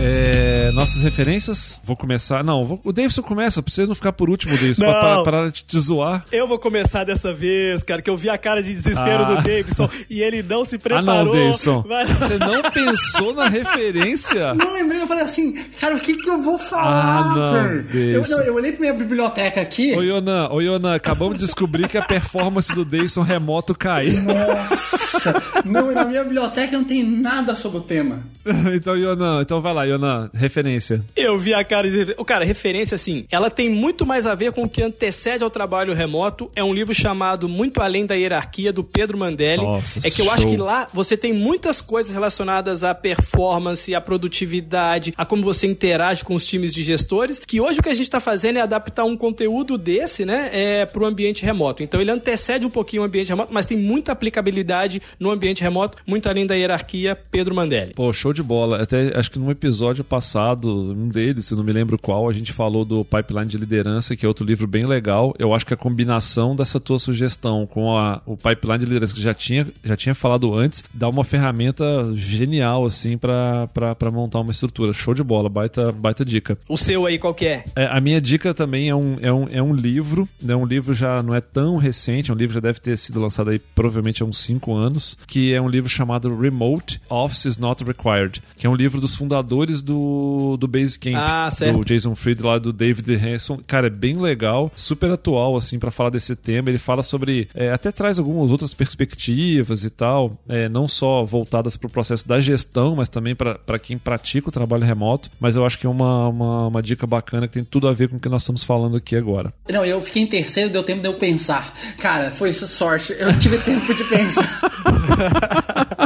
É, 0.02 0.72
nossas 0.74 1.02
referências. 1.02 1.82
Vou 1.84 1.96
começar. 1.96 2.44
Não, 2.44 2.64
vou- 2.64 2.80
o 2.84 2.94
Davidson 2.94 3.22
começa, 3.22 3.62
pra 3.62 3.72
você 3.74 3.86
não 3.86 3.94
ficar 3.96 4.14
por 4.14 4.30
último, 4.30 4.54
Davidson. 4.54 4.86
Não. 4.86 4.92
Pra 4.94 5.24
parar, 5.24 5.52
de 5.52 5.64
te 5.64 5.80
zoar. 5.80 6.24
Eu 6.32 6.48
vou 6.48 6.58
começar 6.58 7.04
dessa 7.04 7.34
vez, 7.34 7.84
cara, 7.84 8.02
que 8.02 8.10
eu 8.10 8.16
vi 8.16 8.30
a 8.30 8.38
cara 8.38 8.64
de 8.64 8.74
desespero 8.74 9.24
Ah. 9.24 9.36
do 9.36 9.36
Davidson 9.44 9.90
e 10.10 10.22
ele 10.22 10.42
não 10.42 10.64
se 10.64 10.76
Ah, 10.78 10.80
preparou. 10.80 11.26
não, 11.26 11.32
Davidson. 11.34 11.82
Vai- 11.88 12.06
Você 12.06 12.38
não 12.38 12.62
pensou 12.72 13.34
na 13.34 13.48
referência? 13.50 14.54
Não 14.60 14.74
lembrei, 14.74 15.02
eu 15.02 15.08
falei 15.08 15.24
assim, 15.24 15.54
cara, 15.80 15.96
o 15.96 16.00
que 16.00 16.16
que 16.16 16.30
eu 16.30 16.42
vou 16.42 16.58
falar, 16.58 17.20
Ah, 17.20 17.36
não, 17.36 17.54
velho? 17.54 17.76
Eu, 17.80 18.22
Deus. 18.22 18.30
não, 18.30 18.42
eu 18.42 18.56
olhei 18.56 18.72
pra 18.72 18.82
minha 18.82 18.94
biblioteca 18.94 19.62
aqui. 19.62 19.94
Ô, 19.96 20.02
Yonan, 20.02 20.50
ô, 20.50 20.62
Yonan, 20.62 20.96
acabamos 20.96 21.38
de 21.38 21.46
descobrir 21.46 21.88
que 21.88 21.98
a 21.98 22.02
performance 22.06 22.74
do 22.74 22.84
Davidson 22.86 23.22
remoto 23.22 23.74
caiu. 23.76 24.22
Nossa! 24.24 25.42
não, 25.66 25.92
na 25.92 26.06
minha 26.06 26.24
biblioteca 26.24 26.78
não 26.78 26.84
tem 26.84 27.04
nada 27.04 27.56
sobre 27.56 27.80
o 27.80 27.82
tema. 27.82 28.20
então, 28.76 28.96
Yonan, 28.96 29.42
então 29.42 29.62
vai 29.62 29.74
lá, 29.74 29.79
Yonan, 29.84 30.30
referência. 30.34 31.04
Eu 31.16 31.38
vi 31.38 31.54
a 31.54 31.64
cara 31.64 31.90
de. 31.90 32.16
O 32.18 32.26
cara, 32.26 32.46
referência 32.46 32.96
assim, 32.96 33.26
ela 33.32 33.50
tem 33.50 33.70
muito 33.70 34.06
mais 34.06 34.28
a 34.28 34.36
ver 34.36 34.52
com 34.52 34.64
o 34.64 34.70
que 34.70 34.82
antecede 34.82 35.44
ao 35.44 35.50
trabalho 35.50 35.94
remoto. 35.94 36.50
É 36.56 36.64
um 36.64 36.74
livro 36.74 36.94
chamado 36.94 37.48
Muito 37.48 37.82
Além 37.82 38.06
da 38.06 38.16
Hierarquia, 38.16 38.72
do 38.72 38.84
Pedro 38.84 39.18
Mandelli. 39.18 39.64
Nossa, 39.64 40.00
é 40.00 40.10
que 40.10 40.22
eu 40.22 40.26
show. 40.26 40.34
acho 40.34 40.48
que 40.48 40.58
lá 40.58 40.88
você 40.94 41.16
tem 41.16 41.34
muitas 41.34 41.82
coisas 41.82 42.12
relacionadas 42.12 42.84
à 42.84 42.94
performance, 42.94 43.94
à 43.94 44.02
produtividade, 44.02 45.14
a 45.18 45.26
como 45.26 45.44
você 45.44 45.68
interage 45.68 46.24
com 46.24 46.36
os 46.36 46.46
times 46.46 46.74
de 46.74 46.84
gestores. 46.84 47.40
Que 47.40 47.60
hoje 47.60 47.80
o 47.80 47.84
que 47.84 47.90
a 47.90 47.94
gente 47.94 48.04
está 48.04 48.20
fazendo 48.20 48.58
é 48.58 48.62
adaptar 48.62 49.06
um 49.06 49.16
conteúdo 49.16 49.78
desse, 49.78 50.26
né, 50.26 50.50
é, 50.52 50.86
para 50.86 51.04
o 51.04 51.06
ambiente 51.06 51.44
remoto. 51.46 51.84
Então 51.84 52.00
ele 52.00 52.12
antecede 52.12 52.66
um 52.66 52.70
pouquinho 52.70 53.04
o 53.04 53.06
ambiente 53.06 53.30
remoto, 53.30 53.54
mas 53.54 53.66
tem 53.66 53.78
muita 53.78 54.12
aplicabilidade 54.12 55.02
no 55.20 55.32
ambiente 55.32 55.62
remoto, 55.62 55.98
muito 56.06 56.28
além 56.30 56.46
da 56.46 56.56
hierarquia, 56.56 57.18
Pedro 57.30 57.56
Mandelli. 57.56 57.94
Pô, 57.94 58.12
show 58.14 58.34
de 58.34 58.44
bola. 58.44 58.82
Até 58.82 59.18
acho 59.18 59.32
que 59.32 59.40
num 59.40 59.50
episódio 59.60 60.06
passado, 60.06 60.94
um 60.94 61.10
deles, 61.10 61.48
se 61.48 61.56
não 61.56 61.66
me 61.66 61.74
lembro 61.74 62.00
qual, 62.00 62.30
a 62.30 62.34
gente 62.34 62.54
falou 62.54 62.86
do 62.86 63.04
Pipeline 63.04 63.46
de 63.46 63.58
Liderança, 63.58 64.16
que 64.16 64.26
é 64.26 64.28
outro 64.28 64.46
livro 64.46 64.66
bem 64.66 64.86
legal. 64.86 65.36
Eu 65.38 65.54
acho 65.54 65.66
que 65.66 65.74
a 65.74 65.78
combinação 65.78 66.56
dessa 66.56 66.80
tua 66.80 66.98
sugestão 66.98 67.68
com 67.68 67.98
a, 67.98 68.22
o 68.26 68.38
Pipeline 68.38 68.80
de 68.80 68.86
Liderança, 68.86 69.14
que 69.14 69.22
já 69.22 69.34
tinha, 69.34 69.68
já 69.84 69.98
tinha 69.98 70.16
falado 70.16 70.56
antes, 70.56 70.82
dá 70.94 71.10
uma 71.10 71.26
ferramenta 71.26 71.84
genial, 72.16 72.86
assim, 72.86 73.18
para 73.18 73.68
montar 74.14 74.40
uma 74.40 74.52
estrutura. 74.52 74.94
Show 74.94 75.14
de 75.14 75.24
bola, 75.24 75.50
baita, 75.50 75.92
baita 75.92 76.24
dica. 76.24 76.58
O 76.68 76.78
seu 76.78 77.06
aí, 77.06 77.20
qual 77.20 77.34
que 77.34 77.46
é? 77.46 77.66
é 77.76 77.86
a 77.86 78.00
minha 78.00 78.22
dica 78.22 78.54
também 78.54 78.88
é 78.88 78.96
um, 78.96 79.18
é 79.22 79.34
um, 79.34 79.48
é 79.52 79.62
um 79.62 79.74
livro, 79.74 80.28
é 80.48 80.56
um 80.56 80.66
livro 80.66 80.94
já 80.94 81.22
não 81.22 81.36
é 81.36 81.42
tão 81.42 81.76
recente, 81.76 82.32
é 82.32 82.34
um 82.34 82.38
livro 82.38 82.54
já 82.54 82.62
deve 82.62 82.80
ter 82.80 82.98
sido 82.98 83.20
lançado 83.20 83.50
aí 83.50 83.60
provavelmente 83.60 84.24
há 84.24 84.26
uns 84.26 84.40
5 84.40 84.74
anos, 84.74 85.18
que 85.28 85.54
é 85.54 85.62
um 85.62 85.68
livro 85.68 85.90
chamado 85.90 86.34
Remote 86.34 87.02
Office 87.10 87.46
is 87.46 87.58
Not 87.58 87.84
Required, 87.84 88.42
que 88.56 88.66
é 88.66 88.70
um 88.70 88.76
livro 88.76 89.02
dos 89.02 89.16
fundadores 89.16 89.49
do, 89.82 90.58
do 90.58 90.68
Basecamp, 90.68 91.16
ah, 91.18 91.50
do 91.74 91.84
Jason 91.84 92.16
Fried 92.16 92.42
lá 92.42 92.58
do 92.58 92.72
David 92.72 93.16
Hanson. 93.16 93.60
Cara, 93.66 93.88
é 93.88 93.90
bem 93.90 94.18
legal, 94.18 94.72
super 94.76 95.12
atual 95.12 95.58
assim 95.58 95.80
para 95.80 95.92
falar 95.92 96.12
desse 96.12 96.36
tema. 96.36 96.70
Ele 96.70 96.78
fala 96.78 97.04
sobre, 97.04 97.50
é, 97.54 97.72
até 97.72 97.92
traz 97.92 98.20
algumas 98.20 98.52
outras 98.52 98.74
perspectivas 98.74 99.84
e 99.84 99.90
tal, 99.90 100.38
é, 100.48 100.70
não 100.70 100.88
só 100.88 101.24
voltadas 101.24 101.76
para 101.76 101.88
o 101.88 101.90
processo 101.90 102.28
da 102.28 102.40
gestão, 102.40 102.96
mas 102.96 103.10
também 103.10 103.36
para 103.36 103.80
quem 103.80 103.98
pratica 103.98 104.50
o 104.50 104.52
trabalho 104.52 104.84
remoto. 104.84 105.30
Mas 105.40 105.56
eu 105.56 105.66
acho 105.66 105.78
que 105.78 105.86
é 105.86 105.90
uma, 105.90 106.28
uma, 106.28 106.68
uma 106.68 106.82
dica 106.82 107.06
bacana 107.06 107.48
que 107.48 107.54
tem 107.54 107.64
tudo 107.64 107.88
a 107.88 107.94
ver 107.94 108.10
com 108.10 108.18
o 108.18 108.20
que 108.20 108.30
nós 108.30 108.44
estamos 108.44 108.64
falando 108.64 108.98
aqui 108.98 109.16
agora. 109.16 109.54
Não, 109.72 109.86
eu 109.86 110.02
fiquei 110.02 110.24
em 110.24 110.28
terceiro, 110.28 110.70
deu 110.70 110.84
tempo 110.84 111.02
de 111.02 111.08
eu 111.08 111.14
pensar. 111.16 111.74
Cara, 111.98 112.32
foi 112.32 112.50
isso 112.50 112.68
sorte. 112.68 113.16
Eu 113.18 113.38
tive 113.38 113.58
tempo 113.60 113.94
de 113.94 114.04
pensar. 114.04 114.60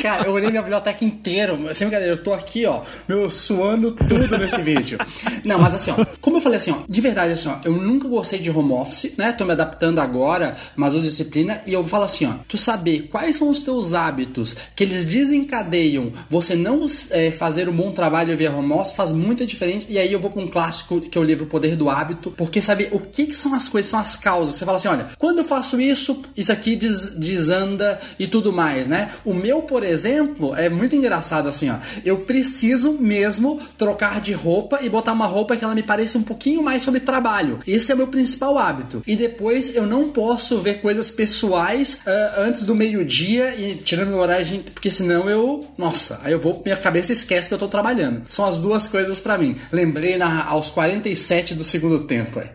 Cara, 0.00 0.26
eu 0.26 0.32
olhei 0.32 0.50
minha 0.50 0.62
biblioteca 0.62 1.04
inteira. 1.04 1.56
Sem 1.74 1.88
brincadeira, 1.88 2.14
eu 2.14 2.22
tô 2.22 2.32
aqui, 2.32 2.66
ó, 2.66 2.82
meu, 3.08 3.30
suando 3.30 3.92
tudo 3.92 4.38
nesse 4.38 4.62
vídeo. 4.62 4.98
Não, 5.44 5.58
mas 5.58 5.74
assim, 5.74 5.90
ó, 5.90 6.04
como 6.20 6.36
eu 6.38 6.40
falei 6.40 6.58
assim, 6.58 6.72
ó, 6.72 6.78
de 6.88 7.00
verdade, 7.00 7.32
assim, 7.32 7.48
ó, 7.48 7.56
eu 7.64 7.72
nunca 7.72 8.08
gostei 8.08 8.38
de 8.38 8.50
home 8.50 8.72
office, 8.72 9.14
né? 9.16 9.32
Tô 9.32 9.44
me 9.44 9.52
adaptando 9.52 10.00
agora, 10.00 10.56
mas 10.76 10.92
uso 10.92 11.02
disciplina, 11.02 11.60
e 11.66 11.72
eu 11.72 11.84
falo 11.84 12.04
assim, 12.04 12.26
ó, 12.26 12.34
tu 12.48 12.56
saber 12.56 13.08
quais 13.10 13.36
são 13.36 13.48
os 13.48 13.62
teus 13.62 13.94
hábitos 13.94 14.56
que 14.74 14.84
eles 14.84 15.04
desencadeiam 15.04 16.12
você 16.28 16.54
não 16.54 16.86
é, 17.10 17.30
fazer 17.30 17.68
um 17.68 17.72
bom 17.72 17.92
trabalho 17.92 18.36
via 18.36 18.52
home 18.52 18.72
office 18.72 18.92
faz 18.92 19.12
muita 19.12 19.46
diferença. 19.46 19.86
E 19.88 19.98
aí 19.98 20.12
eu 20.12 20.20
vou 20.20 20.30
com 20.30 20.42
um 20.42 20.48
clássico 20.48 21.00
que 21.00 21.16
é 21.16 21.20
o 21.20 21.24
livro 21.24 21.46
Poder 21.46 21.76
do 21.76 21.88
Hábito, 21.88 22.30
porque 22.36 22.60
saber 22.60 22.88
o 22.92 23.00
que, 23.00 23.26
que 23.26 23.34
são 23.34 23.54
as 23.54 23.68
coisas, 23.68 23.90
são 23.90 24.00
as 24.00 24.16
causas. 24.16 24.56
Você 24.56 24.64
fala 24.64 24.76
assim, 24.76 24.88
olha, 24.88 25.06
quando 25.18 25.38
eu 25.38 25.44
faço 25.44 25.80
isso, 25.80 26.22
isso 26.36 26.52
aqui 26.52 26.76
des 26.76 27.14
desanda 27.16 28.00
e 28.18 28.26
tudo 28.26 28.52
mais, 28.52 28.86
né? 28.86 29.10
O 29.24 29.34
meu, 29.34 29.62
por 29.70 29.84
exemplo, 29.84 30.52
é 30.56 30.68
muito 30.68 30.96
engraçado 30.96 31.48
assim, 31.48 31.70
ó. 31.70 31.76
Eu 32.04 32.18
preciso 32.22 32.94
mesmo 32.94 33.60
trocar 33.78 34.20
de 34.20 34.32
roupa 34.32 34.80
e 34.82 34.88
botar 34.88 35.12
uma 35.12 35.26
roupa 35.26 35.56
que 35.56 35.62
ela 35.62 35.76
me 35.76 35.82
pareça 35.84 36.18
um 36.18 36.24
pouquinho 36.24 36.60
mais 36.60 36.82
sobre 36.82 36.98
trabalho. 36.98 37.60
Esse 37.64 37.92
é 37.92 37.94
o 37.94 37.98
meu 37.98 38.08
principal 38.08 38.58
hábito. 38.58 39.00
E 39.06 39.14
depois 39.14 39.76
eu 39.76 39.86
não 39.86 40.08
posso 40.08 40.60
ver 40.60 40.80
coisas 40.80 41.08
pessoais 41.08 42.00
uh, 42.04 42.40
antes 42.40 42.62
do 42.62 42.74
meio-dia 42.74 43.54
e 43.54 43.76
tirando 43.76 44.08
meu 44.08 44.18
horário, 44.18 44.64
porque 44.74 44.90
senão 44.90 45.30
eu, 45.30 45.64
nossa, 45.78 46.20
aí 46.24 46.32
eu 46.32 46.40
vou, 46.40 46.60
minha 46.64 46.76
cabeça 46.76 47.12
esquece 47.12 47.46
que 47.46 47.54
eu 47.54 47.58
tô 47.58 47.68
trabalhando. 47.68 48.22
São 48.28 48.46
as 48.46 48.58
duas 48.58 48.88
coisas 48.88 49.20
para 49.20 49.38
mim. 49.38 49.54
Lembrei 49.70 50.16
na, 50.16 50.46
aos 50.46 50.68
47 50.68 51.54
do 51.54 51.62
segundo 51.62 52.00
tempo. 52.00 52.40
É. 52.40 52.50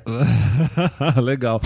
Legal. 1.21 1.61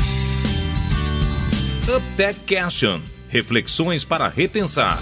UpTech 1.88 2.40
Question. 2.42 3.02
Reflexões 3.30 4.04
para 4.04 4.28
repensar. 4.28 5.00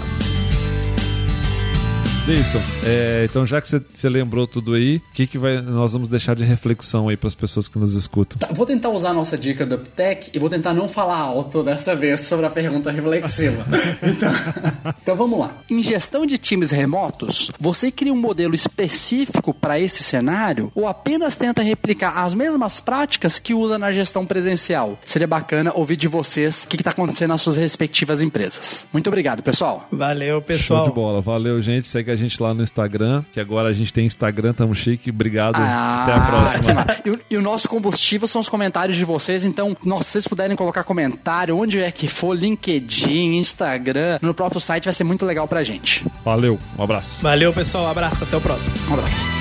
Deilson, 2.28 2.60
é, 2.84 3.24
então 3.24 3.46
já 3.46 3.58
que 3.58 3.66
você 3.66 4.06
lembrou 4.06 4.46
tudo 4.46 4.74
aí, 4.74 4.98
o 4.98 5.14
que, 5.14 5.26
que 5.26 5.38
vai, 5.38 5.62
nós 5.62 5.94
vamos 5.94 6.08
deixar 6.08 6.36
de 6.36 6.44
reflexão 6.44 7.08
aí 7.08 7.16
para 7.16 7.26
as 7.26 7.34
pessoas 7.34 7.68
que 7.68 7.78
nos 7.78 7.94
escutam? 7.94 8.36
Tá, 8.36 8.52
vou 8.52 8.66
tentar 8.66 8.90
usar 8.90 9.10
a 9.10 9.12
nossa 9.14 9.38
dica 9.38 9.64
do 9.64 9.76
UpTech 9.76 10.32
e 10.34 10.38
vou 10.38 10.50
tentar 10.50 10.74
não 10.74 10.90
falar 10.90 11.16
alto 11.16 11.62
dessa 11.62 11.96
vez 11.96 12.20
sobre 12.20 12.44
a 12.44 12.50
pergunta 12.50 12.90
reflexiva. 12.90 13.64
então, 14.04 14.30
então 15.02 15.16
vamos 15.16 15.38
lá. 15.38 15.56
Em 15.70 15.82
gestão 15.82 16.26
de 16.26 16.36
times 16.36 16.70
remotos, 16.70 17.50
você 17.58 17.90
cria 17.90 18.12
um 18.12 18.20
modelo 18.20 18.54
específico 18.54 19.54
para 19.54 19.80
esse 19.80 20.04
cenário 20.04 20.70
ou 20.74 20.86
apenas 20.86 21.34
tenta 21.34 21.62
replicar 21.62 22.18
as 22.18 22.34
mesmas 22.34 22.78
práticas 22.78 23.38
que 23.38 23.54
usa 23.54 23.78
na 23.78 23.90
gestão 23.90 24.26
presencial? 24.26 24.98
Seria 25.02 25.26
bacana 25.26 25.72
ouvir 25.74 25.96
de 25.96 26.06
vocês 26.06 26.64
o 26.64 26.68
que 26.68 26.76
está 26.76 26.90
acontecendo 26.90 27.30
nas 27.30 27.40
suas 27.40 27.56
respectivas 27.56 28.20
empresas. 28.20 28.86
Muito 28.92 29.06
obrigado, 29.06 29.42
pessoal. 29.42 29.88
Valeu, 29.90 30.42
pessoal. 30.42 30.84
Show 30.84 30.90
de 30.90 30.94
bola. 30.94 31.22
Valeu, 31.22 31.62
gente. 31.62 31.88
Segue 31.88 32.10
a 32.10 32.17
gente 32.18 32.42
lá 32.42 32.52
no 32.52 32.62
Instagram, 32.62 33.22
que 33.32 33.40
agora 33.40 33.68
a 33.68 33.72
gente 33.72 33.92
tem 33.92 34.04
Instagram, 34.06 34.52
tamo 34.52 34.74
chique. 34.74 35.10
Obrigado. 35.10 35.56
Ah, 35.56 36.04
Até 36.04 36.12
a 36.12 36.20
próxima. 36.20 36.86
E, 37.06 37.34
e, 37.34 37.36
o 37.36 37.42
nosso 37.42 37.68
combustível 37.68 38.28
são 38.28 38.40
os 38.40 38.48
comentários 38.48 38.96
de 38.96 39.04
vocês. 39.04 39.44
Então, 39.44 39.76
nossa, 39.84 40.04
se 40.04 40.10
vocês 40.12 40.28
puderem 40.28 40.56
colocar 40.56 40.84
comentário, 40.84 41.56
onde 41.56 41.78
é 41.80 41.90
que 41.90 42.08
for, 42.08 42.34
LinkedIn, 42.34 43.36
Instagram, 43.36 44.18
no 44.20 44.34
próprio 44.34 44.60
site, 44.60 44.84
vai 44.84 44.92
ser 44.92 45.04
muito 45.04 45.24
legal 45.24 45.48
pra 45.48 45.62
gente. 45.62 46.04
Valeu, 46.24 46.58
um 46.78 46.82
abraço. 46.82 47.22
Valeu, 47.22 47.52
pessoal. 47.52 47.84
Um 47.84 47.90
abraço. 47.90 48.24
Até 48.24 48.36
o 48.36 48.40
próximo. 48.40 48.74
Um 48.90 48.94
abraço. 48.94 49.37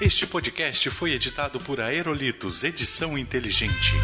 Este 0.00 0.26
podcast 0.26 0.90
foi 0.90 1.12
editado 1.12 1.60
por 1.60 1.80
Aerolitos 1.80 2.64
Edição 2.64 3.16
Inteligente. 3.16 3.94